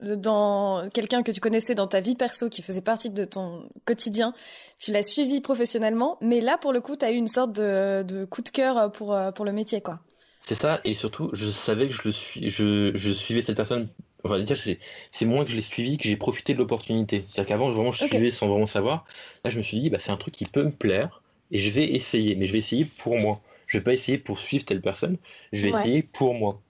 dans 0.00 0.90
quelqu'un 0.90 1.22
que 1.22 1.32
tu 1.32 1.40
connaissais 1.40 1.74
dans 1.74 1.86
ta 1.86 2.00
vie 2.00 2.16
perso 2.16 2.50
qui 2.50 2.60
faisait 2.60 2.82
partie 2.82 3.08
de 3.08 3.24
ton 3.24 3.66
quotidien, 3.86 4.34
tu 4.78 4.92
l'as 4.92 5.02
suivi 5.02 5.40
professionnellement, 5.40 6.18
mais 6.20 6.42
là 6.42 6.58
pour 6.58 6.74
le 6.74 6.82
coup, 6.82 6.96
tu 6.96 7.04
as 7.06 7.12
eu 7.12 7.14
une 7.14 7.28
sorte 7.28 7.52
de, 7.52 8.26
coup 8.26 8.42
de 8.42 8.50
cœur 8.50 8.92
pour, 8.92 9.18
pour 9.34 9.44
le 9.46 9.52
métier 9.52 9.80
quoi. 9.80 10.00
C'est 10.46 10.54
ça, 10.54 10.80
et 10.84 10.94
surtout, 10.94 11.28
je 11.32 11.46
savais 11.50 11.88
que 11.88 11.92
je, 11.92 12.02
le 12.04 12.12
suis, 12.12 12.50
je, 12.50 12.92
je 12.94 13.10
suivais 13.10 13.42
cette 13.42 13.56
personne. 13.56 13.88
Enfin, 14.22 14.44
c'est 15.10 15.24
moi 15.26 15.44
que 15.44 15.50
je 15.50 15.56
l'ai 15.56 15.62
suivi, 15.62 15.98
que 15.98 16.04
j'ai 16.04 16.16
profité 16.16 16.54
de 16.54 16.58
l'opportunité. 16.58 17.24
C'est-à-dire 17.26 17.48
qu'avant, 17.48 17.70
vraiment, 17.72 17.90
je 17.90 18.04
suivais 18.04 18.30
sans 18.30 18.46
vraiment 18.46 18.66
savoir. 18.66 19.06
Là, 19.44 19.50
je 19.50 19.58
me 19.58 19.62
suis 19.64 19.80
dit, 19.80 19.90
bah, 19.90 19.98
c'est 19.98 20.12
un 20.12 20.16
truc 20.16 20.34
qui 20.34 20.44
peut 20.44 20.62
me 20.62 20.70
plaire, 20.70 21.20
et 21.50 21.58
je 21.58 21.68
vais 21.70 21.84
essayer. 21.84 22.36
Mais 22.36 22.46
je 22.46 22.52
vais 22.52 22.58
essayer 22.58 22.84
pour 22.84 23.18
moi. 23.18 23.40
Je 23.66 23.78
vais 23.78 23.84
pas 23.84 23.92
essayer 23.92 24.18
pour 24.18 24.38
suivre 24.38 24.64
telle 24.64 24.80
personne, 24.80 25.18
je 25.52 25.62
vais 25.64 25.70
essayer 25.70 26.02
pour 26.04 26.34
moi. 26.34 26.62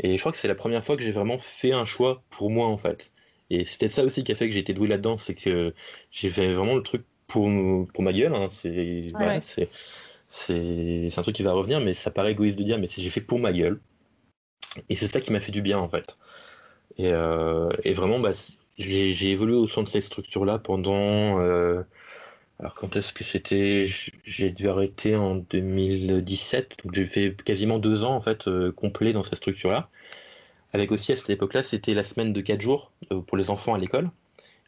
Et 0.00 0.16
je 0.16 0.22
crois 0.22 0.30
que 0.30 0.38
c'est 0.38 0.46
la 0.48 0.54
première 0.54 0.84
fois 0.84 0.96
que 0.96 1.02
j'ai 1.02 1.10
vraiment 1.10 1.38
fait 1.38 1.72
un 1.72 1.84
choix 1.84 2.22
pour 2.30 2.50
moi, 2.50 2.68
en 2.68 2.78
fait. 2.78 3.10
Et 3.50 3.64
c'est 3.64 3.78
peut-être 3.80 3.92
ça 3.92 4.04
aussi 4.04 4.22
qui 4.22 4.30
a 4.30 4.36
fait 4.36 4.46
que 4.46 4.54
j'ai 4.54 4.60
été 4.60 4.74
doué 4.74 4.86
là-dedans, 4.86 5.18
c'est 5.18 5.34
que 5.34 5.74
j'ai 6.12 6.30
fait 6.30 6.52
vraiment 6.52 6.76
le 6.76 6.82
truc 6.84 7.02
pour, 7.26 7.50
pour 7.92 8.04
ma 8.04 8.12
gueule. 8.12 8.34
Hein. 8.34 8.48
C'est 8.50 9.08
c'est 10.28 11.08
un 11.16 11.22
truc 11.22 11.34
qui 11.34 11.42
va 11.42 11.52
revenir, 11.52 11.80
mais 11.80 11.94
ça 11.94 12.10
paraît 12.10 12.32
égoïste 12.32 12.58
de 12.58 12.64
dire, 12.64 12.78
mais 12.78 12.86
j'ai 12.86 13.10
fait 13.10 13.20
pour 13.20 13.38
ma 13.38 13.52
gueule. 13.52 13.80
Et 14.88 14.96
c'est 14.96 15.06
ça 15.06 15.20
qui 15.20 15.32
m'a 15.32 15.40
fait 15.40 15.52
du 15.52 15.62
bien, 15.62 15.78
en 15.78 15.88
fait. 15.88 16.16
Et, 16.98 17.12
euh, 17.12 17.70
et 17.84 17.94
vraiment, 17.94 18.18
bah, 18.20 18.32
j'ai 18.78 19.30
évolué 19.30 19.56
au 19.56 19.68
sein 19.68 19.82
de 19.82 19.88
cette 19.88 20.02
structure-là 20.02 20.58
pendant... 20.58 21.40
Euh, 21.40 21.82
alors 22.60 22.74
quand 22.74 22.96
est-ce 22.96 23.12
que 23.12 23.22
c'était? 23.22 23.86
J'ai 24.24 24.50
dû 24.50 24.68
arrêter 24.68 25.14
en 25.14 25.36
2017, 25.36 26.78
donc 26.84 26.92
j'ai 26.92 27.04
fait 27.04 27.36
quasiment 27.44 27.78
deux 27.78 28.02
ans 28.02 28.16
en 28.16 28.20
fait 28.20 28.48
euh, 28.48 28.72
complet 28.72 29.12
dans 29.12 29.22
cette 29.22 29.36
structure-là. 29.36 29.88
Avec 30.72 30.90
aussi 30.90 31.12
à 31.12 31.16
cette 31.16 31.30
époque-là, 31.30 31.62
c'était 31.62 31.94
la 31.94 32.02
semaine 32.02 32.32
de 32.32 32.40
quatre 32.40 32.60
jours 32.60 32.90
pour 33.28 33.36
les 33.36 33.50
enfants 33.50 33.74
à 33.74 33.78
l'école. 33.78 34.10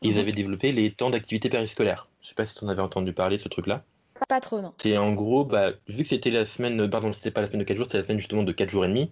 Ils 0.02 0.14
mhm. 0.14 0.18
avaient 0.18 0.32
développé 0.32 0.70
les 0.70 0.92
temps 0.92 1.10
d'activité 1.10 1.48
périscolaire. 1.48 2.06
Je 2.22 2.28
sais 2.28 2.34
pas 2.34 2.46
si 2.46 2.54
tu 2.54 2.64
en 2.64 2.68
avais 2.68 2.80
entendu 2.80 3.12
parler 3.12 3.38
de 3.38 3.42
ce 3.42 3.48
truc-là. 3.48 3.84
Pas 4.28 4.40
trop, 4.40 4.60
non. 4.60 4.72
C'est 4.78 4.96
en 4.96 5.12
gros, 5.12 5.44
bah, 5.44 5.72
vu 5.88 6.02
que 6.02 6.08
c'était 6.08 6.30
la 6.30 6.46
semaine, 6.46 6.88
pardon, 6.90 7.12
c'était 7.12 7.30
pas 7.30 7.40
la 7.40 7.46
semaine 7.46 7.60
de 7.60 7.64
quatre 7.64 7.76
jours, 7.76 7.86
c'était 7.86 7.98
la 7.98 8.04
semaine 8.04 8.18
justement 8.18 8.42
de 8.42 8.52
quatre 8.52 8.70
jours 8.70 8.84
et 8.84 8.88
demi. 8.88 9.10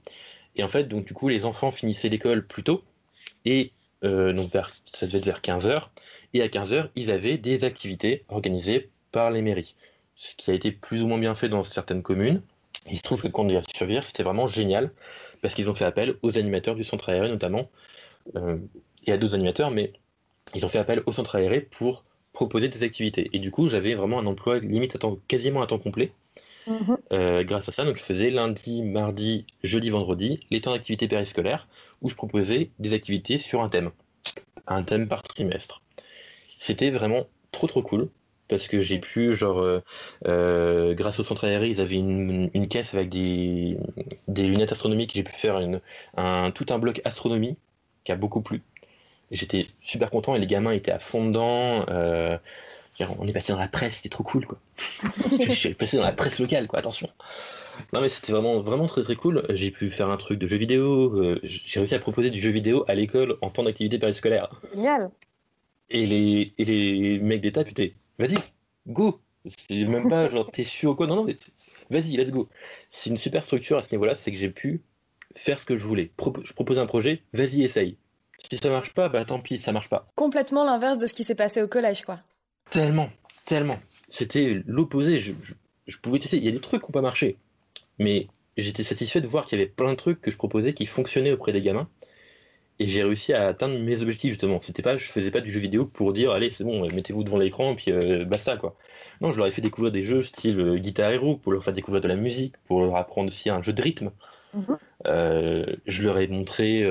Et 0.56 0.62
en 0.62 0.68
fait, 0.68 0.84
donc 0.84 1.04
du 1.06 1.14
coup, 1.14 1.28
les 1.28 1.46
enfants 1.46 1.70
finissaient 1.70 2.08
l'école 2.08 2.46
plus 2.46 2.62
tôt. 2.62 2.82
Et 3.44 3.72
euh, 4.04 4.32
donc 4.32 4.50
vers, 4.50 4.74
ça 4.92 5.06
devait 5.06 5.18
être 5.18 5.24
vers 5.24 5.40
15 5.40 5.68
heures. 5.68 5.90
Et 6.34 6.42
à 6.42 6.48
15h, 6.48 6.90
ils 6.94 7.10
avaient 7.10 7.38
des 7.38 7.64
activités 7.64 8.24
organisées 8.28 8.90
par 9.12 9.30
les 9.30 9.42
mairies. 9.42 9.74
Ce 10.16 10.34
qui 10.34 10.50
a 10.50 10.54
été 10.54 10.72
plus 10.72 11.02
ou 11.02 11.06
moins 11.06 11.18
bien 11.18 11.34
fait 11.34 11.48
dans 11.48 11.62
certaines 11.62 12.02
communes. 12.02 12.42
Il 12.90 12.96
se 12.96 13.02
trouve 13.02 13.22
que 13.22 13.28
quand 13.28 13.48
y 13.48 13.60
survivre, 13.76 14.02
c'était 14.04 14.22
vraiment 14.22 14.46
génial 14.46 14.90
parce 15.42 15.54
qu'ils 15.54 15.70
ont 15.70 15.74
fait 15.74 15.84
appel 15.84 16.16
aux 16.22 16.38
animateurs 16.38 16.74
du 16.74 16.84
centre 16.84 17.08
aéré 17.08 17.28
notamment 17.28 17.70
euh, 18.36 18.58
et 19.06 19.12
à 19.12 19.16
d'autres 19.16 19.34
animateurs, 19.34 19.70
mais 19.70 19.92
ils 20.54 20.64
ont 20.64 20.68
fait 20.68 20.78
appel 20.78 21.02
au 21.06 21.12
centre 21.12 21.36
aéré 21.36 21.60
pour 21.60 22.04
proposer 22.38 22.68
des 22.68 22.84
activités. 22.84 23.28
Et 23.32 23.40
du 23.40 23.50
coup, 23.50 23.66
j'avais 23.66 23.96
vraiment 23.96 24.20
un 24.20 24.26
emploi 24.26 24.60
limite 24.60 24.94
à 24.94 24.98
temps, 25.00 25.18
quasiment 25.26 25.60
à 25.60 25.66
temps 25.66 25.80
complet. 25.80 26.12
Mhm. 26.68 26.96
Euh, 27.12 27.42
grâce 27.42 27.68
à 27.68 27.72
ça, 27.72 27.84
donc 27.84 27.96
je 27.96 28.02
faisais 28.04 28.30
lundi, 28.30 28.84
mardi, 28.84 29.44
jeudi, 29.64 29.90
vendredi 29.90 30.46
les 30.52 30.60
temps 30.60 30.70
d'activité 30.70 31.08
périscolaire 31.08 31.66
où 32.00 32.08
je 32.08 32.14
proposais 32.14 32.70
des 32.78 32.92
activités 32.92 33.38
sur 33.38 33.60
un 33.60 33.68
thème, 33.68 33.90
un 34.68 34.84
thème 34.84 35.08
par 35.08 35.24
trimestre. 35.24 35.82
C'était 36.60 36.92
vraiment 36.92 37.26
trop 37.50 37.66
trop 37.66 37.82
cool 37.82 38.08
parce 38.48 38.68
que 38.68 38.78
j'ai 38.78 38.98
pu, 38.98 39.34
genre, 39.34 39.58
euh, 39.58 39.80
euh, 40.28 40.94
grâce 40.94 41.18
au 41.18 41.24
centre 41.24 41.44
aéré, 41.44 41.68
ils 41.68 41.80
avaient 41.80 41.96
une, 41.96 42.68
caisse 42.68 42.94
avec 42.94 43.08
des, 43.08 43.76
lunettes 44.28 44.70
astronomiques. 44.70 45.12
J'ai 45.12 45.24
pu 45.24 45.32
faire 45.32 45.60
un, 46.16 46.50
tout 46.52 46.66
un 46.70 46.78
bloc 46.78 47.00
astronomie 47.04 47.56
qui 48.04 48.12
a 48.12 48.16
beaucoup 48.16 48.42
plu. 48.42 48.62
J'étais 49.30 49.66
super 49.80 50.10
content 50.10 50.34
et 50.34 50.38
les 50.38 50.46
gamins 50.46 50.72
étaient 50.72 50.90
à 50.90 50.98
fond 50.98 51.26
dedans. 51.26 51.84
Euh, 51.88 52.38
on 53.18 53.26
est 53.26 53.32
passé 53.32 53.52
dans 53.52 53.58
la 53.58 53.68
presse, 53.68 53.96
c'était 53.96 54.08
trop 54.08 54.24
cool, 54.24 54.46
quoi. 54.46 54.58
je 55.40 55.52
suis 55.52 55.74
passé 55.74 55.96
dans 55.96 56.02
la 56.02 56.12
presse 56.12 56.38
locale, 56.40 56.66
quoi. 56.66 56.78
Attention. 56.78 57.08
Non 57.92 58.00
mais 58.00 58.08
c'était 58.08 58.32
vraiment 58.32 58.60
vraiment 58.60 58.86
très 58.86 59.02
très 59.02 59.14
cool. 59.14 59.44
J'ai 59.50 59.70
pu 59.70 59.88
faire 59.88 60.10
un 60.10 60.16
truc 60.16 60.38
de 60.38 60.46
jeu 60.46 60.56
vidéo. 60.56 61.38
j'ai 61.44 61.78
réussi 61.78 61.94
à 61.94 62.00
proposer 62.00 62.30
du 62.30 62.40
jeu 62.40 62.50
vidéo 62.50 62.84
à 62.88 62.94
l'école 62.94 63.38
en 63.40 63.50
temps 63.50 63.62
d'activité 63.62 63.98
périscolaire. 63.98 64.48
Génial. 64.74 65.10
Et 65.90 66.04
les, 66.04 66.52
et 66.58 66.64
les 66.64 67.18
mecs 67.18 67.40
d'État, 67.40 67.64
putain, 67.64 67.88
vas-y, 68.18 68.36
go 68.86 69.20
C'est 69.46 69.84
même 69.84 70.08
pas 70.08 70.28
genre 70.30 70.50
t'es 70.50 70.64
sûr 70.64 70.90
ou 70.90 70.94
quoi, 70.94 71.06
non, 71.06 71.16
non, 71.16 71.26
vas-y, 71.90 72.16
let's 72.16 72.30
go. 72.30 72.48
C'est 72.90 73.10
une 73.10 73.16
super 73.16 73.42
structure 73.42 73.78
à 73.78 73.82
ce 73.82 73.92
niveau-là, 73.92 74.14
c'est 74.14 74.30
que 74.30 74.36
j'ai 74.36 74.50
pu 74.50 74.82
faire 75.34 75.58
ce 75.58 75.64
que 75.64 75.76
je 75.76 75.84
voulais. 75.84 76.10
je 76.42 76.52
propose 76.52 76.78
un 76.78 76.86
projet, 76.86 77.22
vas-y, 77.32 77.62
essaye. 77.62 77.96
Si 78.38 78.56
ça 78.56 78.70
marche 78.70 78.94
pas, 78.94 79.08
bah 79.08 79.24
tant 79.24 79.40
pis, 79.40 79.58
ça 79.58 79.72
marche 79.72 79.88
pas. 79.88 80.06
Complètement 80.14 80.64
l'inverse 80.64 80.98
de 80.98 81.06
ce 81.06 81.14
qui 81.14 81.24
s'est 81.24 81.34
passé 81.34 81.60
au 81.60 81.68
collège, 81.68 82.02
quoi. 82.02 82.20
Tellement, 82.70 83.10
tellement. 83.44 83.78
C'était 84.08 84.62
l'opposé. 84.66 85.18
Je, 85.18 85.98
pouvais 85.98 86.18
tester. 86.18 86.36
Il 86.38 86.44
y 86.44 86.48
a 86.48 86.52
des 86.52 86.60
trucs 86.60 86.82
qui 86.82 86.88
n'ont 86.88 86.92
pas 86.92 87.02
marché. 87.02 87.36
Mais 87.98 88.28
j'étais 88.56 88.84
satisfait 88.84 89.20
de 89.20 89.26
voir 89.26 89.46
qu'il 89.46 89.58
y 89.58 89.62
avait 89.62 89.70
plein 89.70 89.90
de 89.90 89.96
trucs 89.96 90.20
que 90.20 90.30
je 90.30 90.36
proposais 90.36 90.72
qui 90.72 90.86
fonctionnaient 90.86 91.32
auprès 91.32 91.52
des 91.52 91.62
gamins. 91.62 91.88
Et 92.80 92.86
j'ai 92.86 93.02
réussi 93.02 93.32
à 93.32 93.48
atteindre 93.48 93.76
mes 93.78 94.02
objectifs 94.02 94.30
justement. 94.30 94.60
C'était 94.60 94.82
pas, 94.82 94.96
je 94.96 95.04
faisais 95.06 95.32
pas 95.32 95.40
du 95.40 95.50
jeu 95.50 95.58
vidéo 95.58 95.84
pour 95.84 96.12
dire 96.12 96.30
allez 96.30 96.50
c'est 96.50 96.62
bon, 96.62 96.88
mettez-vous 96.88 97.24
devant 97.24 97.38
l'écran 97.38 97.74
puis 97.74 97.90
euh, 97.90 98.24
basta 98.24 98.56
quoi. 98.56 98.76
Non, 99.20 99.32
je 99.32 99.38
leur 99.38 99.48
ai 99.48 99.50
fait 99.50 99.60
découvrir 99.60 99.90
des 99.90 100.04
jeux 100.04 100.22
style 100.22 100.60
euh, 100.60 100.78
Guitar 100.78 101.10
Hero 101.10 101.36
pour 101.36 101.50
leur 101.50 101.64
faire 101.64 101.74
découvrir 101.74 102.00
de 102.00 102.06
la 102.06 102.14
musique, 102.14 102.54
pour 102.68 102.80
leur 102.82 102.94
apprendre 102.94 103.30
aussi 103.30 103.50
un 103.50 103.62
jeu 103.62 103.72
de 103.72 103.82
rythme. 103.82 104.12
Mhm. 104.54 104.78
Euh, 105.06 105.66
je 105.86 106.02
leur 106.04 106.18
ai 106.18 106.28
montré 106.28 106.84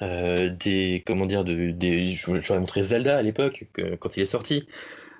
des 0.00 1.02
comment 1.06 1.26
dire 1.26 1.44
de, 1.44 1.70
des, 1.70 2.14
ai 2.28 2.58
montré 2.58 2.82
Zelda 2.82 3.16
à 3.16 3.22
l'époque 3.22 3.66
quand 4.00 4.16
il 4.16 4.22
est 4.22 4.26
sorti. 4.26 4.66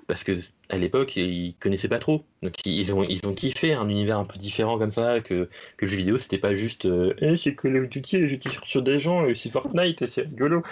Parce 0.07 0.23
que 0.23 0.33
à 0.69 0.77
l'époque 0.77 1.15
ils 1.15 1.55
connaissaient 1.59 1.87
pas 1.87 1.99
trop. 1.99 2.23
Donc 2.41 2.53
ils 2.65 2.93
ont 2.93 3.03
ils 3.03 3.25
ont 3.25 3.33
kiffé 3.33 3.73
un 3.73 3.89
univers 3.89 4.19
un 4.19 4.25
peu 4.25 4.37
différent 4.37 4.77
comme 4.77 4.91
ça 4.91 5.19
que, 5.19 5.49
que 5.77 5.85
le 5.85 5.87
jeu 5.87 5.97
vidéo 5.97 6.17
c'était 6.17 6.37
pas 6.37 6.53
juste 6.53 6.85
euh, 6.85 7.13
eh, 7.19 7.35
c'est 7.35 7.55
Call 7.55 7.77
of 7.77 7.89
Duty 7.89 8.27
je 8.27 8.35
tire 8.35 8.61
sur 8.65 8.81
des 8.81 8.99
gens 8.99 9.27
et 9.27 9.35
c'est 9.35 9.49
Fortnite 9.49 10.01
et 10.01 10.07
c'est 10.07 10.21
rigolo. 10.21 10.63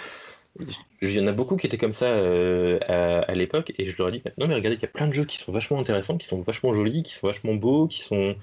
Il 1.02 1.10
y 1.10 1.18
en 1.18 1.26
a 1.26 1.32
beaucoup 1.32 1.56
qui 1.56 1.66
étaient 1.66 1.78
comme 1.78 1.92
ça 1.92 2.06
euh, 2.06 2.78
à, 2.86 3.34
l'époque 3.34 3.72
et 3.76 3.86
je 3.86 3.98
leur 3.98 4.08
ai 4.08 4.12
dit 4.12 4.22
non 4.38 4.46
mais 4.46 4.54
regardez 4.54 4.76
il 4.76 4.82
y 4.82 4.84
a 4.84 4.88
plein 4.88 5.08
de 5.08 5.12
jeux 5.12 5.24
qui 5.24 5.38
sont 5.38 5.50
vachement 5.50 5.80
intéressants 5.80 6.16
qui 6.16 6.28
sont 6.28 6.40
vachement 6.42 6.72
jolis 6.72 7.02
qui 7.02 7.12
sont 7.12 7.26
vachement 7.26 7.54
beaux 7.54 7.88
qui 7.88 8.02
sont 8.02 8.36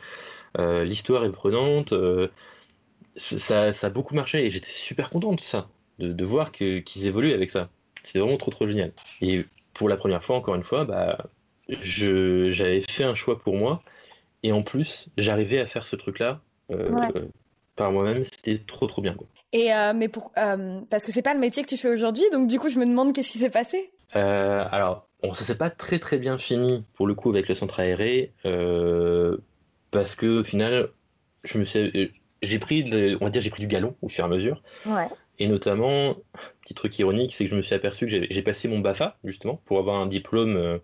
euh, 0.59 0.83
l'histoire 0.83 1.23
est 1.23 1.31
prenante 1.31 1.93
ça, 3.15 3.71
ça, 3.71 3.87
a 3.87 3.89
beaucoup 3.89 4.15
marché 4.15 4.45
et 4.45 4.49
j'étais 4.49 4.69
super 4.69 5.09
content 5.09 5.33
de 5.33 5.41
ça 5.41 5.69
de, 5.99 6.11
de 6.11 6.25
voir 6.25 6.51
qu'ils 6.51 7.05
évoluent 7.05 7.33
avec 7.33 7.49
ça 7.49 7.69
c'était 8.03 8.19
vraiment 8.19 8.37
trop 8.37 8.51
trop 8.51 8.67
génial 8.67 8.93
et 9.21 9.45
pour 9.73 9.89
la 9.89 9.97
première 9.97 10.23
fois, 10.23 10.35
encore 10.35 10.55
une 10.55 10.63
fois, 10.63 10.85
bah, 10.85 11.17
j'avais 11.67 12.81
fait 12.81 13.03
un 13.03 13.13
choix 13.13 13.39
pour 13.39 13.55
moi. 13.55 13.83
Et 14.43 14.51
en 14.51 14.63
plus, 14.63 15.09
j'arrivais 15.17 15.59
à 15.59 15.65
faire 15.65 15.85
ce 15.85 15.95
truc-là 15.95 16.41
euh, 16.71 17.09
par 17.75 17.91
moi-même. 17.91 18.23
C'était 18.23 18.57
trop, 18.57 18.87
trop 18.87 19.01
bien. 19.01 19.13
Quoi. 19.13 19.27
Et 19.53 19.73
euh, 19.73 19.93
mais 19.93 20.07
pour, 20.07 20.31
euh, 20.37 20.81
parce 20.89 21.05
que 21.05 21.11
c'est 21.11 21.21
pas 21.21 21.33
le 21.33 21.39
métier 21.39 21.63
que 21.63 21.67
tu 21.67 21.77
fais 21.77 21.89
aujourd'hui, 21.89 22.23
donc 22.31 22.47
du 22.47 22.59
coup, 22.59 22.69
je 22.69 22.79
me 22.79 22.85
demande 22.85 23.13
qu'est-ce 23.13 23.31
qui 23.31 23.39
s'est 23.39 23.49
passé? 23.49 23.91
alors, 24.13 25.07
bon, 25.23 25.33
ça 25.33 25.45
s'est 25.45 25.55
pas 25.55 25.69
très, 25.69 25.97
très 25.97 26.17
bien 26.17 26.37
fini 26.37 26.83
pour 26.95 27.07
le 27.07 27.15
coup 27.15 27.29
avec 27.29 27.47
le 27.47 27.55
centre 27.55 27.79
aéré, 27.79 28.33
parce 29.91 30.15
que 30.15 30.39
au 30.39 30.43
final, 30.43 30.89
je 31.45 31.57
me 31.57 31.63
suis, 31.63 32.11
j'ai 32.41 32.59
pris, 32.59 33.17
on 33.19 33.25
va 33.25 33.29
dire, 33.29 33.41
j'ai 33.41 33.49
pris 33.49 33.61
du 33.61 33.67
galon 33.67 33.95
au 34.01 34.09
fur 34.09 34.23
et 34.23 34.27
à 34.27 34.29
mesure. 34.29 34.63
Ouais. 34.85 35.07
Et 35.41 35.47
notamment, 35.47 36.17
petit 36.61 36.75
truc 36.75 36.99
ironique, 36.99 37.33
c'est 37.33 37.45
que 37.45 37.49
je 37.49 37.55
me 37.55 37.63
suis 37.63 37.73
aperçu 37.73 38.05
que 38.05 38.11
j'ai 38.11 38.41
passé 38.43 38.67
mon 38.67 38.77
BAFA, 38.77 39.17
justement, 39.23 39.59
pour 39.65 39.79
avoir 39.79 39.99
un 39.99 40.05
diplôme, 40.05 40.55
euh, 40.55 40.77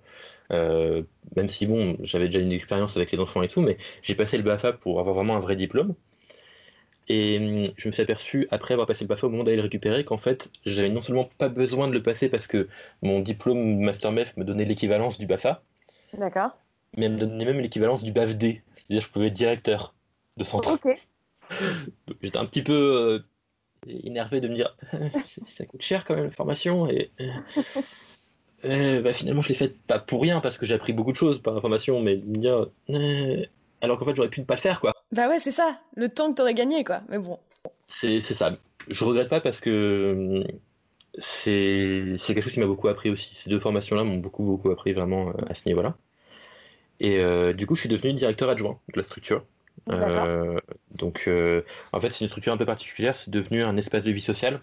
euh, 0.52 1.04
même 1.36 1.48
si, 1.48 1.68
bon, 1.68 1.96
j'avais 2.02 2.26
déjà 2.26 2.40
une 2.40 2.52
expérience 2.52 2.98
avec 2.98 3.12
les 3.12 3.20
enfants 3.20 3.44
et 3.44 3.48
tout, 3.48 3.62
mais 3.62 3.78
j'ai 4.02 4.16
passé 4.16 4.36
le 4.36 4.42
BAFA 4.42 4.74
pour 4.74 5.00
avoir 5.00 5.14
vraiment 5.14 5.36
un 5.36 5.40
vrai 5.40 5.56
diplôme. 5.56 5.94
Et 7.08 7.38
hum, 7.38 7.64
je 7.78 7.88
me 7.88 7.94
suis 7.94 8.02
aperçu, 8.02 8.48
après 8.50 8.74
avoir 8.74 8.88
passé 8.88 9.04
le 9.04 9.10
BAFA, 9.10 9.28
au 9.28 9.30
moment 9.30 9.44
d'aller 9.44 9.58
le 9.58 9.64
récupérer, 9.64 10.04
qu'en 10.04 10.18
fait, 10.18 10.50
j'avais 10.66 10.90
non 10.90 11.02
seulement 11.02 11.30
pas 11.38 11.50
besoin 11.50 11.88
de 11.88 11.94
le 11.94 12.02
passer 12.02 12.28
parce 12.28 12.48
que 12.48 12.68
mon 13.04 13.20
diplôme 13.20 13.80
Master 13.80 14.12
MEF 14.12 14.36
me 14.38 14.44
donnait 14.44 14.66
l'équivalence 14.66 15.20
du 15.20 15.28
BAFA, 15.28 15.62
D'accord. 16.14 16.58
mais 16.98 17.06
elle 17.06 17.14
me 17.14 17.20
donnait 17.20 17.46
même 17.46 17.60
l'équivalence 17.60 18.04
du 18.04 18.12
BAFD, 18.12 18.64
c'est-à-dire 18.74 19.02
que 19.02 19.08
je 19.08 19.12
pouvais 19.12 19.28
être 19.28 19.34
directeur 19.34 19.94
de 20.38 20.44
centre. 20.44 20.74
Ok. 20.74 20.98
J'étais 22.22 22.38
un 22.38 22.46
petit 22.46 22.64
peu 22.64 22.74
euh, 22.74 23.20
énervé 23.88 24.42
de 24.42 24.48
me 24.48 24.56
dire 24.56 24.76
ça 25.48 25.66
coûte 25.66 25.82
cher 25.82 26.06
quand 26.06 26.16
même 26.16 26.26
la 26.26 26.32
formation 26.32 26.90
et 26.90 27.12
euh, 27.22 27.32
euh, 28.66 29.02
bah, 29.02 29.14
finalement 29.14 29.42
je 29.42 29.50
l'ai 29.50 29.56
faite 29.56 29.78
pas 29.84 30.00
pour 30.00 30.22
rien 30.22 30.40
parce 30.40 30.58
que 30.58 30.66
j'ai 30.66 30.76
appris 30.76 30.94
beaucoup 30.94 31.12
de 31.12 31.18
choses 31.18 31.42
par 31.42 31.54
la 31.54 31.62
formation 31.62 32.02
mais 32.02 32.18
de 32.18 32.26
me 32.26 32.38
dire 32.38 32.68
euh, 32.90 33.46
alors 33.82 33.98
qu'en 33.98 34.06
fait 34.06 34.16
j'aurais 34.16 34.30
pu 34.30 34.42
ne 34.42 34.46
pas 34.46 34.56
le 34.56 34.62
faire 34.62 34.82
quoi. 34.82 34.94
Bah 35.12 35.30
ouais 35.30 35.40
c'est 35.40 35.52
ça 35.52 35.80
le 35.96 36.10
temps 36.10 36.32
que 36.32 36.38
t'aurais 36.38 36.54
gagné 36.54 36.84
quoi 36.84 37.02
mais 37.10 37.20
bon. 37.20 37.40
C'est 37.88 38.20
ça. 38.22 38.58
Je 38.90 39.06
regrette 39.06 39.30
pas 39.30 39.42
parce 39.42 39.60
que 39.60 40.44
c'est 41.18 42.16
quelque 42.26 42.42
chose 42.42 42.54
qui 42.54 42.60
m'a 42.60 42.68
beaucoup 42.68 42.88
appris 42.88 43.10
aussi. 43.10 43.36
Ces 43.36 43.50
deux 43.50 43.60
formations 43.60 43.96
là 43.96 44.04
m'ont 44.04 44.18
beaucoup 44.18 44.44
beaucoup 44.44 44.72
appris 44.72 44.94
vraiment 44.94 45.32
à 45.48 45.54
ce 45.54 45.68
niveau 45.68 45.82
là 45.82 45.98
et 47.00 47.20
du 47.54 47.68
coup 47.68 47.76
je 47.76 47.82
suis 47.82 47.90
devenu 47.90 48.14
directeur 48.14 48.50
adjoint 48.50 48.80
de 48.94 48.98
la 48.98 49.04
structure 49.04 49.44
euh, 49.90 50.60
donc, 50.92 51.26
euh, 51.28 51.64
en 51.94 52.00
fait, 52.00 52.10
c'est 52.10 52.26
une 52.26 52.28
structure 52.30 52.54
un 52.54 52.58
peu 52.58 52.66
particulière. 52.66 53.16
C'est 53.16 53.32
devenu 53.32 53.64
un 53.64 53.78
espace 53.78 54.04
de 54.04 54.12
vie 54.12 54.22
sociale. 54.22 54.62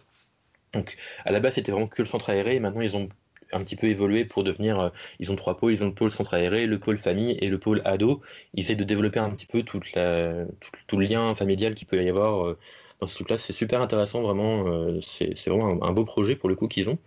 Donc, 0.72 0.96
à 1.24 1.32
la 1.32 1.40
base, 1.40 1.54
c'était 1.54 1.72
vraiment 1.72 1.86
que 1.86 2.02
le 2.02 2.06
centre 2.06 2.30
aéré. 2.30 2.58
Maintenant, 2.60 2.80
ils 2.80 2.96
ont 2.96 3.08
un 3.52 3.62
petit 3.62 3.76
peu 3.76 3.86
évolué 3.86 4.24
pour 4.24 4.44
devenir. 4.44 4.80
Euh, 4.80 4.88
ils 5.20 5.30
ont 5.32 5.36
trois 5.36 5.56
pôles. 5.56 5.72
Ils 5.72 5.84
ont 5.84 5.88
le 5.88 5.94
pôle 5.94 6.10
centre 6.10 6.34
aéré, 6.34 6.66
le 6.66 6.78
pôle 6.78 6.98
famille 6.98 7.36
et 7.40 7.48
le 7.48 7.58
pôle 7.58 7.82
ado. 7.84 8.20
Ils 8.54 8.64
essaient 8.64 8.74
de 8.74 8.84
développer 8.84 9.20
un 9.20 9.30
petit 9.30 9.46
peu 9.46 9.62
tout, 9.62 9.80
le 9.94 11.04
lien 11.04 11.34
familial 11.34 11.74
qu'il 11.74 11.86
peut 11.86 12.02
y 12.02 12.08
avoir 12.08 12.56
dans 13.00 13.06
ce 13.06 13.14
truc-là. 13.14 13.38
C'est 13.38 13.52
super 13.52 13.80
intéressant, 13.80 14.22
vraiment. 14.22 15.00
c'est 15.00 15.48
vraiment 15.48 15.82
un, 15.84 15.92
beau 15.92 16.04
projet 16.04 16.36
pour 16.36 16.48
le 16.48 16.56
coup 16.56 16.68
qu'ils 16.68 16.88
ont. 16.90 16.98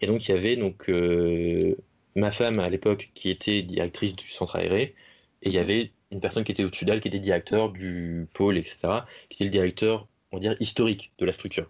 Et 0.00 0.06
donc, 0.06 0.28
il 0.28 0.34
y 0.34 0.38
avait 0.38 0.56
donc 0.56 0.90
ma 2.16 2.30
femme 2.30 2.58
à 2.58 2.68
l'époque 2.68 3.10
qui 3.14 3.30
était 3.30 3.62
directrice 3.62 4.16
du 4.16 4.28
centre 4.28 4.56
aéré. 4.56 4.94
Et 5.42 5.48
il 5.48 5.54
y 5.54 5.58
avait 5.58 5.92
une 6.10 6.20
personne 6.20 6.44
qui 6.44 6.52
était 6.52 6.64
au-dessus 6.64 6.84
d'elle, 6.84 7.00
qui 7.00 7.08
était 7.08 7.18
directeur 7.18 7.70
du 7.70 8.28
pôle, 8.34 8.56
etc., 8.56 8.76
qui 9.28 9.36
était 9.36 9.44
le 9.44 9.50
directeur, 9.50 10.06
on 10.32 10.36
va 10.36 10.40
dire, 10.40 10.54
historique 10.60 11.12
de 11.18 11.26
la 11.26 11.32
structure. 11.32 11.68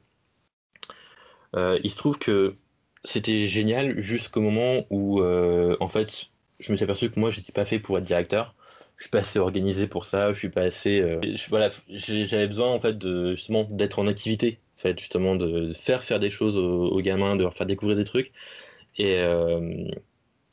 Euh, 1.57 1.79
il 1.83 1.91
se 1.91 1.97
trouve 1.97 2.19
que 2.19 2.57
c'était 3.05 3.47
génial 3.47 4.01
jusqu'au 4.01 4.41
moment 4.41 4.87
où, 4.91 5.21
euh, 5.21 5.77
en 5.81 5.89
fait, 5.89 6.27
je 6.61 6.73
me 6.73 6.77
suis 6.77 6.85
aperçu 6.85 7.11
que 7.11 7.21
moi, 7.21 7.31
j'étais 7.31 7.53
pas 7.53 7.65
fait 7.65 7.79
pour 7.79 7.99
être 7.99 8.05
directeur. 8.05 8.55
Je 8.97 9.05
suis 9.05 9.11
pas 9.11 9.19
assez 9.19 9.39
organisé 9.39 9.87
pour 9.87 10.07
ça. 10.07 10.33
Je 10.33 10.39
suis 10.39 10.49
pas 10.51 10.63
assez. 10.63 11.01
Euh, 11.01 11.21
voilà, 11.49 11.71
j'avais 11.89 12.47
besoin 12.47 12.69
en 12.69 12.81
fait 12.81 12.97
justement 13.35 13.65
d'être 13.65 13.99
en 13.99 14.07
activité, 14.07 14.61
en 14.77 14.81
fait, 14.81 14.99
justement 14.99 15.35
de 15.35 15.73
faire 15.73 16.05
faire 16.05 16.21
des 16.21 16.31
choses 16.31 16.57
aux, 16.57 16.91
aux 16.91 17.01
gamins, 17.01 17.37
de 17.37 17.43
leur 17.43 17.55
faire 17.55 17.67
découvrir 17.67 17.97
des 17.97 18.05
trucs. 18.05 18.33
Et 18.97 19.19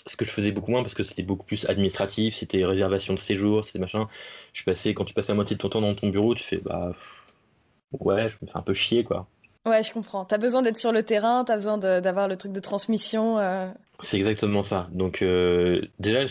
ce 0.06 0.16
que 0.16 0.26
je 0.26 0.32
faisais 0.32 0.52
beaucoup 0.52 0.72
moins 0.72 0.82
parce 0.82 0.94
que 0.94 1.04
c'était 1.04 1.24
beaucoup 1.24 1.46
plus 1.46 1.66
administratif, 1.66 2.36
c'était 2.36 2.66
réservation 2.66 3.14
de 3.14 3.20
séjour, 3.20 3.66
c'était 3.66 3.80
machin. 3.80 4.08
Je 4.54 4.64
passais, 4.64 4.94
quand 4.94 5.06
tu 5.06 5.14
passes 5.14 5.28
la 5.28 5.36
moitié 5.36 5.56
de 5.56 5.62
ton 5.62 5.70
temps 5.70 5.82
dans 5.82 5.96
ton 5.96 6.10
bureau, 6.10 6.36
tu 6.36 6.44
fais 6.44 6.58
bah 6.58 6.94
ouais, 7.92 8.30
je 8.30 8.36
me 8.42 8.48
fais 8.48 8.58
un 8.58 8.62
peu 8.62 8.74
chier 8.74 9.04
quoi. 9.04 9.28
Ouais, 9.66 9.84
je 9.84 9.94
comprends. 9.94 10.26
T'as 10.26 10.40
besoin 10.40 10.64
d'être 10.64 10.80
sur 10.80 10.92
le 10.92 11.04
terrain, 11.04 11.44
t'as 11.44 11.56
besoin 11.56 11.78
d'avoir 11.78 12.28
le 12.28 12.36
truc 12.36 12.52
de 12.52 12.60
transmission. 12.60 13.38
Euh. 13.38 13.68
C'est 14.00 14.18
exactement 14.18 14.64
ça. 14.64 14.90
Donc 14.92 15.22
euh, 15.22 15.82
déjà, 16.00 16.26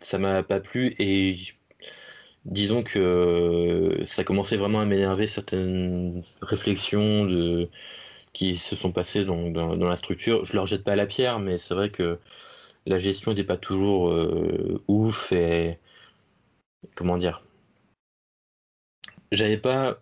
ça 0.00 0.18
m'a 0.18 0.42
pas 0.42 0.58
plu 0.58 0.96
et 0.98 1.38
disons 2.44 2.82
que 2.82 4.02
ça 4.04 4.24
commençait 4.24 4.56
vraiment 4.56 4.80
à 4.80 4.84
m'énerver 4.84 5.28
certaines 5.28 6.24
réflexions 6.40 7.24
de 7.24 7.68
qui 8.32 8.56
se 8.56 8.74
sont 8.74 8.92
passées 8.92 9.24
dans, 9.24 9.50
dans, 9.50 9.76
dans, 9.76 9.88
la 9.88 9.96
structure. 9.96 10.44
Je 10.44 10.54
leur 10.54 10.66
jette 10.66 10.84
pas 10.84 10.96
la 10.96 11.06
pierre, 11.06 11.38
mais 11.38 11.58
c'est 11.58 11.74
vrai 11.74 11.90
que 11.90 12.18
la 12.86 12.98
gestion 12.98 13.30
n'était 13.32 13.44
pas 13.44 13.56
toujours 13.56 14.10
euh, 14.10 14.82
ouf 14.88 15.32
et 15.32 15.78
comment 16.94 17.16
dire? 17.18 17.44
J'avais 19.32 19.56
pas 19.56 19.98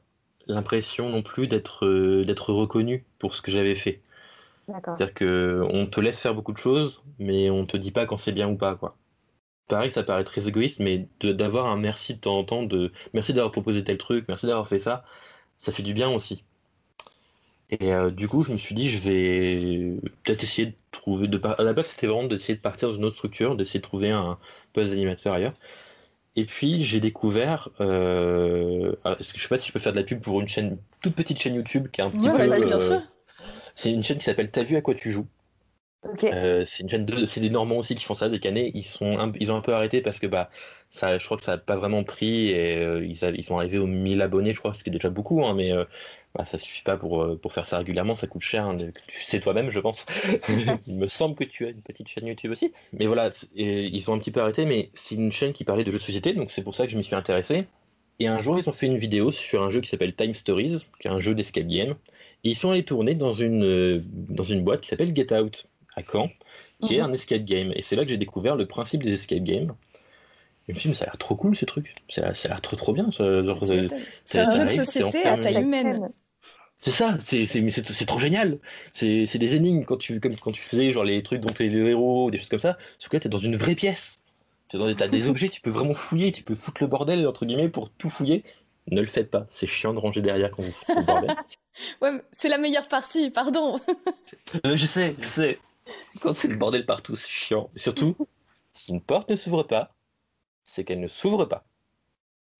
l'impression 0.47 1.09
non 1.09 1.23
plus 1.23 1.47
d'être 1.49 1.87
euh, 1.87 2.25
d'être 2.25 2.53
reconnu 2.53 3.05
pour 3.19 3.35
ce 3.35 3.43
que 3.43 3.51
j'avais 3.51 3.75
fait. 3.75 4.01
C'est-à-dire 4.97 5.15
que 5.15 5.65
on 5.71 5.87
te 5.87 6.01
laisse 6.01 6.21
faire 6.21 6.35
beaucoup 6.35 6.53
de 6.53 6.59
choses 6.59 7.03
mais 7.19 7.51
on 7.51 7.67
te 7.67 7.77
dit 7.77 7.93
pas 7.93 8.07
quand 8.07 8.17
c'est 8.19 8.33
bien 8.33 8.49
ou 8.49 8.57
pas 8.57 8.77
quoi. 8.77 8.97
Pareil 9.69 9.91
ça 9.93 10.03
paraît 10.05 10.25
très 10.25 10.49
égoïste 10.49 10.81
mais 10.81 11.09
d'avoir 11.23 11.67
un 11.67 11.77
merci 11.77 12.15
de 12.15 12.21
temps 12.21 12.39
en 12.39 12.45
temps 12.45 12.63
de 12.65 12.93
merci 13.15 13.33
d'avoir 13.35 13.53
proposé 13.53 13.85
tel 13.85 13.99
truc 13.99 14.27
merci 14.29 14.47
d'avoir 14.47 14.69
fait 14.69 14.79
ça 14.81 15.05
ça 15.59 15.73
fait 15.73 15.83
du 15.83 15.95
bien 15.95 16.11
aussi 16.11 16.45
et 17.71 17.93
euh, 17.93 18.11
du 18.11 18.27
coup, 18.27 18.43
je 18.43 18.53
me 18.53 18.59
suis 18.59 18.75
dit, 18.75 18.91
je 18.91 18.99
vais 18.99 19.97
peut-être 20.25 20.43
essayer 20.43 20.69
de 20.69 20.75
trouver. 20.91 21.29
De 21.29 21.41
À 21.45 21.63
la 21.63 21.73
base, 21.73 21.87
c'était 21.87 22.09
vraiment 22.09 22.27
d'essayer 22.27 22.57
de 22.57 22.61
partir 22.61 22.89
dans 22.89 22.95
une 22.95 23.05
autre 23.05 23.17
structure, 23.17 23.57
d'essayer 23.57 23.79
de 23.79 23.85
trouver 23.85 24.11
un 24.11 24.39
poste 24.73 24.91
d'animateur 24.91 25.35
ailleurs. 25.35 25.55
Et 26.35 26.45
puis, 26.45 26.83
j'ai 26.83 26.99
découvert. 26.99 27.69
Euh... 27.81 28.95
Alors, 29.05 29.19
je 29.21 29.41
sais 29.41 29.49
pas 29.49 29.59
si 29.59 29.69
je 29.69 29.73
peux 29.73 29.79
faire 29.79 29.93
de 29.93 29.99
la 29.99 30.05
pub 30.05 30.21
pour 30.21 30.41
une 30.41 30.49
chaîne, 30.49 30.79
toute 31.01 31.15
petite 31.15 31.41
chaîne 31.41 31.55
YouTube 31.55 31.89
qui 31.93 32.01
est 32.01 32.05
un 32.05 32.11
petit 32.11 32.29
peu. 32.29 32.67
bien 32.67 32.77
euh, 32.77 32.81
sûr. 32.81 33.03
C'est 33.77 33.93
une 33.93 34.03
chaîne 34.03 34.19
qui 34.19 34.25
s'appelle 34.25 34.51
T'as 34.51 34.65
vu 34.65 34.77
à 34.77 34.83
quoi 34.83 34.95
tu 34.95 35.13
joues? 35.13 35.27
Euh, 36.25 36.65
c'est 36.67 36.83
une 36.83 36.89
chaîne 36.89 37.05
de, 37.05 37.27
c'est 37.27 37.41
des 37.41 37.51
Normands 37.51 37.79
aussi 37.79 37.95
qui 37.95 38.05
font 38.05 38.15
ça, 38.15 38.29
des 38.29 38.41
Canets. 38.41 38.71
Ils 38.75 38.83
sont, 38.83 39.33
ils 39.39 39.53
ont 39.53 39.57
un 39.57 39.61
peu 39.61 39.75
arrêté 39.75 40.01
parce 40.01 40.19
que 40.19 40.27
bah, 40.27 40.51
ça, 40.91 41.19
je 41.19 41.25
crois 41.25 41.37
que 41.37 41.45
ça 41.45 41.53
n'a 41.53 41.59
pas 41.59 41.77
vraiment 41.77 42.03
pris 42.03 42.49
et 42.51 42.79
euh, 42.79 43.05
ils, 43.05 43.17
ils, 43.37 43.45
sont 43.45 43.57
arrivés 43.57 43.79
aux 43.79 43.87
1000 43.87 44.21
abonnés, 44.23 44.53
je 44.53 44.59
crois, 44.59 44.75
ce 44.75 44.83
qui 44.83 44.91
est 44.91 44.93
déjà 44.93 45.09
beaucoup, 45.09 45.45
hein, 45.45 45.55
mais 45.55 45.73
euh, 45.73 45.85
bah, 46.35 46.45
ça 46.45 46.59
suffit 46.59 46.83
pas 46.83 46.97
pour, 46.97 47.23
euh, 47.23 47.39
pour 47.41 47.53
faire 47.53 47.65
ça 47.65 47.79
régulièrement, 47.79 48.17
ça 48.17 48.27
coûte 48.27 48.43
cher. 48.43 48.65
Hein, 48.65 48.77
tu 49.07 49.23
sais 49.23 49.39
toi-même, 49.39 49.71
je 49.71 49.79
pense. 49.79 50.05
Il 50.89 50.99
me 50.99 51.07
semble 51.09 51.37
que 51.37 51.45
tu 51.45 51.65
as 51.67 51.71
une 51.71 51.83
petite 51.83 52.09
chaîne 52.09 52.27
YouTube 52.27 52.51
aussi. 52.51 52.73
Mais 52.93 53.07
voilà, 53.07 53.31
et, 53.57 53.87
ils 53.87 54.11
ont 54.11 54.15
un 54.15 54.19
petit 54.19 54.33
peu 54.33 54.41
arrêté, 54.41 54.67
mais 54.67 54.91
c'est 54.95 55.15
une 55.15 55.33
chaîne 55.33 55.53
qui 55.53 55.65
parlait 55.65 55.85
de 55.85 55.93
jeux 55.93 55.99
de 55.99 56.03
société, 56.03 56.33
donc 56.33 56.51
c'est 56.51 56.63
pour 56.63 56.75
ça 56.75 56.87
que 56.87 56.93
je 56.93 56.97
m'y 56.97 57.05
suis 57.05 57.15
intéressé. 57.15 57.67
Et 58.19 58.27
un 58.27 58.41
jour, 58.41 58.59
ils 58.59 58.69
ont 58.69 58.73
fait 58.73 58.87
une 58.87 58.99
vidéo 58.99 59.31
sur 59.31 59.63
un 59.63 59.71
jeu 59.71 59.81
qui 59.81 59.89
s'appelle 59.89 60.15
Time 60.15 60.35
Stories, 60.35 60.85
qui 61.01 61.09
est 61.09 61.11
un 61.11 61.19
jeu 61.21 61.35
d'escape 61.35 61.67
game. 61.67 61.95
Et 62.45 62.51
ils 62.51 62.57
sont 62.57 62.71
allés 62.71 62.85
tourner 62.85 63.15
dans 63.15 63.33
une, 63.33 64.03
dans 64.29 64.43
une 64.43 64.63
boîte 64.63 64.83
qui 64.83 64.89
s'appelle 64.89 65.15
Get 65.15 65.33
Out 65.33 65.70
à 65.97 66.03
Caen, 66.03 66.31
qui 66.83 66.97
est 66.97 66.99
mhm. 66.99 67.11
un 67.11 67.13
escape 67.13 67.45
game. 67.45 67.73
Et 67.75 67.83
c'est 67.83 67.97
là 67.97 68.05
que 68.05 68.11
j'ai 68.11 68.17
découvert 68.17 68.57
le 68.57 68.67
principe 68.67 69.03
des 69.03 69.13
escape 69.13 69.43
games. 69.43 69.75
je 70.69 70.73
me 70.73 70.79
suis 70.79 70.89
dit, 70.89 70.89
mais 70.91 70.95
ça 70.95 71.05
a 71.05 71.09
l'air 71.09 71.19
trop 71.19 71.37
cool 71.37 71.57
ce 71.57 71.65
truc. 71.65 71.95
Ça, 72.09 72.29
a 72.29 72.49
l'air 72.49 72.61
trop 72.61 72.77
trop 72.77 72.93
bien. 72.93 73.11
C'est 73.11 73.23
un 74.39 74.69
jeu 74.69 74.77
de 74.77 74.85
société 74.85 75.25
à 75.25 75.39
taille 75.39 75.61
humaine. 75.63 76.11
C'est 76.79 76.93
ça, 76.93 77.19
c'est 77.21 78.07
trop 78.07 78.19
génial. 78.19 78.59
C'est 78.93 79.39
des 79.39 79.55
énigmes 79.55 79.85
quand 79.85 79.99
tu, 79.99 80.19
comme 80.19 80.35
quand 80.37 80.53
tu 80.53 80.63
faisais 80.63 80.91
genre 80.93 81.05
les 81.05 81.23
trucs 81.23 81.41
dont 81.41 81.53
tu 81.53 81.67
es 81.67 81.69
le 81.69 81.89
héros, 81.89 82.31
des 82.31 82.39
choses 82.39 82.49
comme 82.49 82.61
ça. 82.61 82.79
Sauf 82.99 83.11
que 83.11 83.17
là, 83.17 83.21
tu 83.21 83.27
es 83.27 83.31
dans 83.31 83.39
une 83.39 83.57
vraie 83.57 83.75
pièce. 83.75 84.19
Tu 84.69 84.79
as 84.79 85.09
des 85.09 85.29
objets, 85.29 85.49
tu 85.49 85.61
peux 85.61 85.71
vraiment 85.71 85.95
fouiller, 85.95 86.33
tu 86.33 86.43
peux 86.43 86.55
foutre 86.55 86.83
le 86.83 86.89
bordel, 86.89 87.27
entre 87.27 87.45
guillemets, 87.45 87.69
pour 87.69 87.91
tout 87.91 88.09
fouiller. 88.09 88.45
Ne 88.87 89.03
le 89.03 89.07
faites 89.07 89.31
pas, 89.31 89.47
c'est 89.51 89.67
chiant 89.67 89.93
de 89.93 89.99
ranger 89.99 90.23
derrière 90.23 90.51
quand 90.51 90.63
vous 90.63 90.73
foutez 90.73 90.95
le 90.95 91.03
bordel. 91.03 91.37
ouais, 92.03 92.23
c'est 92.33 92.49
la 92.49 92.59
meilleure 92.59 92.89
partie, 92.89 93.31
pardon. 93.31 93.81
Euh, 94.67 94.77
je 94.77 94.87
sais, 94.87 95.15
je 95.21 95.29
sais. 95.29 95.59
Quand 96.21 96.33
c'est 96.33 96.49
le 96.49 96.57
bordel 96.57 96.87
partout, 96.87 97.17
c'est 97.17 97.29
chiant. 97.29 97.71
Et 97.77 97.79
surtout, 97.79 98.17
si 98.73 98.93
une 98.93 99.01
porte 99.01 99.31
ne 99.31 99.37
s'ouvre 99.37 99.63
pas, 99.63 99.95
c'est 100.63 100.85
qu'elle 100.85 101.01
ne 101.01 101.09
s'ouvre 101.09 101.45
pas. 101.45 101.65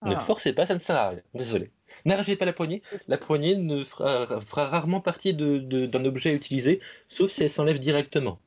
Ne 0.03 0.15
ah. 0.15 0.21
forcez 0.21 0.55
pas, 0.55 0.67
ça 0.67 0.75
ne 0.75 0.79
sert 0.79 0.97
à 0.97 1.11
rien. 1.11 1.21
Désolé. 1.35 1.71
N'arrachez 2.07 2.37
pas 2.37 2.47
la 2.47 2.55
poignée. 2.55 2.83
La 3.07 3.19
poignée 3.19 3.57
ne 3.57 3.85
fera, 3.85 4.27
rarement 4.55 5.01
partie 5.01 5.35
d'un 5.35 5.59
de, 5.59 6.09
objet 6.09 6.33
utilisé, 6.33 6.81
sauf 7.09 7.31
si 7.31 7.43
elle 7.43 7.51
s'enlève 7.51 7.79
directement. 7.79 8.41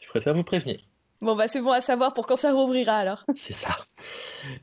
Je 0.00 0.08
préfère 0.08 0.34
vous 0.34 0.44
prévenir. 0.44 0.80
Bon, 1.20 1.36
bah 1.36 1.48
c'est 1.48 1.60
bon 1.60 1.72
à 1.72 1.80
savoir 1.80 2.14
pour 2.14 2.26
quand 2.26 2.36
ça 2.36 2.52
rouvrira 2.52 2.96
alors. 2.96 3.24
C'est 3.34 3.52
ça. 3.52 3.76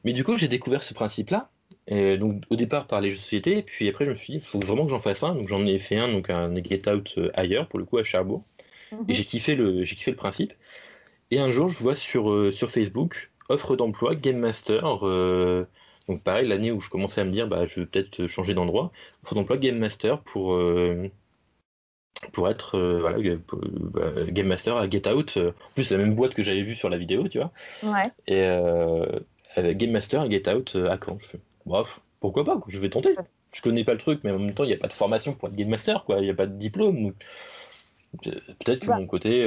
Mais 0.03 0.13
du 0.13 0.23
coup, 0.23 0.35
j'ai 0.35 0.47
découvert 0.47 0.83
ce 0.83 0.93
principe-là. 0.93 1.49
Et 1.87 2.17
donc, 2.17 2.43
au 2.49 2.55
départ, 2.55 2.87
par 2.87 3.01
les 3.01 3.09
jeux 3.09 3.17
de 3.17 3.21
société, 3.21 3.63
puis 3.63 3.87
après, 3.89 4.05
je 4.05 4.11
me 4.11 4.15
suis 4.15 4.33
dit, 4.33 4.39
il 4.39 4.43
faut 4.43 4.59
vraiment 4.59 4.83
que 4.85 4.91
j'en 4.91 4.99
fasse 4.99 5.23
un. 5.23 5.33
Donc, 5.33 5.47
j'en 5.47 5.65
ai 5.65 5.77
fait 5.77 5.97
un, 5.97 6.07
donc 6.07 6.29
un 6.29 6.53
Get 6.63 6.89
Out 6.89 7.15
euh, 7.17 7.31
ailleurs, 7.33 7.67
pour 7.67 7.79
le 7.79 7.85
coup, 7.85 7.97
à 7.97 8.03
Cherbourg. 8.03 8.43
Mhm. 8.91 9.05
Et 9.07 9.13
j'ai 9.13 9.25
kiffé, 9.25 9.55
le, 9.55 9.83
kiffé 9.83 10.11
le 10.11 10.17
principe. 10.17 10.53
Et 11.31 11.39
un 11.39 11.49
jour, 11.49 11.69
je 11.69 11.79
vois 11.79 11.95
sur, 11.95 12.31
euh, 12.31 12.51
sur 12.51 12.69
Facebook, 12.69 13.31
offre 13.49 13.75
d'emploi, 13.75 14.15
Game 14.15 14.37
Master. 14.37 15.07
Euh, 15.07 15.65
donc 16.07 16.23
pareil, 16.23 16.47
l'année 16.47 16.71
où 16.71 16.81
je 16.81 16.89
commençais 16.89 17.21
à 17.21 17.23
me 17.23 17.31
dire, 17.31 17.47
bah, 17.47 17.65
je 17.65 17.81
vais 17.81 17.85
peut-être 17.85 18.27
changer 18.27 18.53
d'endroit, 18.53 18.91
offre 19.23 19.35
d'emploi 19.35 19.57
Game 19.57 19.77
Master 19.77 20.19
pour, 20.19 20.53
euh, 20.53 21.09
pour 22.33 22.49
être 22.49 22.77
voilà, 22.99 23.17
bah, 23.39 24.11
Game 24.27 24.47
Master 24.47 24.75
à 24.75 24.89
Get 24.89 25.07
Out. 25.07 25.37
En 25.37 25.73
plus, 25.73 25.83
c'est 25.83 25.95
la 25.95 26.03
même 26.03 26.15
boîte 26.15 26.33
que 26.33 26.43
j'avais 26.43 26.63
vue 26.63 26.75
sur 26.75 26.89
la 26.89 26.97
vidéo, 26.97 27.27
tu 27.29 27.39
vois. 27.39 27.51
Ouais. 27.83 28.11
Et 28.27 28.45
Game 29.75 29.91
Master 29.91 30.21
à 30.21 30.29
Get 30.29 30.49
Out 30.49 30.75
à 30.75 30.97
Caen. 30.97 31.17
Je 31.19 31.27
fais, 31.27 31.39
pourquoi 32.19 32.45
pas, 32.45 32.61
je 32.67 32.77
vais 32.77 32.89
tenter. 32.89 33.15
Je 33.53 33.61
connais 33.61 33.83
pas 33.83 33.93
le 33.93 33.97
truc, 33.97 34.21
mais 34.23 34.31
en 34.31 34.39
même 34.39 34.53
temps, 34.53 34.63
il 34.63 34.67
n'y 34.67 34.73
a 34.73 34.77
pas 34.77 34.87
de 34.87 34.93
formation 34.93 35.33
pour 35.33 35.49
être 35.49 35.55
Game 35.55 35.69
Master, 35.69 36.03
quoi. 36.05 36.19
Il 36.19 36.23
n'y 36.23 36.29
a 36.29 36.35
pas 36.35 36.45
de 36.45 36.55
diplôme. 36.55 37.13
Peut-être 38.23 38.79
que 38.79 38.91
mon 38.91 39.07
côté, 39.07 39.45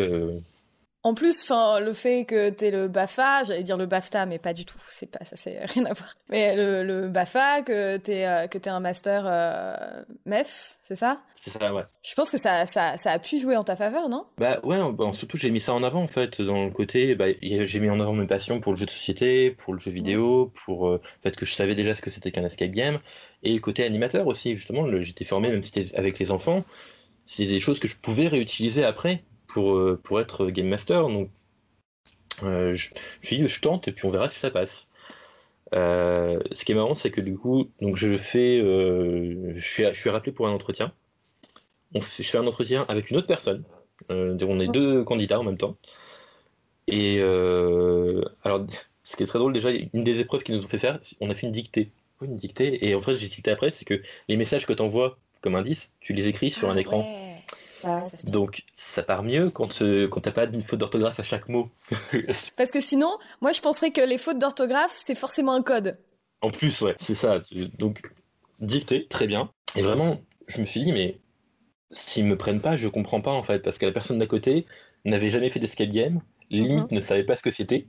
en 1.07 1.13
plus, 1.13 1.43
enfin, 1.43 1.81
le 1.81 1.93
fait 1.93 2.25
que 2.25 2.49
t'es 2.49 2.71
le 2.71 2.89
BAFA, 2.89 3.45
j'allais 3.45 3.63
dire 3.63 3.77
le 3.77 3.85
BAFTA, 3.85 4.25
mais 4.25 4.39
pas 4.39 4.55
du 4.55 4.65
tout, 4.65 4.79
c'est 4.89 5.11
pas 5.11 5.23
ça, 5.23 5.37
c'est 5.37 5.63
rien 5.67 5.85
à 5.85 5.93
voir. 5.93 6.17
Mais 6.31 6.57
le, 6.57 7.09
BAFA, 7.09 7.61
que 7.61 7.99
t'es 7.99 8.25
euh, 8.27 8.47
que 8.47 8.57
t'es 8.57 8.71
un 8.71 8.81
master 8.81 9.25
euh, 9.27 10.03
MEF, 10.25 10.79
c'est 10.85 10.97
ça? 10.97 11.21
C'est 11.35 11.51
ça, 11.51 11.75
ouais. 11.75 11.83
Je 12.03 12.15
pense 12.15 12.31
que 12.31 12.39
ça, 12.39 12.65
ça, 12.65 12.97
ça, 12.97 13.11
a 13.11 13.19
pu 13.19 13.39
jouer 13.39 13.55
en 13.55 13.65
ta 13.65 13.77
faveur, 13.77 14.09
non? 14.09 14.25
Bah 14.39 14.61
ouais, 14.65 14.81
surtout 15.13 15.37
j'ai 15.37 15.51
mis 15.51 15.61
ça 15.61 15.75
en 15.75 15.83
avant 15.83 16.01
en 16.01 16.07
fait, 16.07 16.41
dans 16.41 16.65
le 16.65 16.71
côté, 16.71 17.15
bah, 17.15 17.27
j'ai 17.43 17.81
mis 17.81 17.91
en 17.91 18.01
avant 18.01 18.15
mes 18.15 18.27
passions 18.27 18.61
pour 18.61 18.73
le 18.73 18.79
jeu 18.79 18.87
de 18.87 18.91
société, 18.91 19.51
pour 19.51 19.75
le 19.75 19.81
jeu 19.81 19.91
vidéo, 19.91 20.55
pour 20.65 20.89
euh, 20.89 21.03
le 21.03 21.31
fait 21.31 21.37
que 21.37 21.45
je 21.45 21.53
savais 21.53 21.75
déjà 21.75 21.95
ce 21.95 22.01
que 22.01 22.09
c'était 22.09 22.33
qu'un 22.33 22.47
escape 22.47 22.71
game, 22.71 22.99
et 23.43 23.53
le 23.53 23.61
côté 23.61 23.85
animateur 23.85 24.27
aussi, 24.27 24.57
justement, 24.57 24.87
j'étais 25.03 25.27
formé 25.27 25.51
même 25.51 25.63
si 25.63 25.71
c'était 25.71 25.95
avec 25.97 26.19
les 26.19 26.31
enfants, 26.31 26.65
c'est 27.25 27.47
des 27.47 27.61
choses 27.61 27.79
que 27.79 27.89
je 27.89 27.97
pouvais 27.97 28.29
réutiliser 28.29 28.85
après 28.85 29.23
pour, 29.47 29.77
euh, 29.77 30.01
pour 30.03 30.21
être 30.21 30.47
Game 30.47 30.69
Master. 30.69 31.09
Donc, 31.09 31.31
euh, 32.43 32.75
je, 32.75 32.91
je, 33.23 33.47
je 33.47 33.61
tente 33.61 33.89
et 33.89 33.93
puis 33.93 34.07
on 34.07 34.11
verra 34.11 34.29
si 34.29 34.39
ça 34.39 34.51
passe. 34.51 34.89
Euh, 35.75 36.41
ce 36.53 36.65
qui 36.65 36.73
est 36.73 36.75
marrant, 36.75 36.95
c'est 36.95 37.11
que 37.11 37.21
du 37.21 37.37
coup, 37.37 37.71
donc 37.81 37.97
je 37.97 38.15
fais, 38.15 38.61
je, 38.61 39.59
suis, 39.59 39.85
je 39.85 39.99
suis 39.99 40.11
rappelé 40.11 40.33
pour 40.33 40.47
un 40.47 40.53
entretien. 40.53 40.93
Je 41.95 42.01
fais 42.01 42.39
un 42.39 42.47
entretien 42.47 42.85
avec 42.89 43.11
une 43.11 43.17
autre 43.17 43.27
personne. 43.27 43.65
on 44.11 44.61
est 44.61 44.69
deux 44.69 45.05
candidats 45.05 45.41
en 45.41 45.45
même 45.45 45.57
temps. 45.59 45.77
Et 46.87 47.21
alors, 47.23 48.67
ce 49.05 49.17
qui 49.17 49.23
est 49.23 49.27
très 49.27 49.39
drôle, 49.39 49.53
déjà, 49.53 49.71
une 49.71 50.05
des 50.05 50.21
épreuves 50.21 50.43
qu'ils 50.43 50.57
nous 50.57 50.65
ont 50.65 50.69
fait 50.69 50.79
faire, 50.79 50.99
on 51.21 51.31
a 51.31 51.35
fait 51.35 51.47
une 51.47 51.53
dictée. 51.53 51.91
Une 52.23 52.37
dictée. 52.37 52.87
Et 52.89 52.95
en 52.95 53.01
fait, 53.01 53.15
j'ai 53.17 53.29
dicté 53.29 53.51
après, 53.51 53.71
c'est 53.71 53.85
que 53.85 54.03
les 54.29 54.37
messages 54.37 54.67
que 54.67 54.73
tu 54.73 54.83
envoies 54.83 55.19
comme 55.45 55.57
indice, 55.57 55.93
tu 56.01 56.15
les 56.15 56.29
écris 56.29 56.51
sur 56.51 56.71
un 56.71 56.77
ah 56.77 56.81
écran. 56.81 57.07
Donc 58.25 58.63
ça 58.77 59.03
part 59.03 59.23
mieux 59.23 59.51
quand, 59.51 59.83
euh, 59.83 60.09
quand 60.09 60.23
t'as 60.23 60.31
pas 60.31 60.47
une 60.47 60.63
faute 60.63 60.79
d'orthographe 60.79 61.21
à 61.21 61.23
chaque 61.23 61.51
mot. 61.51 61.69
Parce 62.57 62.71
que 62.71 62.81
sinon, 62.81 63.19
moi 63.43 63.53
je 63.53 63.61
penserais 63.61 63.91
que 63.91 64.01
les 64.01 64.17
fautes 64.17 64.39
d'orthographe, 64.39 64.99
c'est 65.05 65.15
forcément 65.15 65.53
un 65.53 65.63
code. 65.63 65.99
En 66.41 66.51
plus, 66.51 66.81
ouais, 66.81 66.95
c'est 66.99 67.15
ça. 67.15 67.43
Donc 67.79 68.01
dicté, 68.59 69.07
très 69.07 69.27
bien. 69.27 69.51
Et 69.77 69.83
vraiment, 69.83 70.19
je 70.47 70.63
me 70.63 70.65
suis 70.65 70.81
dit, 70.81 70.93
mais 70.93 71.19
s'ils 71.91 72.25
me 72.25 72.39
prennent 72.39 72.63
pas, 72.63 72.75
je 72.75 72.89
comprends 72.89 73.21
pas 73.21 73.33
en 73.33 73.43
fait. 73.43 73.59
Parce 73.59 73.77
que 73.77 73.85
la 73.85 73.93
personne 73.93 74.17
d'à 74.17 74.27
côté 74.27 74.65
n'avait 75.05 75.29
jamais 75.29 75.51
fait 75.51 75.61
d'escape 75.61 75.91
game, 75.91 76.23
limite 76.49 76.91
mhm. 76.91 76.97
ne 76.97 77.01
savait 77.03 77.25
pas 77.25 77.37
ce 77.37 77.43
que 77.43 77.51
c'était. 77.51 77.87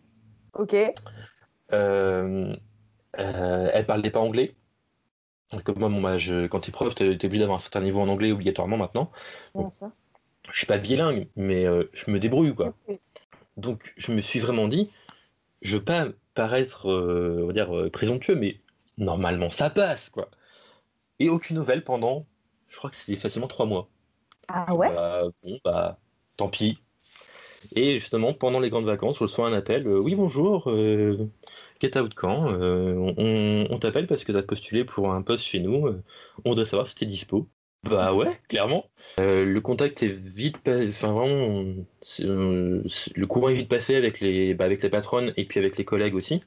Ok. 0.56 0.76
Euh, 1.72 2.54
euh, 3.18 3.70
elle 3.74 3.86
parlait 3.86 4.12
pas 4.12 4.20
anglais. 4.20 4.56
Comme 5.64 5.80
moi, 5.80 5.90
mon 5.90 6.18
je, 6.18 6.48
quand 6.48 6.60
tu 6.60 6.70
es 6.70 6.74
prof, 6.74 6.96
tu 6.96 7.04
es, 7.04 7.26
obligé 7.26 7.40
d'avoir 7.40 7.58
un 7.58 7.60
certain 7.60 7.82
niveau 7.82 8.02
en 8.02 8.08
anglais 8.08 8.32
obligatoirement 8.32 8.78
maintenant. 8.78 9.12
Donc, 9.54 9.72
je 10.52 10.58
suis 10.58 10.68
pas 10.68 10.78
bilingue, 10.78 11.28
mais 11.36 11.66
euh, 11.66 11.90
je 11.94 12.12
me 12.12 12.20
débrouille. 12.20 12.56
quoi. 12.56 12.74
Donc 13.58 13.94
je 13.98 14.12
me 14.12 14.22
suis 14.22 14.40
vraiment 14.40 14.68
dit, 14.68 14.92
je 15.62 15.78
veux 15.78 15.84
pas 15.84 16.08
paraître 16.34 16.92
euh, 16.92 17.42
on 17.44 17.48
va 17.48 17.54
dire, 17.54 17.76
euh, 17.76 17.90
présomptueux, 17.90 18.36
mais 18.36 18.60
normalement 18.98 19.50
ça 19.50 19.70
passe. 19.70 20.10
quoi. 20.10 20.30
Et 21.20 21.30
aucune 21.30 21.56
nouvelle 21.56 21.84
pendant, 21.84 22.26
je 22.68 22.78
crois 22.78 22.90
que 22.90 22.96
c'était 22.96 23.20
facilement 23.20 23.48
trois 23.48 23.66
mois. 23.66 23.90
Ah 24.48 24.76
ouais? 24.76 24.90
Bah, 24.90 25.24
Bon, 25.44 25.60
bah, 25.64 26.00
tant 26.38 26.50
pis. 26.50 26.80
Et 27.76 28.00
justement, 28.00 28.34
pendant 28.34 28.60
les 28.60 28.70
grandes 28.70 28.86
vacances, 28.86 29.18
je 29.18 29.24
reçois 29.24 29.48
un 29.48 29.54
appel. 29.54 29.88
oui, 29.88 30.16
bonjour. 30.16 30.70
Get 31.82 31.98
Out 31.98 32.14
Camp, 32.14 32.48
euh, 32.50 33.14
on, 33.70 33.78
t'appelle 33.80 34.08
parce 34.08 34.24
que 34.24 34.32
tu 34.32 34.38
as 34.38 34.44
postulé 34.44 34.86
pour 34.86 35.12
un 35.12 35.22
poste 35.22 35.44
chez 35.44 35.60
nous. 35.60 35.88
Euh, 35.88 36.02
on 36.44 36.50
voudrait 36.52 36.66
savoir 36.66 36.88
si 36.88 36.96
t'es 36.96 37.06
dispo. 37.06 37.48
Bah 37.84 38.14
ouais, 38.14 38.40
clairement. 38.48 38.90
Euh, 39.20 39.46
le 39.46 39.62
contact 39.62 40.02
est 40.02 40.08
vite 40.08 40.58
passé, 40.58 40.88
enfin 40.90 41.12
vraiment, 41.12 41.64
le 42.20 43.26
courant 43.26 43.50
est 43.50 43.54
vite 43.54 43.70
passé 43.70 43.96
avec 43.96 44.20
les, 44.22 44.56
bah, 44.56 44.66
avec 44.66 44.82
les 44.82 44.90
patronnes 44.90 45.34
et 45.38 45.46
puis 45.46 45.60
avec 45.60 45.78
les 45.78 45.86
collègues 45.86 46.16
aussi. 46.16 46.42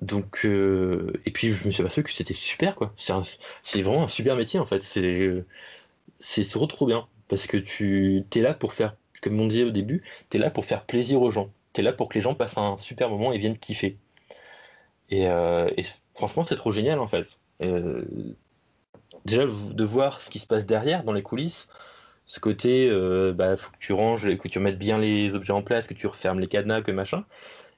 donc, 0.00 0.44
et 0.44 1.30
puis 1.32 1.52
je 1.52 1.64
me 1.64 1.70
suis 1.70 1.82
aperçu 1.82 2.02
que 2.04 2.12
c'était 2.12 2.34
super 2.34 2.76
quoi. 2.76 2.92
C'est 2.96 3.82
vraiment 3.82 4.04
un 4.04 4.08
super 4.08 4.36
métier 4.36 4.60
en 4.60 4.66
fait. 4.66 4.82
C'est 4.82 6.48
trop 6.48 6.66
trop 6.66 6.86
bien 6.86 7.08
parce 7.28 7.46
que 7.46 7.56
tu 7.56 8.24
es 8.34 8.40
là 8.40 8.54
pour 8.54 8.72
faire, 8.72 8.96
comme 9.22 9.40
on 9.40 9.46
disait 9.46 9.64
au 9.64 9.70
début, 9.70 10.02
tu 10.30 10.36
es 10.36 10.40
là 10.40 10.50
pour 10.50 10.64
faire 10.64 10.84
plaisir 10.84 11.22
aux 11.22 11.30
gens 11.30 11.50
là 11.82 11.92
pour 11.92 12.08
que 12.08 12.14
les 12.14 12.20
gens 12.20 12.34
passent 12.34 12.58
un 12.58 12.76
super 12.76 13.08
moment 13.08 13.32
et 13.32 13.38
viennent 13.38 13.58
kiffer. 13.58 13.96
Et, 15.10 15.26
euh, 15.28 15.68
franchement, 16.14 16.44
c'est 16.44 16.56
trop 16.56 16.72
génial 16.72 16.98
en 16.98 17.06
fait. 17.06 17.38
Euh, 17.62 18.04
déjà, 19.24 19.44
de 19.46 19.84
voir 19.84 20.20
ce 20.20 20.30
qui 20.30 20.38
se 20.38 20.46
passe 20.46 20.66
derrière, 20.66 21.04
dans 21.04 21.12
les 21.12 21.22
coulisses, 21.22 21.68
ce 22.26 22.40
côté, 22.40 22.88
euh, 22.88 23.32
bah, 23.32 23.56
faut 23.56 23.70
que 23.70 23.78
tu 23.80 23.92
ranges, 23.92 24.36
que 24.36 24.48
tu 24.48 24.58
mettes 24.58 24.78
bien 24.78 24.98
les 24.98 25.34
objets 25.34 25.52
en 25.52 25.62
place, 25.62 25.86
que 25.86 25.94
tu 25.94 26.06
refermes 26.06 26.40
les 26.40 26.46
cadenas, 26.46 26.82
que 26.82 26.92
machin. 26.92 27.24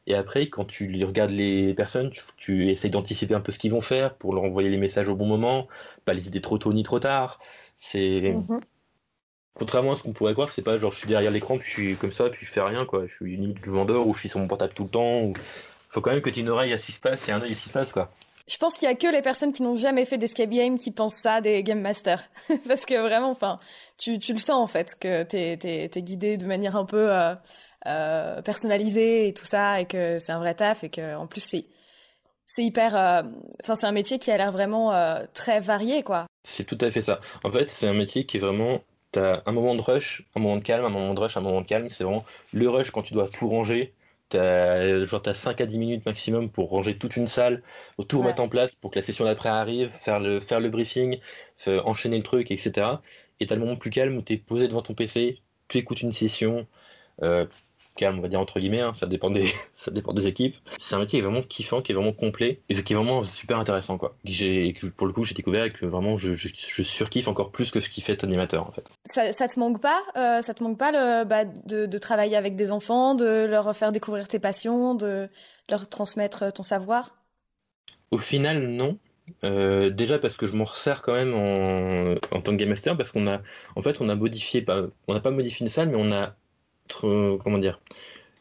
Et 0.07 0.15
après, 0.15 0.49
quand 0.49 0.65
tu 0.65 1.05
regardes 1.05 1.31
les 1.31 1.73
personnes, 1.75 2.11
tu, 2.11 2.23
tu 2.37 2.71
essayes 2.71 2.91
d'anticiper 2.91 3.35
un 3.35 3.41
peu 3.41 3.53
ce 3.53 3.59
qu'ils 3.59 3.71
vont 3.71 3.81
faire 3.81 4.15
pour 4.15 4.35
leur 4.35 4.43
envoyer 4.43 4.71
les 4.71 4.79
messages 4.79 5.09
au 5.09 5.15
bon 5.15 5.27
moment, 5.27 5.69
pas 6.05 6.15
les 6.15 6.27
aider 6.27 6.41
trop 6.41 6.59
tôt 6.59 6.73
ni 6.73 6.83
trop 6.83 6.99
tard. 6.99 7.39
C'est. 7.77 8.21
Mm-hmm. 8.21 8.61
Contrairement 9.55 9.93
à 9.93 9.97
ce 9.97 10.03
qu'on 10.03 10.13
pourrait 10.13 10.33
croire, 10.33 10.49
c'est 10.49 10.63
pas 10.63 10.79
genre 10.79 10.93
je 10.93 10.99
suis 10.99 11.09
derrière 11.09 11.31
l'écran, 11.31 11.59
puis 11.59 11.67
je 11.67 11.73
suis 11.73 11.97
comme 11.97 12.13
ça, 12.13 12.31
puis 12.31 12.47
je 12.47 12.51
fais 12.51 12.61
rien, 12.61 12.87
quoi. 12.87 13.07
Je 13.07 13.13
suis 13.13 13.37
limite 13.37 13.61
du 13.61 13.71
vendeur, 13.71 14.07
ou 14.07 14.15
je 14.15 14.21
suis 14.21 14.29
sur 14.29 14.39
mon 14.39 14.49
portable 14.49 14.73
tout 14.75 14.85
le 14.85 14.91
temps. 14.91 15.21
Ou... 15.21 15.35
Faut 15.91 16.01
quand 16.01 16.13
même 16.13 16.23
que 16.23 16.31
tu 16.31 16.39
aies 16.39 16.43
une 16.43 16.49
oreille 16.49 16.73
à 16.73 16.79
ce 16.79 16.87
qui 16.87 16.93
se 16.93 17.01
passe 17.01 17.29
et 17.29 17.33
un 17.33 17.43
œil 17.43 17.53
à 17.53 17.55
ce 17.55 17.63
qui 17.63 17.69
se 17.69 17.73
passe, 17.73 17.93
quoi. 17.93 18.11
Je 18.51 18.57
pense 18.57 18.75
qu'il 18.75 18.89
y 18.89 18.91
a 18.91 18.97
que 18.97 19.07
les 19.07 19.23
personnes 19.23 19.53
qui 19.53 19.63
n'ont 19.63 19.77
jamais 19.77 20.05
fait 20.05 20.19
d'escape 20.19 20.51
game 20.51 20.77
qui 20.77 20.91
pensent 20.91 21.21
ça 21.23 21.41
des 21.41 21.63
game 21.63 21.81
masters. 21.81 22.25
Parce 22.69 22.85
que 22.85 23.01
vraiment, 23.01 23.31
enfin, 23.31 23.61
tu, 23.97 24.19
tu 24.19 24.33
le 24.33 24.41
sens 24.41 24.57
en 24.57 24.67
fait, 24.67 24.97
que 24.99 25.23
t'es 25.23 25.57
es, 25.63 26.03
guidé 26.03 26.37
de 26.37 26.47
manière 26.47 26.75
un 26.75 26.85
peu 26.85 27.13
euh, 27.13 27.35
euh, 27.87 28.43
personnalisée 28.43 29.29
et 29.29 29.35
tout 29.35 29.45
ça, 29.45 29.81
et 29.81 29.87
que 29.87 30.19
c'est 30.19 30.33
un 30.33 30.41
vrai 30.41 30.55
taf, 30.55 30.83
et 30.83 30.91
que 30.91 31.15
en 31.15 31.29
plus 31.29 31.43
c'est 31.43 31.65
c'est 32.47 32.65
hyper, 32.65 32.97
euh, 32.97 33.23
enfin 33.63 33.77
c'est 33.77 33.87
un 33.87 33.93
métier 33.93 34.19
qui 34.19 34.33
a 34.33 34.37
l'air 34.37 34.51
vraiment 34.51 34.93
très 35.33 35.61
varié, 35.61 36.03
quoi. 36.03 36.27
C'est 36.43 36.65
tout 36.65 36.79
à 36.81 36.91
fait 36.91 37.03
ça. 37.03 37.21
En 37.45 37.53
fait, 37.53 37.71
c'est 37.71 37.87
un 37.87 37.95
métier 37.95 38.27
qui 38.27 38.39
est 38.39 38.41
vraiment 38.41 38.81
T'as 39.13 39.43
un 39.47 39.53
moment 39.53 39.75
de 39.75 39.83
rush, 39.83 40.25
un 40.37 40.41
moment 40.41 40.57
de 40.57 40.63
calme, 40.63 40.85
un 40.85 40.89
moment 40.91 41.15
de 41.15 41.21
rush, 41.21 41.37
un 41.37 41.41
moment 41.41 41.61
de 41.63 41.67
calme. 41.67 41.89
C'est 41.89 42.05
vraiment 42.05 42.25
le 42.53 42.69
rush 42.69 42.91
quand 42.91 43.03
tu 43.03 43.15
dois 43.15 43.29
tout 43.29 43.49
ranger. 43.49 43.95
T'as 44.29 45.03
genre 45.05 45.23
as 45.27 45.35
5 45.35 45.61
à 45.61 45.67
10 45.67 45.79
minutes 45.79 46.07
maximum 46.07 46.51
pour 46.51 46.71
ranger 46.71 46.97
toute 46.97 47.17
une 47.17 47.27
salle, 47.27 47.63
tout 48.09 48.21
remettre 48.21 48.41
en 48.43 48.49
place 48.49 48.77
pour 48.77 48.93
que 48.93 48.99
la 49.01 49.03
session 49.03 49.25
d'après 49.25 49.49
arrive, 49.49 49.89
faire 49.91 50.21
le, 50.21 50.39
faire 50.41 50.61
le 50.61 50.71
briefing, 50.71 51.19
enchaîner 51.67 52.17
le 52.17 52.23
truc, 52.23 52.51
etc. 52.53 53.03
Et 53.41 53.47
t'as 53.47 53.57
le 53.57 53.61
moment 53.63 53.77
plus 53.77 53.91
calme 53.91 54.17
où 54.17 54.23
t'es 54.23 54.37
posé 54.37 54.69
devant 54.69 54.83
ton 54.83 54.95
PC, 54.95 55.41
tu 55.69 55.79
écoutes 55.79 56.03
une 56.03 56.13
session, 56.13 56.67
euh, 57.23 57.47
calme, 58.01 58.19
on 58.19 58.23
va 58.23 58.29
dire 58.29 58.41
entre 58.41 58.59
guillemets, 58.59 58.81
hein, 58.81 58.95
ça, 58.95 59.07
dépend 59.07 59.31
des, 59.31 59.53
ça 59.73 59.91
dépend 59.91 60.13
des 60.13 60.27
équipes. 60.27 60.57
C'est 60.79 60.95
un 60.95 60.99
métier 60.99 61.19
qui 61.19 61.25
est 61.25 61.29
vraiment 61.29 61.43
kiffant, 61.43 61.83
qui 61.83 61.93
est 61.93 61.95
vraiment 61.95 62.13
complet 62.13 62.61
et 62.69 62.75
qui 62.83 62.93
est 62.93 62.97
vraiment 62.97 63.23
super 63.23 63.59
intéressant. 63.59 63.99
Quoi. 63.99 64.15
J'ai, 64.25 64.75
pour 64.97 65.07
le 65.07 65.13
coup, 65.13 65.25
j'ai 65.25 65.35
découvert 65.35 65.73
que 65.73 65.87
vraiment 65.87 66.17
je, 66.17 66.35
je, 66.35 66.49
je, 66.57 66.83
surkiffe 66.83 67.29
encore 67.29 67.51
plus 67.51 67.71
que 67.71 67.81
ce 67.81 67.89
qui 67.89 68.01
fait 68.01 68.25
animateur 68.25 68.67
en 68.67 68.73
fait. 68.73 68.85
Ça, 69.05 69.33
ça 69.33 69.49
te 69.49 69.59
manque 69.59 69.81
pas 69.81 70.03
euh, 70.17 70.43
Ça 70.43 70.55
te 70.55 70.63
manque 70.65 70.79
pas 70.79 70.93
le, 70.93 71.25
bah, 71.25 71.45
de, 71.45 71.87
de, 71.87 71.99
travailler 71.99 72.37
avec 72.37 72.57
des 72.57 72.73
enfants, 72.73 73.15
de 73.15 73.47
leur 73.47 73.77
faire 73.77 73.93
découvrir 73.93 74.29
tes 74.29 74.39
passions, 74.39 74.95
de 74.95 75.29
leur 75.69 75.89
transmettre 75.89 76.53
ton 76.53 76.63
savoir? 76.63 77.15
Au 78.11 78.19
final, 78.19 78.67
non. 78.67 78.99
Euh, 79.45 79.91
déjà 79.91 80.19
parce 80.19 80.37
que 80.37 80.47
je 80.47 80.57
m'en 80.57 80.65
resserre 80.65 81.03
quand 81.03 81.15
même 81.15 81.35
en, 81.35 82.15
en, 82.37 82.41
tant 82.41 82.53
que 82.53 82.57
game 82.57 82.69
master 82.69 82.97
parce 82.97 83.13
qu'on 83.13 83.29
a 83.29 83.41
en 83.77 83.83
fait 83.83 84.01
on 84.01 84.09
a 84.09 84.17
modifié 84.17 84.61
pas 84.61 84.87
on 85.07 85.15
n'a 85.15 85.21
pas 85.21 85.31
modifié 85.31 85.65
une 85.65 85.71
salle 85.71 85.89
mais 85.89 85.97
on 85.97 86.11
a 86.11 86.35
comment 87.01 87.59
dire 87.59 87.81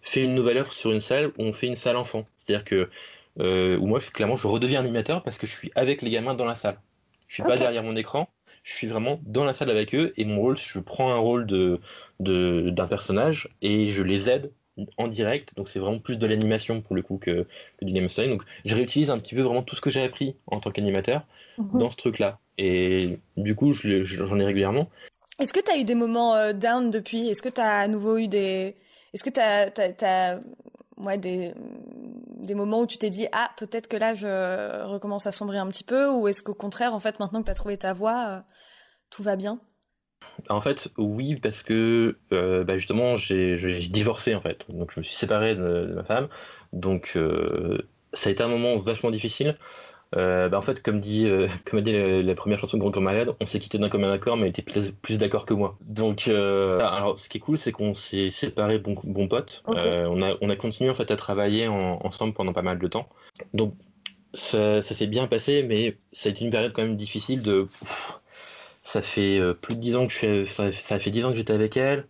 fait 0.01 0.23
une 0.23 0.35
nouvelle 0.35 0.57
offre 0.57 0.73
sur 0.73 0.91
une 0.91 0.99
salle 0.99 1.27
où 1.37 1.43
on 1.43 1.53
fait 1.53 1.67
une 1.67 1.75
salle 1.75 1.97
enfant 1.97 2.25
c'est 2.37 2.53
à 2.53 2.57
dire 2.57 2.65
que 2.65 2.89
euh, 3.39 3.77
où 3.77 3.87
moi 3.87 3.99
je, 3.99 4.09
clairement 4.11 4.35
je 4.35 4.47
redeviens 4.47 4.79
animateur 4.79 5.23
parce 5.23 5.37
que 5.37 5.47
je 5.47 5.53
suis 5.53 5.71
avec 5.75 6.01
les 6.01 6.09
gamins 6.09 6.33
dans 6.33 6.45
la 6.45 6.55
salle 6.55 6.79
je 7.27 7.35
suis 7.35 7.43
pas 7.43 7.57
derrière 7.57 7.83
mon 7.83 7.95
écran 7.95 8.29
je 8.63 8.73
suis 8.73 8.87
vraiment 8.87 9.19
dans 9.23 9.43
la 9.43 9.53
salle 9.53 9.69
avec 9.69 9.95
eux 9.95 10.13
et 10.17 10.25
mon 10.25 10.39
rôle 10.39 10.57
je 10.57 10.79
prends 10.79 11.11
un 11.11 11.17
rôle 11.17 11.45
de 11.45 11.79
d'un 12.19 12.87
personnage 12.87 13.49
et 13.61 13.89
je 13.89 14.03
les 14.03 14.29
aide 14.29 14.51
en 14.97 15.07
direct, 15.07 15.55
donc 15.55 15.69
c'est 15.69 15.79
vraiment 15.79 15.99
plus 15.99 16.17
de 16.17 16.27
l'animation 16.27 16.81
pour 16.81 16.95
le 16.95 17.01
coup 17.01 17.17
que, 17.17 17.45
du 17.81 17.91
game 17.93 18.07
design. 18.07 18.29
Donc 18.29 18.43
je 18.65 18.75
réutilise 18.75 19.09
un 19.09 19.19
petit 19.19 19.35
peu 19.35 19.41
vraiment 19.41 19.63
tout 19.63 19.75
ce 19.75 19.81
que 19.81 19.89
j'ai 19.89 20.01
appris 20.03 20.35
en 20.47 20.59
tant 20.59 20.71
qu'animateur 20.71 21.25
dans 21.57 21.89
ce 21.89 21.97
truc-là. 21.97 22.39
Et 22.57 23.19
du 23.37 23.55
coup, 23.55 23.71
j'en 23.73 24.39
ai 24.39 24.45
régulièrement. 24.45 24.89
Est-ce 25.39 25.53
que 25.53 25.61
tu 25.61 25.71
as 25.71 25.77
eu 25.77 25.85
des 25.85 25.95
moments 25.95 26.35
euh, 26.35 26.51
down 26.51 26.89
depuis? 26.89 27.29
Est-ce 27.29 27.41
que 27.41 27.49
tu 27.49 27.61
as 27.61 27.79
à 27.79 27.87
nouveau 27.87 28.17
eu 28.17 28.27
des. 28.27 28.75
Est-ce 29.13 29.23
que 29.23 29.29
tu 29.29 29.39
as, 29.39 30.39
ouais, 30.97 31.17
des, 31.17 31.53
moments 32.53 32.81
où 32.81 32.85
tu 32.85 32.97
t'es 32.97 33.09
dit 33.09 33.27
Ah, 33.31 33.49
peut-être 33.57 33.87
que 33.87 33.95
là, 33.95 34.13
je 34.13 34.83
recommence 34.85 35.27
à 35.27 35.31
sombrer 35.31 35.57
un 35.57 35.67
petit 35.67 35.85
peu? 35.85 36.09
Ou 36.09 36.27
est-ce 36.27 36.43
qu'au 36.43 36.53
contraire, 36.53 36.93
en 36.93 36.99
fait, 36.99 37.19
maintenant 37.19 37.39
que 37.39 37.45
tu 37.45 37.51
as 37.51 37.55
trouvé 37.55 37.77
ta 37.77 37.93
voie, 37.93 38.25
euh, 38.27 38.39
tout 39.09 39.23
va 39.23 39.37
bien? 39.37 39.59
En 40.49 40.59
fait, 40.59 40.89
oui, 40.97 41.37
parce 41.37 41.63
que 41.63 42.17
euh, 42.33 42.63
bah, 42.65 42.77
justement, 42.77 43.15
j'ai 43.15 43.79
divorcé 43.89 44.35
en 44.35 44.41
fait. 44.41 44.65
Donc, 44.69 44.91
je 44.93 44.99
me 44.99 45.03
suis 45.03 45.15
séparé 45.15 45.55
de, 45.55 45.93
ma 45.95 46.03
femme. 46.03 46.27
Donc, 46.73 47.17
ça 48.13 48.29
a 48.29 48.31
été 48.31 48.43
un 48.43 48.47
moment 48.49 48.77
vachement 48.77 49.09
difficile. 49.09 49.57
Euh, 50.15 50.49
bah, 50.49 50.57
en 50.57 50.61
fait, 50.61 50.81
comme 50.81 50.99
dit, 50.99 51.27
comme 51.65 51.79
a 51.79 51.81
dit 51.81 51.91
la, 51.91 52.35
première 52.35 52.59
chanson 52.59 52.77
de 52.77 52.81
Grand 52.81 52.91
Corps 52.91 53.03
Malade, 53.03 53.33
on 53.39 53.45
s'est 53.45 53.59
quitté 53.59 53.77
d'un 53.77 53.89
commun 53.89 54.11
accord, 54.11 54.37
mais 54.37 54.43
elle 54.43 54.49
était 54.49 54.91
plus, 54.91 55.17
d'accord 55.17 55.45
que 55.45 55.53
moi. 55.53 55.77
Donc, 55.81 56.27
alors, 56.27 57.19
ce 57.19 57.29
qui 57.29 57.37
est 57.37 57.41
cool, 57.41 57.57
c'est 57.57 57.71
qu'on 57.71 57.93
s'est 57.93 58.29
séparés 58.29 58.79
bon, 58.79 58.95
bon 59.03 59.27
pote. 59.27 59.63
on, 59.67 60.21
a, 60.21 60.35
on 60.41 60.49
a 60.49 60.55
continué 60.55 60.89
en 60.89 60.95
fait 60.95 61.11
à 61.11 61.15
travailler 61.15 61.67
ensemble 61.67 62.33
pendant 62.33 62.53
pas 62.53 62.63
mal 62.63 62.79
de 62.79 62.87
temps. 62.87 63.07
Donc, 63.53 63.73
ça, 64.33 64.81
s'est 64.81 65.07
bien 65.07 65.27
passé, 65.27 65.63
mais 65.63 65.97
ça 66.11 66.29
a 66.29 66.31
été 66.31 66.43
une 66.43 66.51
période 66.51 66.73
quand 66.73 66.83
même 66.83 66.95
difficile 66.95 67.41
de. 67.41 67.67
Ça 68.81 69.01
fait 69.01 69.39
euh, 69.39 69.53
plus 69.53 69.75
de 69.75 69.81
10 69.81 69.95
ans 69.97 70.07
que 70.07 70.13
je 70.13 70.45
suis, 70.45 70.71
ça, 70.71 70.99
fait 70.99 71.11
10 71.11 71.25
ans 71.25 71.29
que 71.31 71.35
j'étais 71.35 71.53
avec 71.53 71.77
elle. 71.77 72.05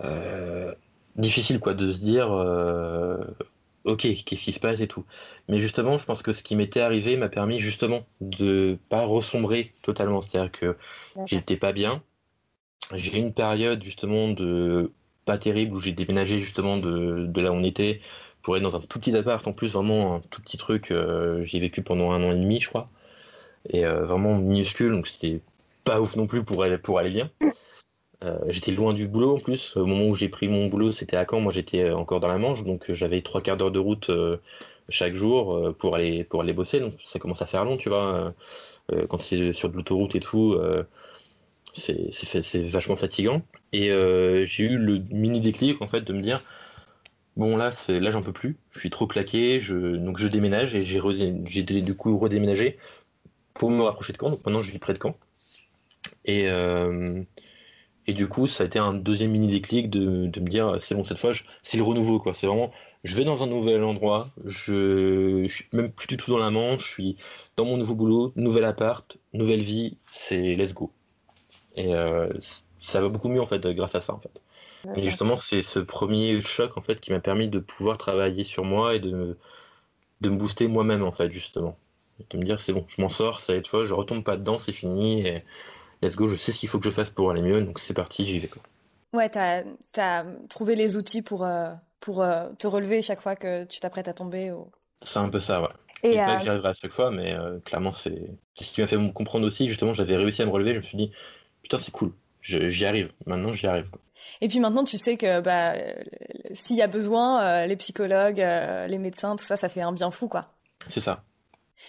Euh, 0.00 0.74
difficile 1.16 1.58
quoi 1.58 1.72
de 1.74 1.90
se 1.90 1.98
dire 1.98 2.30
euh, 2.32 3.16
ok 3.86 4.00
qu'est-ce 4.00 4.44
qui 4.44 4.52
se 4.52 4.60
passe 4.60 4.80
et 4.80 4.88
tout. 4.88 5.04
Mais 5.48 5.58
justement, 5.58 5.98
je 5.98 6.04
pense 6.04 6.22
que 6.22 6.32
ce 6.32 6.42
qui 6.42 6.56
m'était 6.56 6.80
arrivé 6.80 7.16
m'a 7.16 7.28
permis 7.28 7.58
justement 7.58 8.04
de 8.20 8.78
pas 8.88 9.04
ressombrer 9.04 9.72
totalement. 9.82 10.20
C'est-à-dire 10.20 10.52
que 10.52 10.76
j'étais 11.26 11.56
pas 11.56 11.72
bien. 11.72 12.02
J'ai 12.94 13.16
eu 13.16 13.20
une 13.20 13.32
période 13.32 13.82
justement 13.82 14.28
de 14.28 14.92
pas 15.24 15.38
terrible 15.38 15.74
où 15.74 15.80
j'ai 15.80 15.92
déménagé 15.92 16.38
justement 16.38 16.76
de, 16.76 17.28
là 17.40 17.50
où 17.50 17.54
on 17.54 17.64
était 17.64 18.00
pour 18.42 18.56
être 18.56 18.62
dans 18.62 18.76
un 18.76 18.80
tout 18.80 19.00
petit 19.00 19.16
appart 19.16 19.44
en 19.48 19.52
plus 19.52 19.72
vraiment 19.72 20.16
un 20.16 20.20
tout 20.30 20.40
petit 20.40 20.56
truc 20.56 20.94
j'ai 21.42 21.58
vécu 21.58 21.82
pendant 21.82 22.12
un 22.12 22.22
an 22.22 22.30
et 22.30 22.38
demi 22.38 22.60
je 22.60 22.68
crois 22.68 22.88
et 23.70 23.84
vraiment 23.84 24.38
minuscule 24.38 24.92
donc 24.92 25.08
c'était 25.08 25.40
pas 25.86 26.00
ouf 26.00 26.16
non 26.16 26.26
plus 26.26 26.44
pour 26.44 26.62
aller, 26.62 26.76
pour 26.76 26.98
aller 26.98 27.10
bien. 27.10 27.30
Euh, 28.24 28.38
j'étais 28.48 28.72
loin 28.72 28.94
du 28.94 29.06
boulot 29.06 29.36
en 29.36 29.40
plus. 29.40 29.76
Au 29.76 29.86
moment 29.86 30.06
où 30.06 30.14
j'ai 30.14 30.28
pris 30.28 30.48
mon 30.48 30.66
boulot, 30.68 30.90
c'était 30.90 31.16
à 31.16 31.26
Caen. 31.28 31.40
Moi, 31.40 31.52
j'étais 31.52 31.90
encore 31.90 32.20
dans 32.20 32.28
la 32.28 32.38
Manche, 32.38 32.64
donc 32.64 32.90
euh, 32.90 32.94
j'avais 32.94 33.22
trois 33.22 33.42
quarts 33.42 33.56
d'heure 33.56 33.70
de 33.70 33.78
route 33.78 34.10
euh, 34.10 34.38
chaque 34.88 35.14
jour 35.14 35.74
pour 35.78 35.96
aller 35.96 36.24
pour 36.24 36.40
aller 36.40 36.52
bosser. 36.52 36.80
Donc 36.80 36.94
ça 37.04 37.18
commence 37.18 37.42
à 37.42 37.46
faire 37.46 37.64
long, 37.64 37.76
tu 37.76 37.88
vois. 37.88 38.34
quand 39.08 39.20
c'est 39.20 39.52
sur 39.52 39.68
de 39.68 39.76
l'autoroute 39.76 40.14
et 40.14 40.20
tout, 40.20 40.56
c'est 41.72 42.64
vachement 42.68 42.96
fatigant. 42.96 43.42
Et 43.72 43.88
j'ai 44.44 44.64
eu 44.64 44.78
le 44.78 44.98
mini 45.10 45.40
déclic 45.40 45.82
en 45.82 45.88
fait 45.88 46.02
de 46.02 46.12
me 46.12 46.22
dire 46.22 46.42
bon 47.36 47.56
là 47.56 47.72
c'est 47.72 47.98
là 48.00 48.12
j'en 48.12 48.22
peux 48.22 48.32
plus. 48.32 48.56
Je 48.70 48.78
suis 48.80 48.90
trop 48.90 49.08
claqué. 49.08 49.58
Je, 49.60 49.96
donc 49.96 50.18
je 50.18 50.28
déménage 50.28 50.76
et 50.76 50.82
j'ai 50.84 51.00
j'ai 51.46 51.64
du 51.64 51.94
coup 51.96 52.16
redéménagé 52.16 52.78
pour 53.54 53.70
me 53.70 53.82
rapprocher 53.82 54.12
de 54.12 54.18
Caen. 54.18 54.30
Donc 54.30 54.46
maintenant 54.46 54.62
je 54.62 54.70
vis 54.70 54.78
près 54.78 54.92
de 54.92 54.98
Caen. 55.02 55.16
Et, 56.24 56.48
euh, 56.48 57.22
et 58.06 58.12
du 58.12 58.28
coup, 58.28 58.46
ça 58.46 58.64
a 58.64 58.66
été 58.66 58.78
un 58.78 58.94
deuxième 58.94 59.32
mini 59.32 59.48
déclic 59.48 59.90
de, 59.90 60.26
de 60.26 60.40
me 60.40 60.48
dire 60.48 60.76
c'est 60.80 60.94
bon, 60.94 61.04
cette 61.04 61.18
fois, 61.18 61.32
c'est 61.62 61.76
le 61.76 61.82
renouveau. 61.82 62.20
quoi. 62.20 62.34
C'est 62.34 62.46
vraiment, 62.46 62.70
je 63.04 63.16
vais 63.16 63.24
dans 63.24 63.42
un 63.42 63.46
nouvel 63.46 63.82
endroit, 63.82 64.28
je, 64.44 65.44
je, 65.46 65.52
suis 65.52 65.66
même 65.72 65.90
plus 65.90 66.06
du 66.06 66.16
tout 66.16 66.30
dans 66.30 66.38
la 66.38 66.50
manche, 66.50 66.84
je 66.84 66.92
suis 66.92 67.16
dans 67.56 67.64
mon 67.64 67.76
nouveau 67.76 67.94
boulot, 67.94 68.32
nouvel 68.36 68.64
appart, 68.64 69.16
nouvelle 69.32 69.60
vie, 69.60 69.96
c'est 70.12 70.54
let's 70.54 70.72
go. 70.72 70.92
Et 71.76 71.94
euh, 71.94 72.28
ça 72.80 73.00
va 73.00 73.08
beaucoup 73.08 73.28
mieux 73.28 73.40
en 73.40 73.46
fait 73.46 73.66
grâce 73.74 73.94
à 73.96 74.00
ça 74.00 74.14
en 74.14 74.20
fait. 74.20 74.40
Et 74.96 75.04
justement, 75.04 75.34
c'est 75.34 75.62
ce 75.62 75.80
premier 75.80 76.40
choc 76.42 76.76
en 76.76 76.80
fait 76.80 77.00
qui 77.00 77.10
m'a 77.12 77.18
permis 77.18 77.48
de 77.48 77.58
pouvoir 77.58 77.98
travailler 77.98 78.44
sur 78.44 78.64
moi 78.64 78.94
et 78.94 79.00
de, 79.00 79.36
de 80.20 80.30
me 80.30 80.36
booster 80.36 80.68
moi-même 80.68 81.02
en 81.02 81.10
fait 81.10 81.32
justement. 81.32 81.76
de 82.30 82.38
me 82.38 82.44
dire 82.44 82.60
c'est 82.60 82.72
bon, 82.72 82.84
je 82.88 83.00
m'en 83.02 83.08
sors, 83.08 83.40
cette 83.40 83.66
fois, 83.66 83.84
je 83.84 83.94
retombe 83.94 84.22
pas 84.22 84.36
dedans, 84.36 84.58
c'est 84.58 84.72
fini. 84.72 85.26
Et, 85.26 85.42
let's 86.02 86.16
go, 86.16 86.28
je 86.28 86.36
sais 86.36 86.52
ce 86.52 86.58
qu'il 86.58 86.68
faut 86.68 86.78
que 86.78 86.84
je 86.84 86.90
fasse 86.90 87.10
pour 87.10 87.30
aller 87.30 87.42
mieux, 87.42 87.62
donc 87.62 87.78
c'est 87.78 87.94
parti, 87.94 88.24
j'y 88.24 88.38
vais. 88.38 88.48
Quoi. 88.48 88.62
Ouais, 89.12 89.28
t'as 89.28 89.62
as 89.96 90.24
trouvé 90.48 90.76
les 90.76 90.96
outils 90.96 91.22
pour, 91.22 91.44
euh, 91.44 91.70
pour 92.00 92.22
euh, 92.22 92.48
te 92.58 92.66
relever 92.66 93.02
chaque 93.02 93.20
fois 93.20 93.36
que 93.36 93.64
tu 93.64 93.80
t'apprêtes 93.80 94.08
à 94.08 94.12
tomber. 94.12 94.52
C'est 95.02 95.18
un 95.18 95.28
peu 95.28 95.40
ça, 95.40 95.62
ouais. 95.62 95.68
Et 96.02 96.10
dis 96.10 96.16
pas 96.16 96.36
que 96.36 96.42
j'y 96.42 96.48
arriverai 96.50 96.68
à 96.68 96.74
chaque 96.74 96.92
fois, 96.92 97.10
mais 97.10 97.32
euh, 97.32 97.58
clairement, 97.60 97.92
c'est 97.92 98.30
ce 98.54 98.70
qui 98.72 98.80
m'a 98.80 98.86
fait 98.86 98.98
comprendre 99.12 99.46
aussi. 99.46 99.68
Justement, 99.68 99.94
j'avais 99.94 100.16
réussi 100.16 100.42
à 100.42 100.46
me 100.46 100.50
relever, 100.50 100.72
je 100.72 100.78
me 100.78 100.82
suis 100.82 100.98
dit, 100.98 101.10
putain, 101.62 101.78
c'est 101.78 101.90
cool, 101.90 102.12
j'y 102.42 102.84
arrive, 102.84 103.10
maintenant 103.24 103.52
j'y 103.52 103.66
arrive. 103.66 103.88
Quoi. 103.88 104.00
Et 104.40 104.48
puis 104.48 104.60
maintenant, 104.60 104.84
tu 104.84 104.98
sais 104.98 105.16
que 105.16 105.40
bah, 105.40 105.74
s'il 106.52 106.76
y 106.76 106.82
a 106.82 106.86
besoin, 106.86 107.66
les 107.66 107.76
psychologues, 107.76 108.44
les 108.88 108.98
médecins, 108.98 109.36
tout 109.36 109.44
ça, 109.44 109.56
ça 109.56 109.68
fait 109.68 109.82
un 109.82 109.92
bien 109.92 110.10
fou, 110.10 110.28
quoi. 110.28 110.52
C'est 110.88 111.00
ça. 111.00 111.24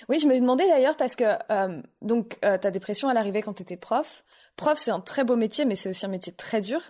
Oui, 0.09 0.19
je 0.19 0.27
me 0.27 0.35
demandais 0.39 0.67
d'ailleurs 0.67 0.97
parce 0.97 1.15
que 1.15 1.23
euh, 1.51 1.81
donc 2.01 2.37
euh, 2.43 2.57
ta 2.57 2.71
dépression 2.71 3.09
à 3.09 3.13
l'arrivée 3.13 3.41
quand 3.41 3.53
tu 3.53 3.61
étais 3.61 3.77
prof. 3.77 4.23
Prof, 4.55 4.77
c'est 4.77 4.91
un 4.91 4.99
très 4.99 5.23
beau 5.23 5.35
métier, 5.35 5.65
mais 5.65 5.75
c'est 5.75 5.89
aussi 5.89 6.05
un 6.05 6.09
métier 6.09 6.33
très 6.33 6.61
dur. 6.61 6.81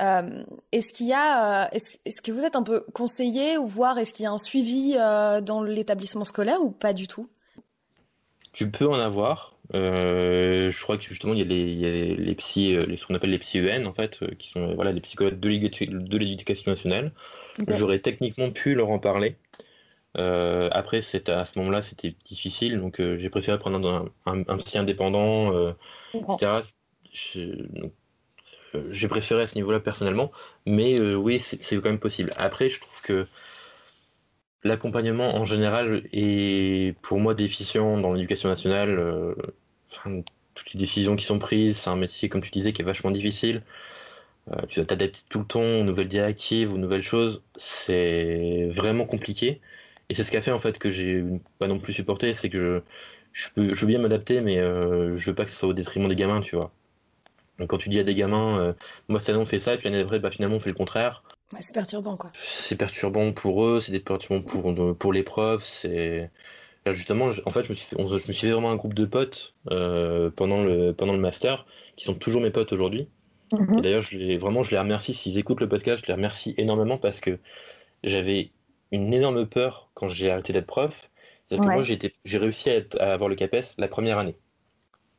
Euh, 0.00 0.42
est-ce 0.72 0.92
qu'il 0.92 1.06
y 1.06 1.12
a, 1.12 1.64
euh, 1.64 1.68
est-ce, 1.72 2.22
que 2.22 2.32
vous 2.32 2.44
êtes 2.44 2.56
un 2.56 2.62
peu 2.62 2.80
conseillé 2.92 3.58
ou 3.58 3.66
voir 3.66 3.98
est-ce 3.98 4.12
qu'il 4.12 4.24
y 4.24 4.26
a 4.26 4.32
un 4.32 4.38
suivi 4.38 4.94
dans 4.94 5.62
l'établissement 5.62 6.24
scolaire 6.24 6.62
ou 6.62 6.70
pas 6.70 6.92
du 6.92 7.06
tout? 7.06 7.28
Tu 8.52 8.70
peux 8.70 8.88
en 8.88 8.98
avoir. 8.98 9.56
je 9.72 10.82
crois 10.82 10.98
que 10.98 11.04
justement 11.04 11.34
il 11.34 11.38
y 11.38 11.42
a 11.42 11.46
les, 11.46 11.72
y 11.72 11.86
a 11.86 11.90
les, 11.90 12.16
les 12.16 12.34
psy, 12.34 12.76
les, 12.86 12.96
ce 12.96 13.06
qu'on 13.06 13.14
appelle 13.14 13.30
les 13.30 13.38
psy 13.38 13.58
EN 13.58 13.86
en 13.86 13.92
fait, 13.92 14.18
qui 14.38 14.48
sont 14.48 14.74
voilà 14.74 14.92
les 14.92 15.00
psychologues 15.00 15.38
de 15.38 16.18
l'éducation 16.18 16.70
nationale. 16.70 17.12
J'aurais 17.68 18.00
techniquement 18.00 18.50
pu 18.50 18.74
leur 18.74 18.90
en 18.90 18.98
parler. 18.98 19.36
Euh, 20.18 20.68
après, 20.72 20.98
à 20.98 21.44
ce 21.46 21.58
moment-là, 21.58 21.82
c'était 21.82 22.14
difficile, 22.24 22.78
donc 22.80 23.00
euh, 23.00 23.18
j'ai 23.18 23.30
préféré 23.30 23.58
prendre 23.58 24.10
un, 24.26 24.42
un, 24.46 24.56
psy 24.58 24.78
indépendant, 24.78 25.54
euh, 25.54 25.72
etc. 26.12 26.60
J'ai 28.90 29.08
préféré 29.08 29.42
à 29.42 29.46
ce 29.46 29.54
niveau-là 29.56 29.80
personnellement, 29.80 30.32
mais 30.66 30.98
oui, 31.14 31.40
c'est 31.40 31.76
quand 31.76 31.90
même 31.90 31.98
possible. 31.98 32.32
Après, 32.36 32.68
je 32.68 32.80
trouve 32.80 33.02
que 33.02 33.26
l'accompagnement 34.64 35.34
en 35.36 35.44
général 35.44 36.04
est 36.12 36.96
pour 37.02 37.18
moi 37.20 37.34
déficient 37.34 37.98
dans 37.98 38.12
l'éducation 38.14 38.48
nationale. 38.48 39.34
toutes 40.54 40.72
les 40.74 40.80
décisions 40.80 41.16
qui 41.16 41.24
sont 41.24 41.38
prises, 41.38 41.78
c'est 41.78 41.90
un 41.90 41.96
métier, 41.96 42.28
comme 42.28 42.42
tu 42.42 42.50
disais, 42.50 42.72
qui 42.72 42.82
est 42.82 42.84
vachement 42.84 43.10
difficile. 43.10 43.62
tu 44.68 44.76
dois 44.76 44.86
t'adapter 44.86 45.20
tout 45.28 45.40
le 45.40 45.46
temps 45.46 45.60
aux 45.80 45.84
nouvelles 45.84 46.08
directives, 46.08 46.72
aux 46.72 46.78
nouvelles 46.78 47.02
choses. 47.02 47.42
C'est 47.56 48.68
vraiment 48.72 49.04
compliqué. 49.04 49.60
Et 50.12 50.14
c'est 50.14 50.24
ce 50.24 50.30
qui 50.30 50.36
a 50.36 50.42
fait 50.42 50.50
en 50.50 50.58
fait 50.58 50.78
que 50.78 50.90
j'ai 50.90 51.24
pas 51.58 51.66
non 51.66 51.78
plus 51.78 51.94
supporté, 51.94 52.34
c'est 52.34 52.50
que 52.50 52.82
je, 53.32 53.46
je, 53.46 53.48
peux, 53.54 53.72
je 53.72 53.80
veux 53.80 53.86
bien 53.86 53.98
m'adapter, 53.98 54.42
mais 54.42 54.58
euh, 54.58 55.16
je 55.16 55.30
veux 55.30 55.34
pas 55.34 55.46
que 55.46 55.50
ce 55.50 55.56
soit 55.56 55.70
au 55.70 55.72
détriment 55.72 56.06
des 56.06 56.16
gamins, 56.16 56.42
tu 56.42 56.54
vois. 56.54 56.70
Donc 57.58 57.70
quand 57.70 57.78
tu 57.78 57.88
dis 57.88 57.98
à 57.98 58.04
des 58.04 58.14
gamins, 58.14 58.60
euh, 58.60 58.72
moi 59.08 59.20
cette 59.20 59.30
année 59.30 59.38
on 59.38 59.46
fait 59.46 59.58
ça, 59.58 59.72
et 59.72 59.78
puis 59.78 59.86
l'année 59.86 60.02
d'après, 60.02 60.18
bah, 60.18 60.30
finalement 60.30 60.56
on 60.56 60.60
fait 60.60 60.68
le 60.68 60.76
contraire. 60.76 61.22
c'est 61.60 61.72
perturbant 61.72 62.18
quoi. 62.18 62.30
C'est 62.34 62.76
perturbant 62.76 63.32
pour 63.32 63.64
eux, 63.64 63.80
c'est 63.80 63.98
perturbant 64.00 64.42
pour, 64.42 64.98
pour 64.98 65.12
l'épreuve, 65.14 65.64
c'est. 65.64 66.30
justement, 66.84 67.30
en 67.46 67.50
fait, 67.50 67.62
je 67.62 67.70
me, 67.70 67.74
suis 67.74 67.86
fait, 67.86 67.96
je 67.96 68.12
me 68.12 68.18
suis 68.18 68.46
fait 68.46 68.52
vraiment 68.52 68.70
un 68.70 68.76
groupe 68.76 68.92
de 68.92 69.06
potes 69.06 69.54
euh, 69.70 70.28
pendant, 70.36 70.62
le, 70.62 70.92
pendant 70.92 71.14
le 71.14 71.20
master, 71.20 71.64
qui 71.96 72.04
sont 72.04 72.14
toujours 72.14 72.42
mes 72.42 72.50
potes 72.50 72.74
aujourd'hui. 72.74 73.08
Mhm. 73.50 73.80
D'ailleurs, 73.80 74.04
vraiment, 74.38 74.62
je 74.62 74.72
les 74.72 74.78
remercie. 74.78 75.14
S'ils 75.14 75.38
écoutent 75.38 75.62
le 75.62 75.70
podcast, 75.70 76.02
je 76.04 76.08
les 76.08 76.14
remercie 76.14 76.54
énormément 76.58 76.98
parce 76.98 77.18
que 77.18 77.38
j'avais 78.04 78.50
une 78.92 79.12
énorme 79.12 79.46
peur 79.46 79.90
quand 79.94 80.08
j'ai 80.08 80.30
arrêté 80.30 80.52
d'être 80.52 80.66
prof. 80.66 81.10
C'est-à-dire 81.46 81.68
que 81.68 81.74
moi, 81.74 81.82
j'ai 82.24 82.38
réussi 82.38 82.70
à, 82.70 83.12
avoir 83.12 83.28
le 83.28 83.34
CAPES 83.34 83.74
la 83.78 83.88
première 83.88 84.18
année. 84.18 84.36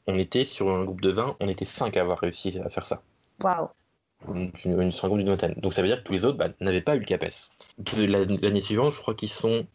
On 0.08 0.18
était 0.18 0.46
sur 0.46 0.70
un 0.70 0.84
groupe 0.84 1.02
de 1.02 1.12
20, 1.12 1.38
on 1.40 1.48
était 1.48 1.66
5 1.66 1.96
à 1.98 2.02
avoir 2.02 2.20
réussi 2.20 2.58
à 2.64 2.70
faire 2.70 2.86
ça. 2.86 3.02
Waouh! 3.42 3.68
Sur 4.56 4.72
un 4.72 5.08
groupe 5.08 5.18
d'une 5.18 5.30
vingtaine. 5.30 5.54
Donc 5.58 5.74
ça 5.74 5.82
veut 5.82 5.88
dire 5.88 5.98
que 5.98 6.04
tous 6.04 6.14
les 6.14 6.26
autres 6.26 6.38
bah, 6.38 6.50
n'avaient 6.62 6.82
pas 6.82 6.96
eu 6.96 7.00
le 7.00 7.06
CAPES. 7.06 7.50
L'année 7.98 8.62
suivante, 8.62 8.94
je 8.94 9.02
crois 9.02 9.16
qu'ils 9.16 9.30
sont 9.30 9.66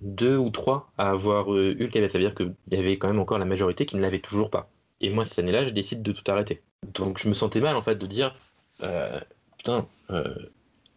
deux 0.00 0.36
ou 0.36 0.50
trois 0.50 0.90
à 0.98 1.10
avoir 1.10 1.52
euh, 1.52 1.74
eu 1.78 1.84
le 1.84 1.88
CAPES. 1.88 2.08
Ça 2.08 2.18
veut 2.18 2.24
dire 2.24 2.34
qu'il 2.34 2.54
y 2.70 2.76
avait 2.76 2.98
quand 2.98 3.08
même 3.08 3.18
encore 3.18 3.38
la 3.38 3.44
majorité 3.44 3.84
qui 3.86 3.96
ne 3.96 4.02
l'avait 4.02 4.20
toujours 4.20 4.50
pas. 4.50 4.68
Et 5.00 5.10
moi, 5.10 5.24
cette 5.24 5.40
année-là, 5.40 5.64
je 5.64 5.70
décide 5.70 6.02
de 6.02 6.12
tout 6.12 6.30
arrêter. 6.30 6.62
Donc 6.94 7.18
je 7.18 7.28
me 7.28 7.34
sentais 7.34 7.60
mal 7.60 7.76
en 7.76 7.82
fait 7.82 7.96
de 7.96 8.06
dire 8.06 8.34
euh, 8.82 9.20
putain, 9.58 9.86
euh, 10.10 10.34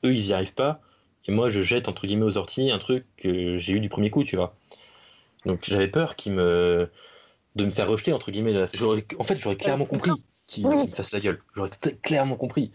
eux 0.05 0.13
ils 0.13 0.27
y 0.27 0.33
arrivent 0.33 0.53
pas, 0.53 0.81
et 1.29 1.31
moi 1.31 1.51
je 1.51 1.61
jette 1.61 1.87
entre 1.87 2.07
guillemets 2.07 2.25
aux 2.25 2.37
orties 2.37 2.71
un 2.71 2.79
truc 2.79 3.05
que 3.17 3.59
j'ai 3.59 3.73
eu 3.73 3.79
du 3.79 3.87
premier 3.87 4.09
coup, 4.09 4.23
tu 4.23 4.35
vois. 4.35 4.55
Donc 5.45 5.59
j'avais 5.61 5.87
peur 5.87 6.15
me 6.25 6.89
de 7.55 7.65
me 7.65 7.69
faire 7.69 7.87
rejeter 7.87 8.11
entre 8.13 8.31
guillemets. 8.31 8.59
En 9.19 9.23
fait, 9.23 9.35
j'aurais 9.37 9.55
clairement 9.55 9.85
compris 9.85 10.11
qu'il 10.47 10.67
me 10.67 10.87
fasse 10.87 11.11
la 11.11 11.19
gueule. 11.19 11.39
J'aurais 11.55 11.69
clairement 12.01 12.35
compris. 12.35 12.71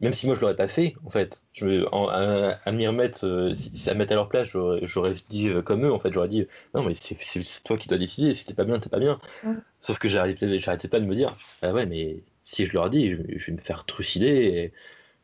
Même 0.00 0.12
si 0.12 0.26
moi 0.26 0.34
je 0.34 0.40
l'aurais 0.40 0.56
pas 0.56 0.66
fait, 0.66 0.96
en 1.04 1.10
fait, 1.10 1.44
je 1.52 1.86
à, 1.92 2.72
m'y 2.72 2.84
remettre, 2.84 3.24
euh, 3.24 3.54
si, 3.54 3.88
à 3.88 3.94
mettre 3.94 4.10
à 4.10 4.16
leur 4.16 4.28
place, 4.28 4.48
j'aurais 4.82 5.14
dit 5.30 5.50
comme 5.64 5.84
eux, 5.84 5.92
en 5.92 6.00
fait, 6.00 6.12
j'aurais 6.12 6.28
dit 6.28 6.48
non, 6.74 6.82
mais 6.82 6.94
c'est 6.96 7.16
toi 7.62 7.78
qui 7.78 7.86
dois 7.86 7.96
décider, 7.98 8.34
si 8.34 8.44
t'es 8.44 8.54
pas 8.54 8.64
bien, 8.64 8.80
t'es 8.80 8.90
pas 8.90 8.98
bien. 8.98 9.20
Sauf 9.80 10.00
que 10.00 10.08
j'arrêtais 10.08 10.88
pas 10.88 10.98
de 10.98 11.06
me 11.06 11.14
dire 11.14 11.36
ah 11.62 11.72
ouais, 11.72 11.86
mais 11.86 12.24
si 12.42 12.66
je 12.66 12.72
leur 12.72 12.90
dis, 12.90 13.10
je, 13.10 13.16
vais 13.46 13.52
me 13.52 13.58
faire 13.58 13.84
trucider, 13.84 14.26
et 14.26 14.72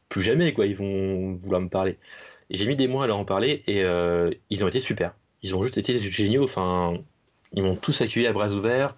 plus 0.08 0.22
jamais, 0.22 0.52
quoi, 0.52 0.66
ils 0.66 0.76
vont 0.76 1.34
vouloir 1.34 1.60
me 1.60 1.68
parler. 1.68 1.98
J'ai 2.50 2.66
mis 2.66 2.76
des 2.76 2.88
mois 2.88 3.04
à 3.04 3.06
leur 3.06 3.18
en 3.18 3.24
parler, 3.24 3.62
et 3.66 3.84
euh, 3.84 4.30
ils 4.50 4.64
ont 4.64 4.68
été 4.68 4.80
super. 4.80 5.14
Ils 5.42 5.56
ont 5.56 5.62
juste 5.62 5.78
été 5.78 5.98
géniaux, 5.98 6.44
enfin, 6.44 6.98
ils 7.52 7.62
m'ont 7.62 7.76
tous 7.76 8.00
accueilli 8.02 8.26
à 8.26 8.32
bras 8.32 8.52
ouverts. 8.52 8.96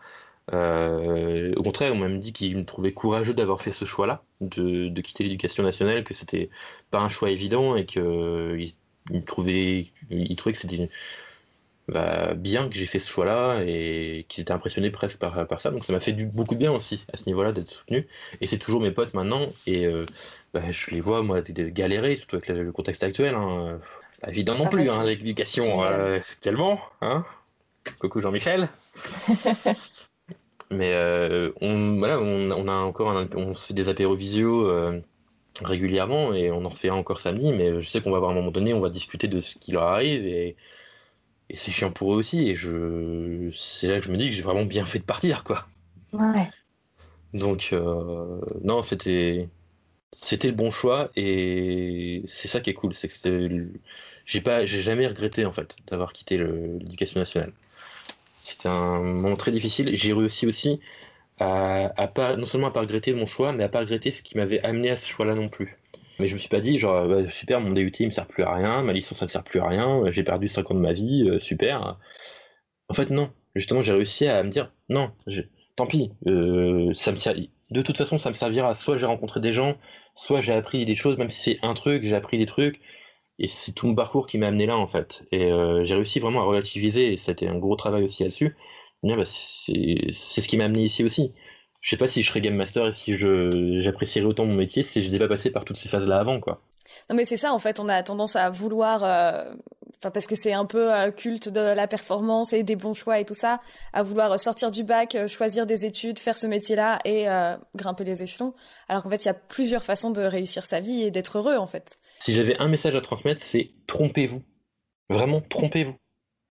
Euh, 0.52 1.52
au 1.56 1.62
contraire, 1.62 1.92
on 1.92 1.96
m'a 1.96 2.08
même 2.08 2.20
dit 2.20 2.32
qu'ils 2.32 2.56
me 2.56 2.64
trouvaient 2.64 2.92
courageux 2.92 3.34
d'avoir 3.34 3.60
fait 3.60 3.72
ce 3.72 3.84
choix-là, 3.84 4.24
de, 4.40 5.00
quitter 5.00 5.24
l'éducation 5.24 5.62
nationale, 5.62 6.04
que 6.04 6.14
c'était 6.14 6.50
pas 6.90 7.00
un 7.00 7.08
choix 7.08 7.30
évident 7.30 7.76
et 7.76 7.84
qu'ils 7.86 8.72
ils 9.10 9.24
trouvaient, 9.24 9.92
ils 10.10 10.36
trouvaient 10.36 10.52
que 10.52 10.58
c'était 10.58 10.88
bah, 11.92 12.34
bien 12.34 12.68
que 12.68 12.74
j'ai 12.74 12.86
fait 12.86 12.98
ce 12.98 13.08
choix-là 13.08 13.62
et 13.66 14.26
qu'ils 14.28 14.42
étaient 14.42 14.52
impressionnés 14.52 14.90
presque 14.90 15.18
par, 15.18 15.46
par 15.46 15.60
ça. 15.60 15.70
Donc 15.70 15.84
ça 15.84 15.92
m'a 15.92 16.00
fait 16.00 16.12
du, 16.12 16.26
beaucoup 16.26 16.54
de 16.54 16.60
bien 16.60 16.72
aussi 16.72 17.04
à 17.12 17.16
ce 17.16 17.26
niveau-là 17.26 17.52
d'être 17.52 17.70
soutenu. 17.70 18.06
Et 18.40 18.46
c'est 18.46 18.58
toujours 18.58 18.80
mes 18.80 18.90
potes 18.90 19.14
maintenant 19.14 19.48
et 19.66 19.86
euh, 19.86 20.06
bah, 20.54 20.62
je 20.70 20.90
les 20.90 21.00
vois 21.00 21.22
moi 21.22 21.40
galérer, 21.42 22.16
surtout 22.16 22.36
avec 22.36 22.48
le, 22.48 22.72
contexte 22.72 23.02
actuel. 23.02 23.34
Hein. 23.34 23.80
Évidemment 24.28 24.64
non 24.64 24.70
plus, 24.70 24.88
hein, 24.88 25.04
l'éducation 25.04 25.84
euh, 25.84 26.20
tellement. 26.40 26.80
Hein 27.00 27.24
Coucou 27.98 28.20
Jean-Michel. 28.20 28.68
Mais 30.70 30.94
euh, 30.94 31.50
on, 31.60 31.98
voilà, 31.98 32.18
on, 32.20 32.68
a 32.68 32.74
encore 32.74 33.26
on 33.34 33.54
se 33.54 33.66
fait 33.66 33.74
des 33.74 33.88
apéros 33.88 34.14
visio 34.14 34.68
euh, 34.68 35.00
régulièrement 35.62 36.32
et 36.32 36.50
on 36.50 36.64
en 36.64 36.68
refait 36.68 36.90
encore 36.90 37.20
samedi. 37.20 37.52
Mais 37.52 37.80
je 37.80 37.88
sais 37.88 38.00
qu'on 38.00 38.10
va 38.10 38.18
avoir 38.18 38.30
un 38.30 38.34
moment 38.34 38.52
donné, 38.52 38.72
on 38.72 38.80
va 38.80 38.88
discuter 38.88 39.28
de 39.28 39.40
ce 39.40 39.56
qui 39.56 39.72
leur 39.72 39.82
arrive 39.82 40.26
et 40.26 40.56
et 41.52 41.56
c'est 41.56 41.70
chiant 41.70 41.92
pour 41.92 42.14
eux 42.14 42.16
aussi. 42.16 42.48
Et 42.48 42.54
je, 42.54 43.50
c'est 43.52 43.88
là 43.88 44.00
que 44.00 44.06
je 44.06 44.10
me 44.10 44.16
dis 44.16 44.30
que 44.30 44.34
j'ai 44.34 44.42
vraiment 44.42 44.64
bien 44.64 44.84
fait 44.86 44.98
de 44.98 45.04
partir, 45.04 45.44
quoi. 45.44 45.66
Ouais. 46.12 46.48
Donc, 47.34 47.70
euh, 47.72 48.40
non, 48.64 48.82
c'était, 48.82 49.48
c'était 50.12 50.48
le 50.48 50.54
bon 50.54 50.70
choix. 50.70 51.10
Et 51.16 52.22
c'est 52.26 52.48
ça 52.48 52.60
qui 52.60 52.70
est 52.70 52.74
cool, 52.74 52.94
c'est 52.94 53.08
que 53.08 53.64
j'ai 54.24 54.40
pas, 54.40 54.64
j'ai 54.66 54.80
jamais 54.80 55.06
regretté 55.06 55.44
en 55.44 55.52
fait 55.52 55.76
d'avoir 55.88 56.12
quitté 56.12 56.38
l'éducation 56.38 57.20
nationale. 57.20 57.52
C'était 58.40 58.68
un 58.68 59.00
moment 59.00 59.36
très 59.36 59.52
difficile. 59.52 59.94
J'ai 59.94 60.12
réussi 60.12 60.46
aussi 60.46 60.80
à, 61.38 61.92
à, 62.00 62.08
pas, 62.08 62.36
non 62.36 62.46
seulement 62.46 62.68
à 62.68 62.72
pas 62.72 62.80
regretter 62.80 63.14
mon 63.14 63.26
choix, 63.26 63.52
mais 63.52 63.64
à 63.64 63.68
pas 63.68 63.80
regretter 63.80 64.10
ce 64.10 64.22
qui 64.22 64.36
m'avait 64.38 64.60
amené 64.62 64.90
à 64.90 64.96
ce 64.96 65.06
choix-là 65.08 65.34
non 65.34 65.48
plus. 65.48 65.78
Mais 66.22 66.28
je 66.28 66.34
me 66.34 66.38
suis 66.38 66.48
pas 66.48 66.60
dit, 66.60 66.78
genre, 66.78 67.06
bah, 67.08 67.28
super, 67.28 67.60
mon 67.60 67.72
DUT 67.72 67.92
il 68.00 68.06
me 68.06 68.10
sert 68.12 68.26
plus 68.26 68.44
à 68.44 68.54
rien, 68.54 68.82
ma 68.82 68.92
licence 68.92 69.18
ça 69.18 69.26
me 69.26 69.28
sert 69.28 69.42
plus 69.44 69.60
à 69.60 69.66
rien, 69.66 70.02
j'ai 70.10 70.22
perdu 70.22 70.48
5 70.48 70.70
ans 70.70 70.74
de 70.74 70.80
ma 70.80 70.92
vie, 70.92 71.28
euh, 71.28 71.38
super. 71.40 71.98
En 72.88 72.94
fait, 72.94 73.10
non. 73.10 73.30
Justement, 73.56 73.82
j'ai 73.82 73.92
réussi 73.92 74.26
à 74.28 74.42
me 74.42 74.50
dire, 74.50 74.72
non, 74.88 75.10
tant 75.76 75.86
pis, 75.86 76.12
euh, 76.26 76.92
ça 76.94 77.12
me 77.12 77.18
de 77.70 77.82
toute 77.82 77.96
façon, 77.96 78.18
ça 78.18 78.28
me 78.28 78.34
servira. 78.34 78.74
Soit 78.74 78.96
j'ai 78.96 79.06
rencontré 79.06 79.40
des 79.40 79.52
gens, 79.52 79.76
soit 80.14 80.40
j'ai 80.40 80.52
appris 80.52 80.84
des 80.84 80.94
choses, 80.94 81.18
même 81.18 81.30
si 81.30 81.42
c'est 81.54 81.66
un 81.66 81.74
truc, 81.74 82.04
j'ai 82.04 82.14
appris 82.14 82.38
des 82.38 82.46
trucs. 82.46 82.80
Et 83.38 83.48
c'est 83.48 83.72
tout 83.72 83.86
mon 83.88 83.94
parcours 83.94 84.26
qui 84.26 84.38
m'a 84.38 84.48
amené 84.48 84.66
là, 84.66 84.76
en 84.76 84.86
fait. 84.86 85.24
Et 85.32 85.50
euh, 85.50 85.82
j'ai 85.84 85.94
réussi 85.96 86.20
vraiment 86.20 86.42
à 86.42 86.44
relativiser, 86.44 87.12
et 87.12 87.16
c'était 87.16 87.48
un 87.48 87.58
gros 87.58 87.76
travail 87.76 88.04
aussi 88.04 88.22
là-dessus. 88.22 88.56
Bah, 89.02 89.24
c'est 89.24 90.40
ce 90.40 90.48
qui 90.48 90.56
m'a 90.56 90.64
amené 90.64 90.84
ici 90.84 91.02
aussi 91.04 91.32
je 91.82 91.90
sais 91.90 91.96
pas 91.96 92.06
si 92.06 92.22
je 92.22 92.28
serais 92.28 92.40
game 92.40 92.54
master 92.54 92.86
et 92.86 92.92
si 92.92 93.14
je 93.14 93.80
j'apprécierais 93.80 94.24
autant 94.24 94.46
mon 94.46 94.54
métier 94.54 94.82
si 94.82 95.02
je 95.02 95.10
n'ai 95.10 95.18
pas 95.18 95.28
passé 95.28 95.50
par 95.50 95.64
toutes 95.64 95.76
ces 95.76 95.88
phases 95.88 96.06
là 96.06 96.18
avant 96.18 96.40
quoi. 96.40 96.62
Non 97.10 97.16
mais 97.16 97.24
c'est 97.24 97.36
ça 97.36 97.52
en 97.52 97.58
fait, 97.58 97.80
on 97.80 97.88
a 97.88 98.02
tendance 98.02 98.36
à 98.36 98.50
vouloir 98.50 99.02
euh, 99.02 99.52
enfin 99.98 100.12
parce 100.12 100.26
que 100.26 100.36
c'est 100.36 100.52
un 100.52 100.64
peu 100.64 100.94
euh, 100.94 101.10
culte 101.10 101.48
de 101.48 101.60
la 101.60 101.88
performance 101.88 102.52
et 102.52 102.62
des 102.62 102.76
bons 102.76 102.94
choix 102.94 103.18
et 103.18 103.24
tout 103.24 103.34
ça, 103.34 103.60
à 103.92 104.04
vouloir 104.04 104.38
sortir 104.38 104.70
du 104.70 104.84
bac, 104.84 105.16
euh, 105.16 105.26
choisir 105.26 105.66
des 105.66 105.84
études, 105.84 106.20
faire 106.20 106.38
ce 106.38 106.46
métier-là 106.46 107.00
et 107.04 107.26
grimper 107.74 108.04
les 108.04 108.22
échelons, 108.22 108.54
alors 108.88 109.02
qu'en 109.02 109.10
fait, 109.10 109.24
il 109.24 109.26
y 109.26 109.30
a 109.30 109.34
plusieurs 109.34 109.82
façons 109.82 110.10
de 110.10 110.22
réussir 110.22 110.64
sa 110.64 110.78
vie 110.78 111.02
et 111.02 111.10
d'être 111.10 111.38
heureux 111.38 111.56
en 111.56 111.66
fait. 111.66 111.98
Si 112.20 112.32
j'avais 112.32 112.56
un 112.58 112.68
message 112.68 112.94
à 112.94 113.00
transmettre, 113.00 113.42
c'est 113.42 113.70
trompez-vous. 113.88 114.42
Vraiment 115.08 115.40
trompez-vous. 115.40 115.96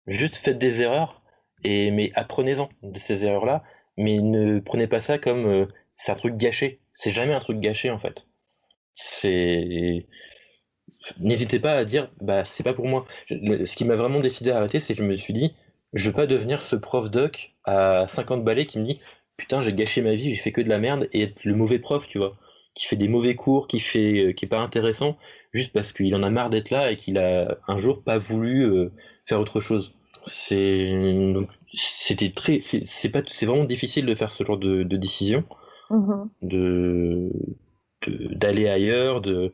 Juste 0.06 0.36
faites 0.36 0.58
des 0.58 0.82
erreurs 0.82 1.22
et 1.64 1.90
mais 1.90 2.10
apprenez-en 2.14 2.68
de 2.82 2.98
ces 2.98 3.24
erreurs-là 3.24 3.62
mais 3.96 4.18
ne 4.20 4.60
prenez 4.60 4.86
pas 4.86 5.00
ça 5.00 5.18
comme 5.18 5.46
euh, 5.46 5.66
c'est 5.96 6.12
un 6.12 6.16
truc 6.16 6.36
gâché. 6.36 6.80
C'est 6.94 7.10
jamais 7.10 7.34
un 7.34 7.40
truc 7.40 7.60
gâché 7.60 7.90
en 7.90 7.98
fait. 7.98 8.26
C'est 8.94 10.06
n'hésitez 11.20 11.58
pas 11.58 11.74
à 11.74 11.84
dire 11.84 12.10
bah 12.20 12.44
c'est 12.44 12.62
pas 12.62 12.74
pour 12.74 12.86
moi. 12.86 13.06
Ce 13.28 13.76
qui 13.76 13.84
m'a 13.84 13.96
vraiment 13.96 14.20
décidé 14.20 14.50
à 14.50 14.58
arrêter, 14.58 14.80
c'est 14.80 14.94
que 14.94 15.02
je 15.02 15.06
me 15.06 15.16
suis 15.16 15.32
dit 15.32 15.54
je 15.92 16.08
veux 16.08 16.14
pas 16.14 16.26
devenir 16.26 16.62
ce 16.62 16.76
prof 16.76 17.10
doc 17.10 17.54
à 17.64 18.06
50 18.08 18.44
balais 18.44 18.66
qui 18.66 18.78
me 18.78 18.86
dit 18.86 19.00
putain 19.36 19.62
j'ai 19.62 19.72
gâché 19.72 20.02
ma 20.02 20.14
vie, 20.14 20.30
j'ai 20.30 20.40
fait 20.40 20.52
que 20.52 20.60
de 20.60 20.68
la 20.68 20.78
merde 20.78 21.08
et 21.12 21.22
être 21.22 21.44
le 21.44 21.54
mauvais 21.54 21.78
prof, 21.78 22.06
tu 22.08 22.18
vois, 22.18 22.36
qui 22.74 22.86
fait 22.86 22.96
des 22.96 23.08
mauvais 23.08 23.34
cours, 23.34 23.68
qui 23.68 23.80
fait 23.80 24.26
euh, 24.28 24.32
qui 24.32 24.46
est 24.46 24.48
pas 24.48 24.60
intéressant 24.60 25.18
juste 25.52 25.72
parce 25.72 25.92
qu'il 25.92 26.14
en 26.14 26.22
a 26.22 26.30
marre 26.30 26.50
d'être 26.50 26.70
là 26.70 26.90
et 26.92 26.96
qu'il 26.96 27.18
a 27.18 27.58
un 27.68 27.76
jour 27.76 28.02
pas 28.02 28.18
voulu 28.18 28.64
euh, 28.64 28.90
faire 29.24 29.40
autre 29.40 29.60
chose. 29.60 29.94
C'est 30.24 30.90
c'était 31.74 32.32
très 32.32 32.60
c'est 32.60 33.08
pas 33.10 33.22
c'est 33.26 33.46
vraiment 33.46 33.64
difficile 33.64 34.06
de 34.06 34.14
faire 34.14 34.30
ce 34.30 34.44
genre 34.44 34.58
de, 34.58 34.82
décision, 34.84 35.44
mm-hmm. 35.90 36.30
de 36.42 37.30
d'aller 38.34 38.68
ailleurs, 38.68 39.20
de 39.20 39.52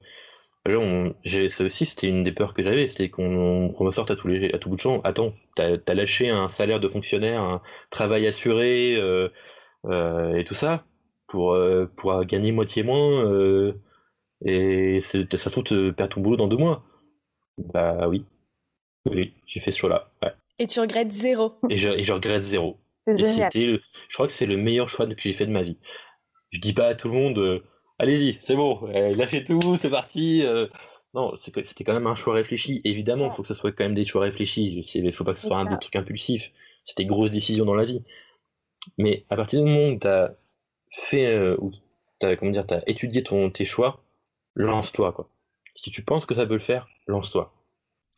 on, 0.77 1.15
ça 1.49 1.65
aussi, 1.65 1.87
c'était 1.87 2.09
une 2.09 2.25
des 2.25 2.33
peurs 2.33 2.55
que 2.55 2.63
j'avais, 2.63 2.87
c'était 2.87 3.09
qu'on 3.09 3.73
me 3.81 3.91
sorte 3.91 4.11
à, 4.11 4.17
tous 4.17 4.29
les, 4.29 4.53
à 4.53 4.59
tout 4.59 4.69
bout 4.69 4.77
de 4.77 4.81
champ. 4.81 5.01
Attends, 5.03 5.33
t'as 5.57 5.77
as 5.87 5.95
lâché 5.95 6.29
un 6.29 6.49
salaire 6.49 6.81
de 6.81 6.89
fonctionnaire, 6.89 7.41
un 7.41 7.63
travail 7.91 8.27
assuré 8.27 8.97
euh, 8.97 9.29
euh, 9.87 10.35
et 10.37 10.45
tout 10.45 10.55
ça 10.55 10.85
pour, 11.27 11.53
euh, 11.55 11.87
pour 11.97 12.25
gagner 12.25 12.53
moitié 12.53 12.83
moins 12.83 13.73
et 14.45 15.01
ça 15.01 15.27
se 15.27 15.49
trouve, 15.49 15.65
te 15.65 15.91
perdre 15.91 16.15
ton 16.15 16.21
boulot 16.21 16.37
dans 16.37 16.49
deux 16.49 16.57
mois. 16.57 16.85
Bah 17.59 18.09
oui, 18.09 18.25
oui, 19.11 19.35
j'ai 19.47 19.61
fait 19.61 19.73
ce 19.73 19.79
choix-là. 19.79 20.11
Ouais. 20.23 20.33
Et 20.59 20.67
tu 20.67 20.81
regrettes 20.81 21.13
zéro. 21.13 21.55
Et 21.71 21.77
je, 21.77 22.13
regrette 22.13 22.43
zéro. 22.43 22.79
Et 23.07 23.25
c'était, 23.25 23.81
je 24.09 24.15
crois 24.15 24.27
que 24.27 24.33
c'est 24.33 24.47
le 24.47 24.57
meilleur 24.57 24.89
choix 24.89 25.07
que 25.07 25.15
j'ai 25.17 25.33
fait 25.33 25.47
de 25.47 25.53
ma 25.53 25.63
vie. 25.63 25.79
Je 26.51 26.61
dis 26.61 26.73
pas 26.73 26.89
à 26.89 26.95
tout 26.95 27.09
le 27.09 27.15
monde, 27.15 27.39
euh, 27.39 27.63
allez-y, 27.99 28.35
c'est 28.41 28.57
bon, 28.57 28.89
euh, 28.95 29.15
lâchez 29.15 29.45
tout, 29.45 29.77
c'est 29.77 29.91
parti. 29.91 30.45
Euh. 30.45 30.67
Non, 31.15 31.35
c'était 31.37 31.85
quand 31.85 31.95
même 31.95 32.07
un 32.07 32.15
choix 32.15 32.35
réfléchi. 32.35 32.83
Évidemment, 32.85 33.31
il 33.31 33.33
faut 33.33 33.43
que 33.43 33.49
ce 33.49 33.55
soit 33.55 33.73
quand 33.73 33.85
même 33.85 33.95
des 33.95 34.05
choix 34.05 34.23
réfléchis. 34.23 34.85
Il 34.95 35.05
ne 35.05 35.11
faut 35.11 35.25
pas 35.25 35.33
que 35.33 35.39
ce 35.39 35.47
soit 35.47 35.57
un 35.57 35.65
des 35.65 35.79
trucs 35.79 35.97
impulsifs. 35.97 36.53
C'est 36.85 36.99
des 36.99 37.07
grosses 37.07 37.31
décisions 37.31 37.65
dans 37.65 37.75
la 37.75 37.87
vie. 37.87 38.05
Mais 38.99 39.25
à 39.31 39.37
partir 39.37 39.63
du 39.63 39.71
moment 39.71 39.89
où 39.95 39.99
tu 39.99 40.07
as 40.07 40.37
fait, 40.93 41.57
ou 41.59 41.73
as, 42.23 42.37
comment 42.37 42.51
dire, 42.51 42.67
as 42.71 42.83
étudié 42.87 43.23
ton, 43.23 43.51
tes 43.51 43.65
choix, 43.65 44.05
lance-toi. 44.55 45.13
quoi. 45.13 45.31
Si 45.75 45.91
tu 45.91 46.03
penses 46.03 46.27
que 46.27 46.35
ça 46.35 46.45
peut 46.45 46.55
le 46.55 46.61
faire, 46.61 46.87
lance-toi. 47.07 47.55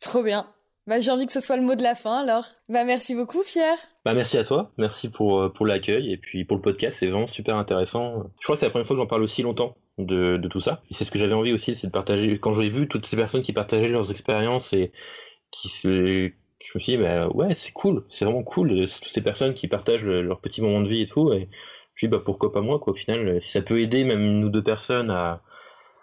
Trop 0.01 0.21
bien. 0.21 0.53
Bah, 0.87 0.99
j'ai 0.99 1.11
envie 1.11 1.27
que 1.27 1.31
ce 1.31 1.39
soit 1.39 1.57
le 1.57 1.61
mot 1.61 1.75
de 1.75 1.83
la 1.83 1.95
fin 1.95 2.19
alors. 2.19 2.45
Bah, 2.69 2.83
merci 2.83 3.15
beaucoup 3.15 3.43
Pierre. 3.43 3.77
Bah, 4.03 4.13
merci 4.13 4.37
à 4.37 4.43
toi, 4.43 4.71
merci 4.77 5.09
pour, 5.09 5.39
euh, 5.39 5.49
pour 5.49 5.65
l'accueil 5.65 6.11
et 6.11 6.17
puis 6.17 6.43
pour 6.43 6.57
le 6.57 6.61
podcast, 6.61 6.97
c'est 6.99 7.07
vraiment 7.07 7.27
super 7.27 7.55
intéressant. 7.55 8.23
Je 8.39 8.43
crois 8.43 8.55
que 8.55 8.59
c'est 8.59 8.65
la 8.65 8.71
première 8.71 8.87
fois 8.87 8.95
que 8.95 9.01
j'en 9.01 9.07
parle 9.07 9.23
aussi 9.23 9.43
longtemps 9.43 9.75
de, 9.99 10.37
de 10.37 10.47
tout 10.47 10.59
ça. 10.59 10.81
C'est 10.91 11.03
ce 11.03 11.11
que 11.11 11.19
j'avais 11.19 11.35
envie 11.35 11.53
aussi, 11.53 11.75
c'est 11.75 11.87
de 11.87 11.91
partager. 11.91 12.39
Quand 12.39 12.53
j'ai 12.53 12.69
vu 12.69 12.87
toutes 12.87 13.05
ces 13.05 13.15
personnes 13.15 13.43
qui 13.43 13.53
partageaient 13.53 13.89
leurs 13.89 14.11
expériences 14.11 14.73
et 14.73 14.91
qui 15.51 15.69
se. 15.69 16.31
Je 16.63 16.71
me 16.75 16.79
suis 16.79 16.95
dit, 16.95 16.97
bah, 16.97 17.27
ouais, 17.29 17.55
c'est 17.55 17.71
cool, 17.71 18.05
c'est 18.09 18.23
vraiment 18.23 18.43
cool, 18.43 18.69
toutes 18.87 19.07
ces 19.07 19.21
personnes 19.21 19.55
qui 19.55 19.67
partagent 19.67 20.05
leurs 20.05 20.41
petits 20.41 20.61
moments 20.61 20.81
de 20.81 20.89
vie 20.89 21.01
et 21.01 21.07
tout. 21.07 21.33
Et 21.33 21.49
puis 21.95 22.07
bah 22.07 22.21
pourquoi 22.23 22.51
pas 22.51 22.61
moi 22.61 22.79
quoi 22.79 22.93
au 22.93 22.95
final 22.95 23.41
si 23.41 23.51
ça 23.51 23.61
peut 23.61 23.81
aider 23.81 24.03
même 24.03 24.39
nous 24.39 24.49
deux 24.49 24.63
personnes 24.63 25.11
à, 25.11 25.41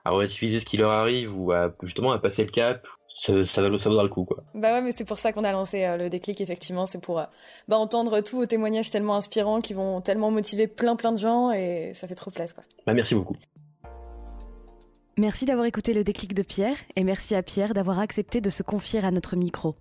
à 0.09 0.11
relativiser 0.11 0.59
ce 0.59 0.64
qui 0.64 0.78
leur 0.78 0.90
arrive 0.90 1.38
ou 1.38 1.52
à 1.52 1.70
justement 1.82 2.12
à 2.12 2.18
passer 2.18 2.42
le 2.42 2.50
cap 2.50 2.86
ça, 3.06 3.44
ça, 3.44 3.68
vaudra 3.68 4.02
le 4.02 4.09
coup 4.09 4.24
quoi. 4.24 4.42
Bah 4.54 4.72
ouais 4.72 4.80
mais 4.80 4.92
c'est 4.92 5.04
pour 5.04 5.18
ça 5.18 5.32
qu'on 5.32 5.44
a 5.44 5.52
lancé 5.52 5.84
euh, 5.84 5.96
le 5.96 6.09
déclic 6.09 6.40
effectivement 6.40 6.86
c'est 6.86 7.00
pour 7.00 7.18
euh, 7.18 7.24
bah, 7.68 7.76
entendre 7.76 8.20
tous 8.20 8.36
vos 8.36 8.46
témoignages 8.46 8.90
tellement 8.90 9.16
inspirants 9.16 9.61
qui 9.61 9.74
vont 9.74 10.00
tellement 10.00 10.30
motiver 10.30 10.66
plein 10.66 10.96
plein 10.96 11.12
de 11.12 11.18
gens 11.18 11.52
et 11.52 11.92
ça 11.94 12.09
fait 12.09 12.14
trop 12.14 12.30
plaisir 12.30 12.54
quoi. 12.54 12.64
Bah 12.86 12.94
merci 12.94 13.14
beaucoup. 13.14 13.36
Merci 15.18 15.44
d'avoir 15.44 15.66
écouté 15.66 15.92
le 15.92 16.04
déclic 16.04 16.32
de 16.32 16.42
Pierre 16.42 16.76
et 16.96 17.04
merci 17.04 17.34
à 17.34 17.42
Pierre 17.42 17.74
d'avoir 17.74 17.98
accepté 17.98 18.40
de 18.40 18.50
se 18.50 18.62
confier 18.62 19.04
à 19.04 19.11
notre 19.11 19.36
micro. 19.36 19.74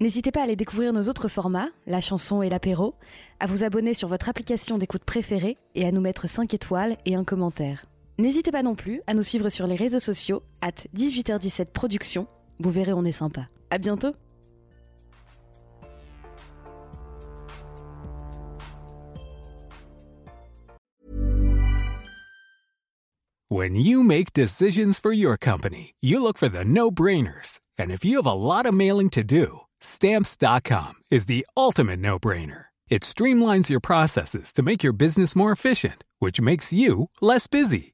N'hésitez 0.00 0.32
pas 0.32 0.40
à 0.40 0.44
aller 0.44 0.56
découvrir 0.56 0.92
nos 0.92 1.08
autres 1.08 1.28
formats, 1.28 1.68
la 1.86 2.00
chanson 2.00 2.42
et 2.42 2.48
l'apéro, 2.48 2.94
à 3.38 3.46
vous 3.46 3.64
abonner 3.64 3.92
sur 3.92 4.08
votre 4.08 4.28
application 4.28 4.78
d'écoute 4.78 5.04
préférée 5.04 5.58
et 5.74 5.86
à 5.86 5.92
nous 5.92 6.00
mettre 6.00 6.28
5 6.28 6.52
étoiles 6.54 6.96
et 7.06 7.16
un 7.16 7.24
commentaire. 7.24 7.84
N'hésitez 8.18 8.50
pas 8.50 8.62
non 8.62 8.74
plus 8.74 9.02
à 9.06 9.14
nous 9.14 9.22
suivre 9.22 9.48
sur 9.48 9.66
les 9.66 9.76
réseaux 9.76 10.00
sociaux, 10.00 10.42
at 10.60 10.86
18h17 10.94 11.66
Productions. 11.66 12.26
Vous 12.60 12.70
verrez, 12.70 12.92
on 12.92 13.04
est 13.04 13.12
sympa. 13.12 13.48
À 13.70 13.78
bientôt! 13.78 14.12
When 23.50 23.76
you 23.76 24.02
make 24.02 24.32
decisions 24.32 24.98
for 24.98 25.12
your 25.12 25.36
company, 25.36 25.94
you 26.00 26.20
look 26.20 26.38
for 26.38 26.48
the 26.48 26.64
no-brainers. 26.64 27.60
And 27.78 27.90
if 27.90 28.04
you 28.04 28.16
have 28.16 28.26
a 28.26 28.34
lot 28.34 28.66
of 28.66 28.74
mailing 28.74 29.10
to 29.10 29.22
do, 29.22 29.64
Stamps.com 29.84 30.94
is 31.10 31.26
the 31.26 31.46
ultimate 31.56 32.00
no 32.00 32.18
brainer. 32.18 32.66
It 32.88 33.02
streamlines 33.02 33.68
your 33.68 33.80
processes 33.80 34.52
to 34.54 34.62
make 34.62 34.82
your 34.82 34.94
business 34.94 35.36
more 35.36 35.52
efficient, 35.52 36.04
which 36.20 36.40
makes 36.40 36.72
you 36.72 37.10
less 37.20 37.46
busy. 37.46 37.93